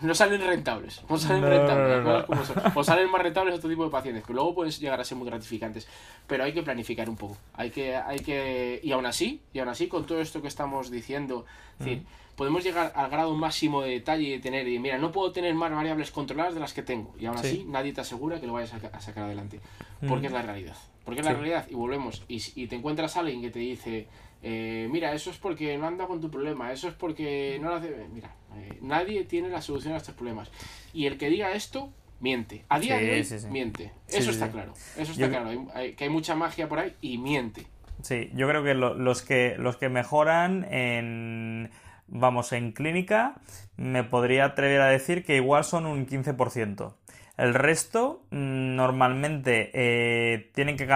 no 0.00 0.14
salen 0.14 0.40
rentables, 0.40 1.02
no 1.08 1.18
salen 1.18 1.42
rentables, 1.42 2.50
o 2.74 2.84
salen 2.84 3.10
más 3.10 3.22
rentables 3.22 3.54
otro 3.54 3.68
tipo 3.68 3.84
de 3.84 3.90
pacientes, 3.90 4.24
que 4.24 4.32
luego 4.32 4.54
pueden 4.54 4.72
llegar 4.72 5.00
a 5.00 5.04
ser 5.04 5.16
muy 5.16 5.26
gratificantes, 5.26 5.86
pero 6.26 6.44
hay 6.44 6.52
que 6.52 6.62
planificar 6.62 7.08
un 7.08 7.16
poco, 7.16 7.36
hay 7.54 7.70
que, 7.70 7.96
hay 7.96 8.18
que, 8.20 8.80
y 8.82 8.92
aún 8.92 9.06
así, 9.06 9.40
y 9.52 9.58
aún 9.58 9.68
así 9.68 9.88
con 9.88 10.06
todo 10.06 10.20
esto 10.20 10.42
que 10.42 10.48
estamos 10.48 10.90
diciendo, 10.90 11.44
es 11.78 11.86
decir, 11.86 12.06
podemos 12.36 12.62
llegar 12.62 12.92
al 12.94 13.10
grado 13.10 13.34
máximo 13.34 13.82
de 13.82 13.90
detalle 13.92 14.30
de 14.30 14.38
tener, 14.38 14.68
y 14.68 14.78
mira, 14.78 14.98
no 14.98 15.10
puedo 15.10 15.32
tener 15.32 15.54
más 15.54 15.72
variables 15.72 16.10
controladas 16.10 16.54
de 16.54 16.60
las 16.60 16.74
que 16.74 16.82
tengo. 16.82 17.14
Y 17.18 17.26
aún 17.26 17.38
así, 17.38 17.64
nadie 17.66 17.92
te 17.92 18.02
asegura 18.02 18.38
que 18.40 18.46
lo 18.46 18.52
vayas 18.52 18.74
a, 18.74 19.00
sacar 19.00 19.24
adelante. 19.24 19.60
Porque 20.06 20.26
es 20.26 20.32
la 20.32 20.42
realidad. 20.42 20.76
Porque 21.04 21.20
es 21.20 21.26
la 21.26 21.32
realidad. 21.32 21.66
Y 21.68 21.74
volvemos. 21.74 22.22
Y, 22.28 22.66
te 22.66 22.76
encuentras 22.76 23.16
a 23.16 23.20
alguien 23.20 23.40
que 23.40 23.50
te 23.50 23.58
dice, 23.58 24.06
eh, 24.48 24.88
mira, 24.88 25.12
eso 25.12 25.30
es 25.30 25.38
porque 25.38 25.76
no 25.76 25.88
anda 25.88 26.06
con 26.06 26.20
tu 26.20 26.30
problema, 26.30 26.70
eso 26.70 26.86
es 26.86 26.94
porque 26.94 27.58
no 27.60 27.70
lo 27.70 27.74
hace. 27.74 28.06
Mira, 28.12 28.32
eh, 28.56 28.78
nadie 28.80 29.24
tiene 29.24 29.48
la 29.48 29.60
solución 29.60 29.94
a 29.94 29.96
estos 29.96 30.14
problemas. 30.14 30.52
Y 30.92 31.06
el 31.06 31.18
que 31.18 31.28
diga 31.28 31.50
esto, 31.52 31.92
miente. 32.20 32.64
A 32.68 32.78
día 32.78 32.96
de 32.96 33.12
hoy, 33.12 33.50
miente. 33.50 33.90
Eso 34.06 34.30
está 34.30 34.52
claro. 34.52 34.72
Eso 34.96 35.10
está 35.10 35.28
claro. 35.28 35.66
que 35.96 36.04
hay 36.04 36.10
mucha 36.10 36.36
magia 36.36 36.68
por 36.68 36.78
ahí 36.78 36.94
y 37.00 37.18
miente. 37.18 37.66
Sí, 38.02 38.30
yo 38.34 38.46
creo 38.46 38.62
que 38.62 38.74
los 38.74 39.22
que 39.22 39.56
los 39.58 39.78
que 39.78 39.88
mejoran 39.88 40.64
en 40.72 41.70
vamos, 42.06 42.52
en 42.52 42.70
clínica 42.70 43.34
me 43.76 44.04
podría 44.04 44.44
atrever 44.44 44.80
a 44.80 44.86
decir 44.86 45.24
que 45.24 45.34
igual 45.34 45.64
son 45.64 45.86
un 45.86 46.06
15%. 46.06 46.94
El 47.36 47.52
resto, 47.52 48.22
mm, 48.30 48.76
normalmente, 48.76 49.70
eh, 49.74 50.50
tienen 50.54 50.76
que 50.76 50.86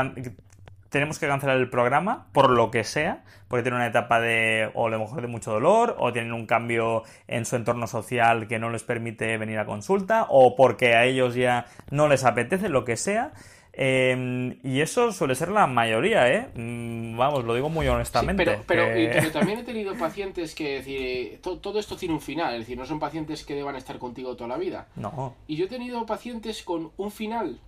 tenemos 0.91 1.19
que 1.19 1.27
cancelar 1.27 1.57
el 1.57 1.71
programa 1.71 2.27
por 2.33 2.51
lo 2.51 2.71
que 2.71 2.85
sea, 2.85 3.25
porque 3.49 3.63
tienen 3.63 3.79
una 3.79 3.87
etapa 3.87 4.21
de, 4.21 4.71
o 4.75 4.89
a 4.89 4.91
lo 4.91 4.99
mejor 4.99 5.23
de 5.23 5.29
mucho 5.29 5.53
dolor, 5.53 5.97
o 5.99 6.13
tienen 6.13 6.33
un 6.33 6.47
cambio 6.47 7.05
en 7.29 7.45
su 7.45 7.57
entorno 7.57 7.87
social 7.87 8.49
que 8.49 8.59
no 8.59 8.71
les 8.71 8.83
permite 8.83 9.39
venir 9.39 9.59
a 9.59 9.67
consulta, 9.67 10.27
o 10.29 10.57
porque 10.57 10.95
a 10.95 11.05
ellos 11.05 11.35
ya 11.35 11.67
no 11.91 12.09
les 12.09 12.25
apetece, 12.25 12.69
lo 12.69 12.85
que 12.85 12.97
sea. 12.97 13.33
Em, 13.73 14.59
y 14.65 14.81
eso 14.81 15.13
suele 15.13 15.37
ser 15.37 15.49
la 15.49 15.69
mayoría, 15.69 16.29
¿eh? 16.29 16.49
Mm, 16.55 17.17
vamos, 17.17 17.45
lo 17.45 17.55
digo 17.55 17.69
muy 17.69 17.87
honestamente. 17.87 18.45
pero, 18.45 18.63
pero, 18.67 19.31
también 19.31 19.61
he 19.61 19.63
tenido 19.65 19.95
pacientes 19.95 20.57
que, 20.57 20.83
decir, 20.83 21.41
todo 21.41 21.79
esto 21.79 21.97
tiene 21.97 22.15
un 22.15 22.21
final, 22.21 22.55
es 22.55 22.61
decir, 22.61 22.77
no 22.77 22.85
son 22.85 22.99
pacientes 22.99 23.45
que 23.45 23.55
deban 23.55 23.77
estar 23.77 23.99
contigo 23.99 24.35
toda 24.35 24.49
la 24.49 24.59
vida. 24.59 24.89
No. 24.97 25.37
Y 25.47 25.55
yo 25.55 25.67
he 25.67 25.69
tenido 25.69 26.05
pacientes 26.05 26.65
con 26.65 26.91
un 26.97 27.13
final 27.13 27.61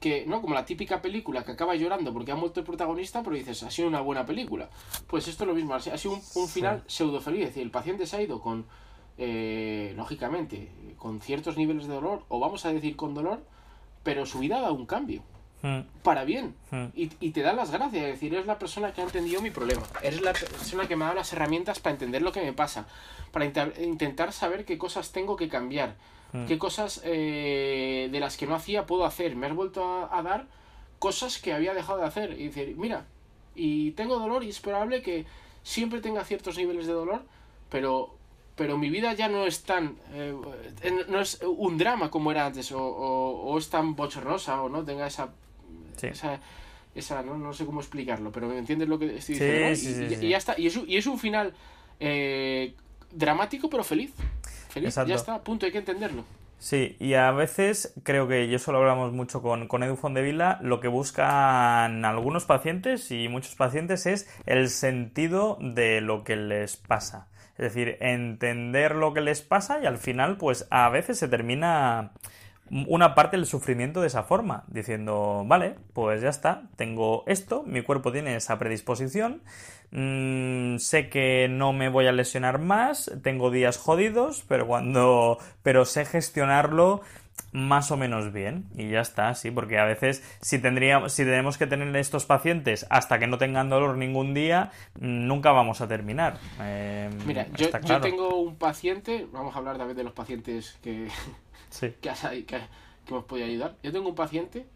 que, 0.00 0.26
¿no? 0.26 0.40
Como 0.42 0.54
la 0.54 0.64
típica 0.64 1.00
película 1.00 1.44
que 1.44 1.52
acaba 1.52 1.74
llorando 1.74 2.12
porque 2.12 2.32
ha 2.32 2.36
muerto 2.36 2.60
el 2.60 2.66
protagonista, 2.66 3.22
pero 3.22 3.36
dices, 3.36 3.62
ha 3.62 3.70
sido 3.70 3.88
una 3.88 4.00
buena 4.00 4.26
película. 4.26 4.68
Pues 5.06 5.28
esto 5.28 5.44
es 5.44 5.48
lo 5.48 5.54
mismo, 5.54 5.74
ha 5.74 5.80
sido 5.80 6.14
un, 6.34 6.48
final 6.48 6.82
pseudo 6.86 7.20
feliz, 7.20 7.40
es 7.42 7.48
decir, 7.48 7.62
el 7.62 7.70
paciente 7.70 8.06
se 8.06 8.16
ha 8.16 8.22
ido 8.22 8.40
con, 8.40 8.66
eh, 9.18 9.94
lógicamente, 9.96 10.70
con 10.98 11.20
ciertos 11.20 11.56
niveles 11.56 11.86
de 11.86 11.94
dolor, 11.94 12.24
o 12.28 12.38
vamos 12.38 12.64
a 12.66 12.72
decir 12.72 12.96
con 12.96 13.14
dolor, 13.14 13.44
pero 14.02 14.26
su 14.26 14.38
vida 14.38 14.60
da 14.60 14.70
un 14.70 14.86
cambio. 14.86 15.22
Hmm. 15.62 15.80
Para 16.02 16.24
bien. 16.24 16.54
Hmm. 16.70 16.86
Y, 16.94 17.08
te 17.08 17.40
da 17.40 17.52
las 17.52 17.70
gracias. 17.70 18.04
Es 18.04 18.12
decir, 18.12 18.34
eres 18.34 18.46
la 18.46 18.58
persona 18.58 18.92
que 18.92 19.00
ha 19.00 19.04
entendido 19.04 19.40
mi 19.40 19.50
problema. 19.50 19.82
Eres 20.02 20.20
la 20.20 20.32
persona 20.32 20.86
que 20.86 20.96
me 20.96 21.04
ha 21.04 21.08
dado 21.08 21.18
las 21.18 21.32
herramientas 21.32 21.80
para 21.80 21.94
entender 21.94 22.22
lo 22.22 22.30
que 22.30 22.42
me 22.42 22.52
pasa. 22.52 22.86
Para 23.32 23.46
intentar 23.46 24.32
saber 24.32 24.64
qué 24.64 24.78
cosas 24.78 25.12
tengo 25.12 25.36
que 25.36 25.48
cambiar. 25.48 25.96
Hmm. 26.32 26.46
Qué 26.46 26.58
cosas 26.58 27.00
eh, 27.04 28.08
de 28.10 28.20
las 28.20 28.36
que 28.36 28.46
no 28.46 28.54
hacía 28.54 28.86
puedo 28.86 29.04
hacer. 29.04 29.36
Me 29.36 29.46
has 29.46 29.54
vuelto 29.54 29.84
a, 29.84 30.18
a, 30.18 30.22
dar 30.22 30.46
cosas 30.98 31.38
que 31.38 31.52
había 31.52 31.74
dejado 31.74 31.98
de 32.00 32.06
hacer. 32.06 32.40
Y 32.40 32.48
decir, 32.48 32.74
mira, 32.76 33.06
y 33.54 33.92
tengo 33.92 34.18
dolor 34.18 34.44
y 34.44 34.50
es 34.50 34.60
probable 34.60 35.02
que 35.02 35.24
siempre 35.62 36.00
tenga 36.00 36.24
ciertos 36.24 36.56
niveles 36.56 36.86
de 36.86 36.92
dolor, 36.92 37.22
pero 37.70 38.16
pero 38.56 38.78
mi 38.78 38.88
vida 38.88 39.12
ya 39.12 39.28
no 39.28 39.46
es 39.46 39.62
tan 39.62 39.96
eh, 40.12 40.34
no 41.08 41.20
es 41.20 41.40
un 41.42 41.76
drama 41.76 42.10
como 42.10 42.30
era 42.30 42.46
antes 42.46 42.72
o, 42.72 42.82
o, 42.82 43.58
es 43.58 43.68
tan 43.68 43.94
bochornosa 43.94 44.62
o 44.62 44.68
no 44.68 44.82
tenga 44.82 45.06
esa 45.06 45.34
esa, 46.00 46.40
esa 46.94 47.22
no, 47.22 47.36
no, 47.36 47.52
sé 47.52 47.66
cómo 47.66 47.80
explicarlo 47.80 48.32
pero 48.32 48.48
me 48.48 48.58
entiendes 48.58 48.88
lo 48.88 48.98
que 48.98 49.16
estoy 49.16 49.34
diciendo 49.34 50.24
y, 50.24 50.30
ya 50.30 50.38
está 50.38 50.58
y 50.58 50.66
es, 50.66 50.76
y 50.86 50.96
es 50.96 51.06
un 51.06 51.18
final 51.18 51.52
eh, 52.00 52.74
dramático 53.12 53.68
pero 53.68 53.84
feliz 53.84 54.14
feliz 54.76 54.94
ya 54.94 55.14
está 55.14 55.42
punto 55.42 55.66
hay 55.66 55.72
que 55.72 55.78
entenderlo 55.78 56.24
Sí, 56.58 56.96
y 56.98 57.14
a 57.14 57.30
veces 57.32 57.92
creo 58.02 58.28
que, 58.28 58.46
y 58.46 58.54
eso 58.54 58.72
lo 58.72 58.78
hablamos 58.78 59.12
mucho 59.12 59.42
con, 59.42 59.68
con 59.68 59.82
Edu 59.82 59.96
Fondevila, 59.96 60.58
lo 60.62 60.80
que 60.80 60.88
buscan 60.88 62.04
algunos 62.04 62.46
pacientes 62.46 63.10
y 63.10 63.28
muchos 63.28 63.54
pacientes 63.56 64.06
es 64.06 64.26
el 64.46 64.70
sentido 64.70 65.58
de 65.60 66.00
lo 66.00 66.24
que 66.24 66.36
les 66.36 66.76
pasa. 66.76 67.28
Es 67.58 67.74
decir, 67.74 67.96
entender 68.00 68.94
lo 68.94 69.14
que 69.14 69.20
les 69.20 69.42
pasa 69.42 69.80
y 69.82 69.86
al 69.86 69.98
final, 69.98 70.38
pues 70.38 70.66
a 70.70 70.88
veces 70.88 71.18
se 71.18 71.28
termina 71.28 72.12
una 72.70 73.14
parte 73.14 73.36
del 73.36 73.46
sufrimiento 73.46 74.00
de 74.00 74.08
esa 74.08 74.24
forma, 74.24 74.64
diciendo, 74.68 75.44
vale, 75.46 75.76
pues 75.92 76.22
ya 76.22 76.28
está, 76.28 76.62
tengo 76.76 77.24
esto, 77.26 77.62
mi 77.64 77.82
cuerpo 77.82 78.12
tiene 78.12 78.36
esa 78.36 78.58
predisposición, 78.58 79.42
mm, 79.92 80.78
sé 80.78 81.08
que 81.08 81.48
no 81.48 81.72
me 81.72 81.88
voy 81.88 82.06
a 82.06 82.12
lesionar 82.12 82.58
más, 82.58 83.10
tengo 83.22 83.50
días 83.50 83.76
jodidos, 83.76 84.44
pero 84.48 84.66
cuando, 84.66 85.38
pero 85.62 85.84
sé 85.84 86.04
gestionarlo 86.04 87.02
más 87.52 87.90
o 87.90 87.96
menos 87.96 88.32
bien 88.32 88.66
y 88.74 88.90
ya 88.90 89.00
está, 89.00 89.34
sí, 89.34 89.50
porque 89.50 89.78
a 89.78 89.84
veces 89.84 90.22
si 90.40 90.58
tendríamos, 90.58 91.12
si 91.12 91.24
tenemos 91.24 91.56
que 91.56 91.66
tener 91.66 91.94
estos 91.96 92.26
pacientes 92.26 92.86
hasta 92.90 93.18
que 93.18 93.26
no 93.26 93.38
tengan 93.38 93.70
dolor 93.70 93.96
ningún 93.96 94.34
día, 94.34 94.72
nunca 94.98 95.52
vamos 95.52 95.80
a 95.80 95.88
terminar. 95.88 96.38
Em, 96.60 97.12
Mira, 97.26 97.46
yo, 97.56 97.70
tengo 98.00 98.40
un 98.40 98.56
paciente, 98.56 99.26
vamos 99.32 99.54
a 99.54 99.58
hablar 99.58 99.78
también 99.78 99.96
de 99.96 100.04
los 100.04 100.12
pacientes 100.12 100.78
que, 100.82 101.08
que, 101.80 102.60
hemos 103.08 103.24
podido 103.24 103.46
ayudar. 103.46 103.76
Yo 103.82 103.92
tengo 103.92 104.08
un 104.08 104.14
paciente 104.14 104.66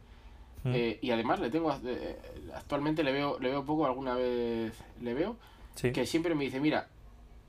mm. 0.65 0.73
eh, 0.75 0.99
y 1.03 1.11
además 1.11 1.41
le 1.41 1.51
tengo 1.51 1.73
eh, 1.85 2.19
actualmente 2.55 3.03
le 3.03 3.13
veo, 3.13 3.39
le 3.39 3.51
veo 3.51 3.65
poco, 3.65 3.87
alguna 3.87 4.15
vez 4.15 4.73
le 5.01 5.15
veo, 5.15 5.37
que 5.81 6.07
siempre 6.07 6.35
me 6.35 6.45
dice, 6.45 6.61
mira, 6.61 6.89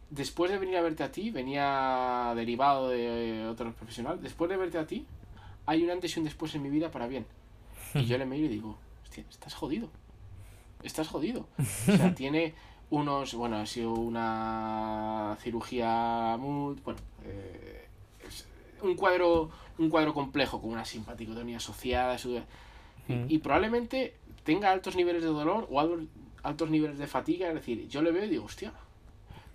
después 0.10 0.52
de 0.52 0.58
venir 0.58 0.78
a 0.78 0.82
verte 0.82 1.04
a 1.04 1.12
ti, 1.12 1.32
venía 1.32 2.34
derivado 2.36 2.90
de 2.90 3.48
otro 3.48 3.74
profesional, 3.74 4.22
después 4.22 4.50
de 4.50 4.58
verte 4.58 4.78
a 4.78 4.86
ti, 4.86 5.06
hay 5.66 5.84
un 5.84 5.90
antes 5.90 6.16
y 6.16 6.20
un 6.20 6.26
después 6.26 6.54
en 6.56 6.62
mi 6.62 6.70
vida 6.70 6.92
para 6.92 7.08
bien. 7.08 7.26
Y 7.94 8.06
yo 8.06 8.18
le 8.18 8.26
miro 8.26 8.46
y 8.46 8.50
digo, 8.50 8.78
hostia, 9.04 9.26
estás 9.30 9.54
jodido. 9.54 9.90
Estás 10.84 11.08
jodido. 11.08 11.48
O 11.60 11.98
sea, 11.98 12.16
tiene 12.16 12.54
unos, 12.90 13.34
bueno, 13.34 13.58
ha 13.58 13.66
sido 13.66 13.94
una 13.94 15.38
cirugía 15.42 16.38
muy, 16.40 16.76
bueno, 16.84 17.00
eh, 17.24 17.81
un 18.82 18.96
cuadro, 18.96 19.50
un 19.78 19.90
cuadro 19.90 20.14
complejo 20.14 20.62
con 20.62 20.72
una 20.72 20.86
simpaticotonía 20.86 21.58
asociada, 21.58 22.18
y, 23.08 23.36
y, 23.36 23.38
probablemente 23.40 24.16
tenga 24.44 24.72
altos 24.72 24.96
niveles 24.96 25.22
de 25.22 25.30
dolor 25.30 25.68
o 25.70 25.80
altos 26.44 26.70
niveles 26.70 26.98
de 26.98 27.08
fatiga, 27.08 27.50
es 27.50 27.56
decir, 27.56 27.88
yo 27.88 28.02
le 28.02 28.12
veo 28.12 28.26
y 28.26 28.30
digo, 28.30 28.46
hostia, 28.46 28.74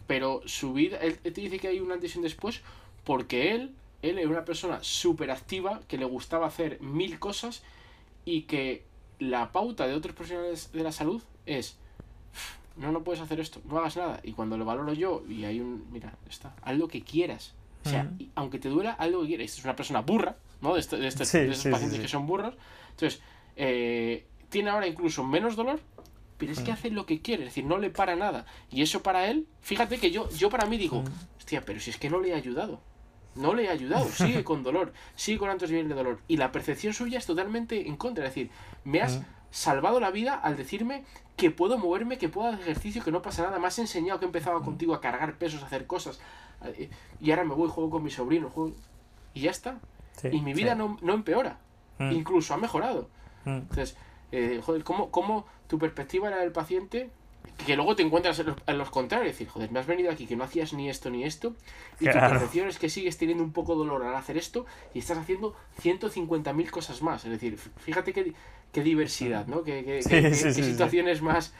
pero 0.06 0.42
su 0.46 0.72
vida, 0.72 0.98
él, 0.98 1.18
te 1.18 1.30
dice 1.30 1.58
que 1.58 1.68
hay 1.68 1.80
un 1.80 1.92
antes 1.92 2.14
y 2.14 2.18
un 2.18 2.24
después 2.24 2.62
porque 3.04 3.54
él, 3.54 3.74
él 4.02 4.18
era 4.18 4.28
una 4.28 4.44
persona 4.44 4.78
súper 4.82 5.30
activa, 5.30 5.80
que 5.88 5.98
le 5.98 6.04
gustaba 6.04 6.46
hacer 6.46 6.80
mil 6.80 7.18
cosas 7.18 7.62
y 8.24 8.42
que 8.42 8.84
la 9.18 9.52
pauta 9.52 9.86
de 9.86 9.94
otros 9.94 10.14
profesionales 10.14 10.70
de 10.72 10.82
la 10.82 10.92
salud 10.92 11.22
es 11.46 11.78
no, 12.76 12.92
no 12.92 13.02
puedes 13.02 13.22
hacer 13.22 13.40
esto, 13.40 13.60
no 13.64 13.78
hagas 13.78 13.96
nada. 13.96 14.20
Y 14.22 14.32
cuando 14.32 14.58
lo 14.58 14.64
valoro 14.64 14.92
yo 14.92 15.24
y 15.28 15.44
hay 15.44 15.60
un, 15.60 15.86
mira, 15.90 16.14
está, 16.28 16.54
haz 16.62 16.76
lo 16.76 16.88
que 16.88 17.02
quieras. 17.02 17.54
O 17.86 17.88
sea, 17.88 18.10
aunque 18.34 18.58
te 18.58 18.68
duela, 18.68 18.96
lo 19.08 19.22
que 19.22 19.28
quieras. 19.28 19.44
Esta 19.46 19.58
es 19.60 19.64
una 19.64 19.76
persona 19.76 20.00
burra, 20.00 20.36
¿no? 20.60 20.74
De, 20.74 20.80
este, 20.80 20.96
de, 20.96 21.06
este, 21.06 21.22
estos 21.22 21.70
pacientes 21.70 22.00
que 22.00 22.08
son 22.08 22.26
burros. 22.26 22.54
Entonces, 22.90 23.20
eh, 23.56 24.26
tiene 24.48 24.70
ahora 24.70 24.86
incluso 24.86 25.22
menos 25.22 25.56
dolor, 25.56 25.80
pero 26.38 26.52
es 26.52 26.60
que 26.60 26.72
hace 26.72 26.90
lo 26.90 27.06
que 27.06 27.22
quiere, 27.22 27.44
es 27.44 27.50
decir, 27.50 27.64
no 27.64 27.78
le 27.78 27.90
para 27.90 28.16
nada. 28.16 28.46
Y 28.70 28.82
eso 28.82 29.02
para 29.02 29.28
él, 29.28 29.46
fíjate 29.60 29.98
que 29.98 30.10
yo, 30.10 30.28
yo 30.30 30.50
para 30.50 30.66
mí 30.66 30.76
digo, 30.76 31.02
hostia, 31.38 31.64
pero 31.64 31.80
si 31.80 31.90
es 31.90 31.96
que 31.96 32.10
no 32.10 32.20
le 32.20 32.30
he 32.30 32.34
ayudado. 32.34 32.80
No 33.34 33.54
le 33.54 33.64
he 33.64 33.68
ayudado, 33.68 34.06
sigue 34.10 34.44
con 34.44 34.62
dolor, 34.62 34.92
sigue 35.14 35.38
con 35.38 35.50
altos 35.50 35.70
niveles 35.70 35.90
de 35.90 35.94
dolor. 35.94 36.20
Y 36.28 36.36
la 36.36 36.52
percepción 36.52 36.92
suya 36.92 37.18
es 37.18 37.26
totalmente 37.26 37.86
en 37.86 37.96
contra. 37.96 38.24
Es 38.24 38.30
decir, 38.34 38.50
me 38.84 39.00
has 39.00 39.20
salvado 39.50 40.00
la 40.00 40.10
vida 40.10 40.34
al 40.34 40.56
decirme 40.56 41.04
que 41.36 41.50
puedo 41.50 41.78
moverme, 41.78 42.18
que 42.18 42.28
puedo 42.28 42.48
hacer 42.48 42.60
ejercicio, 42.62 43.04
que 43.04 43.12
no 43.12 43.22
pasa 43.22 43.42
nada. 43.42 43.58
Me 43.58 43.66
has 43.66 43.78
enseñado 43.78 44.18
que 44.18 44.26
empezaba 44.26 44.62
contigo 44.62 44.94
a 44.94 45.00
cargar 45.00 45.38
pesos, 45.38 45.62
a 45.62 45.66
hacer 45.66 45.86
cosas. 45.86 46.18
Y 47.20 47.30
ahora 47.30 47.44
me 47.44 47.54
voy, 47.54 47.68
juego 47.68 47.90
con 47.90 48.02
mi 48.02 48.10
sobrino, 48.10 48.50
juego... 48.50 48.74
y 49.34 49.42
ya 49.42 49.50
está. 49.50 49.78
y 50.30 50.40
mi 50.40 50.54
vida 50.54 50.74
no, 50.74 50.98
empeora. 51.12 51.58
Incluso 51.98 52.54
ha 52.54 52.58
mejorado. 52.58 53.08
Entonces, 53.44 53.96
eh, 54.32 54.60
joder, 54.64 54.82
¿cómo, 54.84 55.10
¿cómo, 55.10 55.46
tu 55.68 55.78
perspectiva 55.78 56.28
era 56.28 56.38
del 56.38 56.52
paciente 56.52 57.10
que 57.64 57.76
luego 57.76 57.96
te 57.96 58.02
encuentras 58.02 58.38
en 58.38 58.78
los, 58.78 58.90
contrarios, 58.90 59.32
decir, 59.32 59.48
joder, 59.48 59.70
me 59.70 59.78
has 59.78 59.86
venido 59.86 60.10
aquí 60.10 60.26
que 60.26 60.36
no 60.36 60.44
hacías 60.44 60.72
ni 60.72 60.88
esto 60.88 61.10
ni 61.10 61.24
esto, 61.24 61.54
y 62.00 62.06
tu 62.06 62.18
percepción 62.18 62.68
es 62.68 62.78
que 62.78 62.88
sigues 62.88 63.16
teniendo 63.16 63.42
un 63.42 63.52
poco 63.52 63.72
de 63.72 63.78
dolor 63.78 64.04
al 64.04 64.14
hacer 64.14 64.36
esto 64.36 64.66
y 64.94 64.98
estás 64.98 65.18
haciendo 65.18 65.54
150.000 65.82 66.70
cosas 66.70 67.02
más. 67.02 67.24
Es 67.24 67.30
decir, 67.30 67.56
fíjate 67.56 68.12
qué, 68.12 68.34
qué 68.72 68.82
diversidad, 68.82 69.46
¿no? 69.46 69.62
Qué, 69.62 70.02
situaciones 70.02 71.22
más 71.22 71.54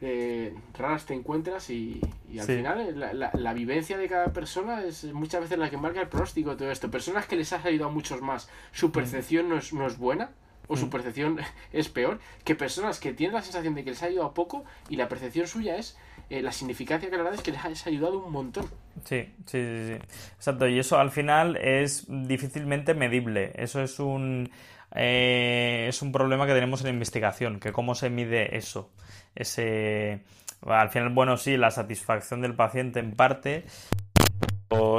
eh, 0.00 0.54
raras 0.74 1.06
te 1.06 1.14
encuentras 1.14 1.70
y, 1.70 2.00
al 2.38 2.46
final 2.46 2.80
eh, 2.80 2.92
la, 2.92 3.30
la, 3.32 3.52
vivencia 3.52 3.98
de 3.98 4.08
cada 4.08 4.32
persona 4.32 4.84
es 4.84 5.04
muchas 5.12 5.40
veces 5.40 5.58
la 5.58 5.70
que 5.70 5.76
marca 5.76 6.00
el 6.00 6.08
pronóstico 6.08 6.50
de 6.50 6.56
todo 6.56 6.70
esto. 6.70 6.90
Personas 6.90 7.26
que 7.26 7.36
les 7.36 7.52
has 7.52 7.64
ayudado 7.64 7.90
a 7.90 7.92
muchos 7.92 8.20
más, 8.20 8.48
su 8.72 8.92
percepción 8.92 9.48
no 9.48 9.58
es, 9.58 9.72
no 9.72 9.86
es 9.86 9.98
buena 9.98 10.30
o 10.68 10.76
su 10.76 10.90
percepción 10.90 11.38
es 11.72 11.88
peor 11.88 12.20
que 12.44 12.54
personas 12.54 13.00
que 13.00 13.12
tienen 13.12 13.34
la 13.34 13.42
sensación 13.42 13.74
de 13.74 13.84
que 13.84 13.90
les 13.90 14.02
ha 14.02 14.06
ayudado 14.06 14.34
poco 14.34 14.64
y 14.88 14.96
la 14.96 15.08
percepción 15.08 15.46
suya 15.46 15.76
es 15.76 15.96
eh, 16.30 16.42
la 16.42 16.52
significancia 16.52 17.10
que 17.10 17.16
le 17.16 17.22
da 17.22 17.34
es 17.34 17.40
que 17.40 17.52
les 17.52 17.64
ha 17.64 17.88
ayudado 17.88 18.24
un 18.24 18.30
montón. 18.30 18.66
Sí, 19.04 19.34
sí, 19.46 19.58
sí, 19.86 19.92
Exacto, 20.36 20.68
y 20.68 20.78
eso 20.78 20.98
al 20.98 21.10
final 21.10 21.56
es 21.56 22.04
difícilmente 22.08 22.94
medible. 22.94 23.52
Eso 23.56 23.82
es 23.82 23.98
un, 23.98 24.50
eh, 24.94 25.86
es 25.88 26.02
un 26.02 26.12
problema 26.12 26.46
que 26.46 26.52
tenemos 26.52 26.80
en 26.80 26.88
la 26.88 26.92
investigación, 26.92 27.60
que 27.60 27.72
cómo 27.72 27.94
se 27.94 28.10
mide 28.10 28.56
eso. 28.56 28.90
Ese, 29.34 30.22
al 30.66 30.90
final, 30.90 31.10
bueno, 31.10 31.36
sí, 31.36 31.56
la 31.56 31.70
satisfacción 31.70 32.40
del 32.40 32.54
paciente 32.54 33.00
en 33.00 33.12
parte, 33.12 33.64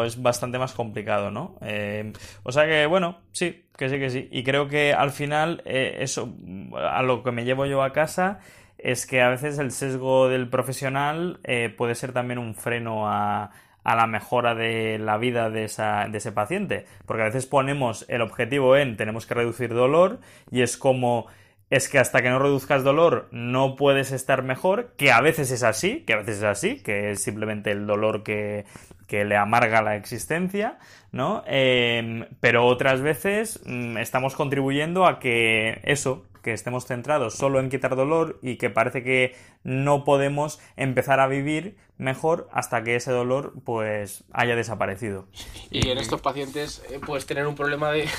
es 0.03 0.21
bastante 0.21 0.57
más 0.57 0.73
complicado, 0.73 1.31
¿no? 1.31 1.57
Eh, 1.61 2.11
o 2.43 2.51
sea 2.51 2.65
que, 2.65 2.85
bueno, 2.85 3.19
sí, 3.31 3.65
que 3.77 3.89
sí, 3.89 3.99
que 3.99 4.09
sí. 4.09 4.27
Y 4.31 4.43
creo 4.43 4.67
que 4.67 4.93
al 4.93 5.11
final, 5.11 5.61
eh, 5.65 5.97
eso, 5.99 6.33
a 6.75 7.03
lo 7.03 7.23
que 7.23 7.31
me 7.31 7.45
llevo 7.45 7.65
yo 7.65 7.83
a 7.83 7.93
casa, 7.93 8.39
es 8.77 9.05
que 9.05 9.21
a 9.21 9.29
veces 9.29 9.59
el 9.59 9.71
sesgo 9.71 10.29
del 10.29 10.49
profesional 10.49 11.39
eh, 11.43 11.69
puede 11.69 11.95
ser 11.95 12.13
también 12.13 12.39
un 12.39 12.55
freno 12.55 13.09
a, 13.09 13.51
a 13.83 13.95
la 13.95 14.07
mejora 14.07 14.55
de 14.55 14.97
la 14.99 15.17
vida 15.17 15.49
de, 15.49 15.65
esa, 15.65 16.07
de 16.09 16.17
ese 16.17 16.31
paciente. 16.31 16.85
Porque 17.05 17.23
a 17.23 17.25
veces 17.25 17.45
ponemos 17.45 18.05
el 18.07 18.21
objetivo 18.21 18.75
en 18.75 18.97
tenemos 18.97 19.25
que 19.25 19.33
reducir 19.33 19.73
dolor 19.73 20.19
y 20.51 20.61
es 20.61 20.77
como 20.77 21.27
es 21.69 21.87
que 21.87 21.99
hasta 21.99 22.21
que 22.21 22.29
no 22.29 22.39
reduzcas 22.39 22.83
dolor 22.83 23.27
no 23.31 23.75
puedes 23.75 24.11
estar 24.11 24.43
mejor, 24.43 24.93
que 24.97 25.11
a 25.11 25.21
veces 25.21 25.51
es 25.51 25.63
así, 25.63 26.01
que 26.01 26.13
a 26.13 26.17
veces 26.17 26.37
es 26.37 26.43
así, 26.43 26.81
que 26.81 27.11
es 27.11 27.21
simplemente 27.21 27.71
el 27.71 27.85
dolor 27.85 28.23
que, 28.23 28.65
que 29.07 29.25
le 29.25 29.35
amarga 29.35 29.81
la 29.81 29.95
existencia, 29.95 30.79
¿no? 31.11 31.43
Em, 31.45 32.25
pero 32.39 32.65
otras 32.65 33.01
veces 33.01 33.61
mm, 33.65 33.97
estamos 33.97 34.35
contribuyendo 34.35 35.05
a 35.05 35.19
que 35.19 35.79
eso, 35.83 36.25
que 36.49 36.55
estemos 36.55 36.87
centrados 36.87 37.35
solo 37.35 37.59
en 37.59 37.69
quitar 37.69 37.95
dolor 37.95 38.39
y 38.41 38.55
que 38.57 38.71
parece 38.71 39.03
que 39.03 39.35
no 39.63 40.03
podemos 40.03 40.59
empezar 40.77 41.19
a 41.19 41.27
vivir 41.27 41.77
mejor 41.99 42.49
hasta 42.51 42.83
que 42.83 42.95
ese 42.95 43.11
dolor 43.11 43.53
pues 43.63 44.23
haya 44.31 44.55
desaparecido. 44.55 45.27
Y 45.69 45.89
en 45.89 45.99
estos 45.99 46.21
pacientes 46.21 46.81
eh, 46.89 46.99
puedes 47.05 47.27
tener 47.27 47.45
un 47.45 47.53
problema 47.53 47.91
de, 47.91 48.09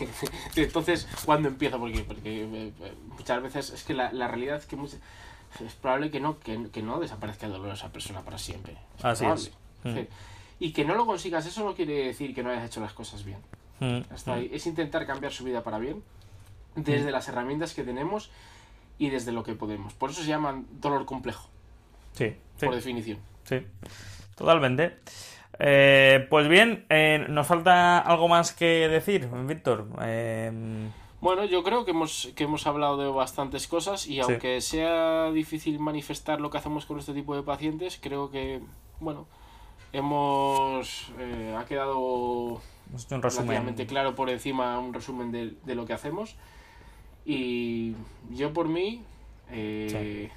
entonces 0.56 1.08
cuando 1.24 1.48
empieza 1.48 1.78
porque, 1.78 2.00
porque 2.00 2.42
eh, 2.42 2.72
muchas 3.06 3.42
veces 3.42 3.70
es 3.70 3.84
que 3.84 3.94
la, 3.94 4.10
realidad 4.10 4.58
es 4.58 4.66
que 4.66 4.76
es 5.64 5.72
probable 5.80 6.10
que 6.10 6.20
no 6.20 6.38
que, 6.38 6.82
no 6.82 7.00
desaparezca 7.00 7.46
el 7.46 7.52
dolor 7.52 7.68
de 7.68 7.74
esa 7.74 7.90
persona 7.90 8.20
para 8.20 8.36
siempre. 8.36 8.76
Así 9.02 9.24
es. 9.24 9.50
Mm. 9.84 10.00
Y 10.60 10.72
que 10.72 10.84
no 10.84 10.94
lo 10.94 11.06
consigas, 11.06 11.46
eso 11.46 11.64
no 11.64 11.74
quiere 11.74 12.08
decir 12.08 12.34
que 12.34 12.42
no 12.42 12.50
hayas 12.50 12.66
hecho 12.66 12.82
las 12.82 12.92
cosas 12.92 13.24
bien. 13.24 13.38
Mm. 13.80 14.02
Es 14.52 14.66
intentar 14.66 15.06
cambiar 15.06 15.32
su 15.32 15.44
vida 15.44 15.62
para 15.62 15.78
bien 15.78 16.02
desde 16.84 17.10
las 17.10 17.28
herramientas 17.28 17.74
que 17.74 17.84
tenemos 17.84 18.30
y 18.98 19.10
desde 19.10 19.32
lo 19.32 19.42
que 19.42 19.54
podemos. 19.54 19.94
Por 19.94 20.10
eso 20.10 20.22
se 20.22 20.28
llaman 20.28 20.66
dolor 20.80 21.04
complejo. 21.04 21.48
Sí. 22.12 22.34
Por 22.60 22.74
definición. 22.74 23.18
Sí, 23.44 23.64
totalmente. 24.36 24.98
Eh, 25.58 26.26
pues 26.30 26.48
bien, 26.48 26.84
eh, 26.88 27.26
nos 27.28 27.46
falta 27.46 27.98
algo 27.98 28.28
más 28.28 28.52
que 28.52 28.88
decir, 28.88 29.28
Víctor. 29.46 29.88
Eh, 30.02 30.90
bueno, 31.20 31.44
yo 31.44 31.64
creo 31.64 31.84
que 31.84 31.90
hemos, 31.90 32.32
que 32.36 32.44
hemos 32.44 32.66
hablado 32.66 32.96
de 32.96 33.08
bastantes 33.08 33.66
cosas 33.66 34.06
y 34.06 34.20
aunque 34.20 34.60
sea 34.60 35.30
difícil 35.32 35.80
manifestar 35.80 36.40
lo 36.40 36.50
que 36.50 36.58
hacemos 36.58 36.86
con 36.86 36.98
este 36.98 37.12
tipo 37.12 37.34
de 37.34 37.42
pacientes, 37.42 37.98
creo 38.00 38.30
que, 38.30 38.60
bueno, 39.00 39.26
hemos... 39.92 41.10
ha 41.56 41.64
quedado 41.64 41.98
un 41.98 42.60
relativamente 43.10 43.86
claro 43.86 44.14
por 44.14 44.30
encima 44.30 44.78
un 44.78 44.94
resumen 44.94 45.32
de, 45.32 45.54
de 45.64 45.74
lo 45.74 45.86
que 45.86 45.92
hacemos. 45.92 46.36
Y 47.30 47.94
yo 48.30 48.54
por 48.54 48.68
mí 48.68 49.02
eh, 49.52 50.30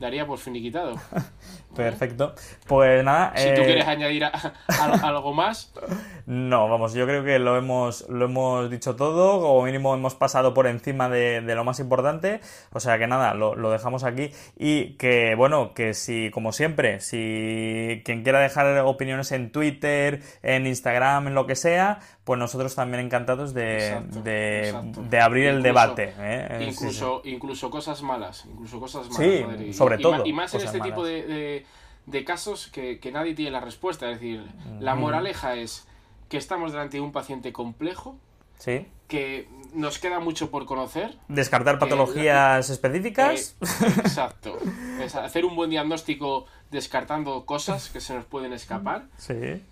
daría 0.00 0.26
por 0.26 0.40
finiquitado. 0.40 0.96
Perfecto. 1.76 2.34
Pues 2.66 3.04
nada. 3.04 3.32
Si 3.36 3.44
tú 3.54 3.60
eh, 3.60 3.64
quieres 3.64 3.86
añadir 3.86 4.24
algo 5.02 5.32
más. 5.32 5.72
No, 6.26 6.68
vamos, 6.68 6.94
yo 6.94 7.06
creo 7.06 7.22
que 7.22 7.38
lo 7.38 7.56
hemos, 7.56 8.08
lo 8.08 8.24
hemos 8.24 8.68
dicho 8.68 8.96
todo, 8.96 9.40
como 9.40 9.64
mínimo 9.64 9.94
hemos 9.94 10.16
pasado 10.16 10.52
por 10.54 10.66
encima 10.66 11.08
de, 11.08 11.40
lo 11.42 11.62
más 11.62 11.78
importante, 11.78 12.40
o 12.72 12.80
sea 12.80 12.98
que 12.98 13.06
nada, 13.06 13.34
lo, 13.34 13.70
dejamos 13.70 14.02
aquí 14.02 14.30
y 14.56 14.94
que, 14.94 15.36
bueno, 15.36 15.74
que 15.74 15.94
si, 15.94 16.30
como 16.32 16.50
siempre, 16.50 16.98
si 16.98 18.02
quien 18.04 18.24
quiera 18.24 18.40
dejar 18.40 18.76
opiniones 18.80 19.30
en 19.30 19.52
Twitter, 19.52 20.20
en 20.42 20.66
Instagram, 20.66 21.28
en 21.28 21.34
lo 21.34 21.46
que 21.46 21.54
sea, 21.54 22.00
pues 22.26 22.40
nosotros 22.40 22.74
también 22.74 23.04
encantados 23.04 23.54
de, 23.54 24.02
de, 24.24 25.20
abrir 25.20 25.46
el 25.46 25.62
debate. 25.62 26.12
¿eh? 26.18 26.66
Incluso, 26.68 27.22
incluso 27.24 27.70
cosas 27.70 28.02
malas, 28.02 28.46
incluso 28.50 28.80
cosas 28.80 29.08
malas. 29.10 29.60
Sí, 29.60 29.72
sobre 29.72 29.98
todo. 29.98 30.26
Y, 30.26 30.32
más 30.32 30.52
en 30.54 30.62
este 30.62 30.80
tipo 30.80 31.04
de, 31.04 31.64
casos 32.26 32.66
que, 32.66 32.98
nadie 33.12 33.34
tiene 33.34 33.52
la 33.52 33.60
respuesta, 33.60 34.10
es 34.10 34.18
decir, 34.18 34.44
la 34.80 34.96
moraleja 34.96 35.54
es 35.54 35.86
que 36.28 36.36
estamos 36.36 36.72
delante 36.72 36.96
de 36.96 37.02
un 37.02 37.12
paciente 37.12 37.52
complejo, 37.52 38.16
sí. 38.58 38.88
que 39.06 39.48
nos 39.72 40.00
queda 40.00 40.18
mucho 40.18 40.50
por 40.50 40.66
conocer. 40.66 41.16
Descartar 41.28 41.78
patologías 41.78 42.68
específicas. 42.70 43.54
Eh, 43.60 43.86
exacto. 44.00 44.58
hacer 45.22 45.44
un 45.44 45.54
buen 45.54 45.70
diagnóstico 45.70 46.46
descartando 46.72 47.46
cosas 47.46 47.88
que 47.88 48.00
se 48.00 48.14
nos 48.14 48.24
pueden 48.24 48.52
escapar. 48.52 49.04
Sí. 49.16 49.62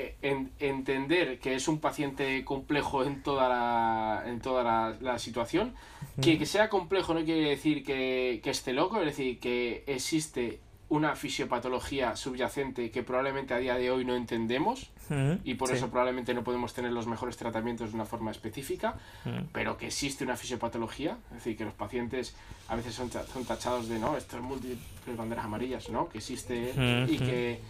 Eh, 0.00 0.14
entender 0.60 1.40
que 1.40 1.56
es 1.56 1.66
un 1.66 1.80
paciente 1.80 2.44
complejo 2.44 3.02
en 3.02 3.20
toda 3.20 3.48
la, 3.48 4.22
en 4.26 4.40
toda 4.40 4.96
la, 5.00 5.18
situación. 5.18 5.74
Que, 6.20 6.38
que, 6.38 6.46
sea 6.46 6.68
complejo 6.68 7.14
no 7.14 7.24
quiere 7.24 7.50
decir 7.50 7.82
que, 7.82 8.40
que 8.40 8.50
esté 8.50 8.72
loco, 8.72 9.00
es 9.00 9.06
decir, 9.06 9.40
que 9.40 9.82
existe 9.88 10.60
una 10.88 11.16
fisiopatología 11.16 12.14
subyacente 12.14 12.90
que 12.90 13.02
probablemente 13.02 13.54
a 13.54 13.58
día 13.58 13.74
de 13.74 13.90
hoy 13.90 14.04
no 14.04 14.14
entendemos 14.14 14.90
y 15.42 15.54
por 15.54 15.70
eso 15.72 15.88
probablemente 15.88 16.34
no 16.34 16.44
podemos 16.44 16.74
tener 16.74 16.92
los 16.92 17.06
mejores 17.06 17.36
tratamientos 17.36 17.90
de 17.90 17.94
una 17.94 18.04
forma 18.04 18.30
específica, 18.30 18.94
pero 19.52 19.76
que 19.76 19.86
existe 19.86 20.24
una 20.24 20.36
fisiopatología, 20.36 21.18
es 21.30 21.36
decir, 21.36 21.56
que 21.56 21.64
los 21.64 21.74
pacientes 21.74 22.36
a 22.68 22.76
veces 22.76 22.94
son, 22.94 23.10
son 23.10 23.44
tachados 23.44 23.88
de, 23.88 23.98
no, 23.98 24.16
estas 24.16 24.40
múltiples 24.40 25.16
banderas 25.16 25.46
amarillas, 25.46 25.88
¿no? 25.88 26.08
Que 26.08 26.18
existe 26.18 26.72
y 27.08 27.18
que 27.18 27.60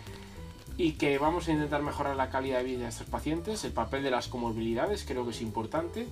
y 0.78 0.92
que 0.92 1.18
vamos 1.18 1.46
a 1.48 1.52
intentar 1.52 1.82
mejorar 1.82 2.16
la 2.16 2.30
calidad 2.30 2.58
de 2.58 2.64
vida 2.64 2.78
de 2.84 2.88
estos 2.88 3.06
pacientes, 3.08 3.64
el 3.64 3.72
papel 3.72 4.02
de 4.02 4.10
las 4.10 4.28
comorbilidades 4.28 5.04
creo 5.06 5.24
que 5.24 5.32
es 5.32 5.42
importante 5.42 6.06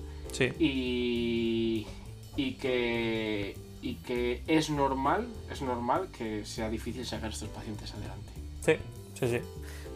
y, 0.59 1.87
y 2.35 2.51
que 2.53 3.57
y 3.81 3.95
que 3.95 4.43
es 4.47 4.69
normal, 4.69 5.27
es 5.51 5.61
normal 5.61 6.09
que 6.15 6.45
sea 6.45 6.69
difícil 6.69 7.05
sacar 7.05 7.29
a 7.29 7.33
estos 7.33 7.49
pacientes 7.49 7.93
adelante. 7.93 8.31
Sí, 8.65 8.73
sí, 9.19 9.27
sí. 9.29 9.39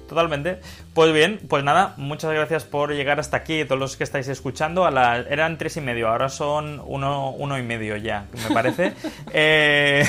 Totalmente. 0.08 0.60
Pues 0.94 1.14
bien, 1.14 1.40
pues 1.50 1.64
nada, 1.64 1.94
muchas 1.98 2.32
gracias 2.34 2.64
por 2.66 2.94
llegar 2.94 3.20
hasta 3.20 3.38
aquí, 3.38 3.64
todos 3.66 3.80
los 3.80 3.96
que 3.98 4.04
estáis 4.04 4.28
escuchando. 4.28 4.86
A 4.86 4.92
la, 4.92 5.18
eran 5.20 5.58
tres 5.58 5.78
y 5.78 5.82
medio, 5.82 6.10
ahora 6.10 6.30
son 6.30 6.82
uno, 6.86 7.32
uno 7.32 7.58
y 7.58 7.64
medio 7.64 7.96
ya, 7.98 8.28
me 8.48 8.54
parece. 8.54 8.94
eh, 9.34 10.06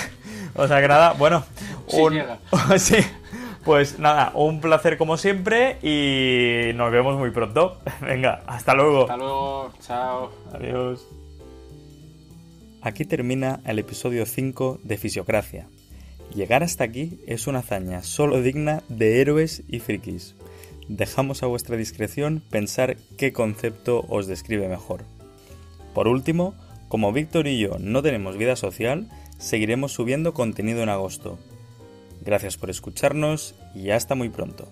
O 0.55 0.67
sea 0.69 0.81
que 0.81 0.89
nada, 0.89 1.13
bueno. 1.13 1.45
Sí 1.89 2.01
un- 2.01 2.15
llega. 2.15 2.39
sí. 2.79 2.97
Pues 3.65 4.01
nada, 4.01 4.33
un 4.35 4.61
placer 4.61 4.99
como 4.99 5.17
siempre 5.17 5.79
y 5.83 6.73
nos 6.75 6.91
vemos 6.91 7.17
muy 7.17 7.31
pronto. 7.31 7.79
Venga, 8.01 8.43
hasta 8.47 8.75
luego. 8.75 9.03
Hasta 9.03 9.17
luego, 9.17 9.73
chao. 9.81 10.33
Adiós. 10.53 11.07
Aquí 12.81 13.05
termina 13.05 13.61
el 13.65 13.79
episodio 13.79 14.27
5 14.27 14.81
de 14.83 14.97
Fisiocracia. 14.99 15.69
Llegar 16.35 16.65
hasta 16.65 16.83
aquí 16.83 17.21
es 17.29 17.47
una 17.47 17.61
hazaña 17.61 18.03
solo 18.03 18.43
digna 18.43 18.83
de 18.89 19.21
héroes 19.21 19.63
y 19.69 19.79
frikis. 19.79 20.35
Dejamos 20.89 21.45
a 21.45 21.47
vuestra 21.47 21.77
discreción 21.77 22.43
pensar 22.51 22.97
qué 23.17 23.33
concepto 23.33 24.05
os 24.09 24.27
describe 24.27 24.67
mejor. 24.67 25.05
Por 25.95 26.09
último, 26.09 26.55
como 26.89 27.13
Víctor 27.13 27.47
y 27.47 27.59
yo 27.59 27.77
no 27.79 28.03
tenemos 28.03 28.37
vida 28.37 28.57
social, 28.57 29.09
seguiremos 29.39 29.93
subiendo 29.93 30.35
contenido 30.35 30.83
en 30.83 30.89
agosto. 30.89 31.39
Gracias 32.25 32.57
por 32.57 32.71
escucharnos 32.71 33.57
y 33.75 33.91
hasta 33.91 34.15
muy 34.15 34.29
pronto. 34.29 34.69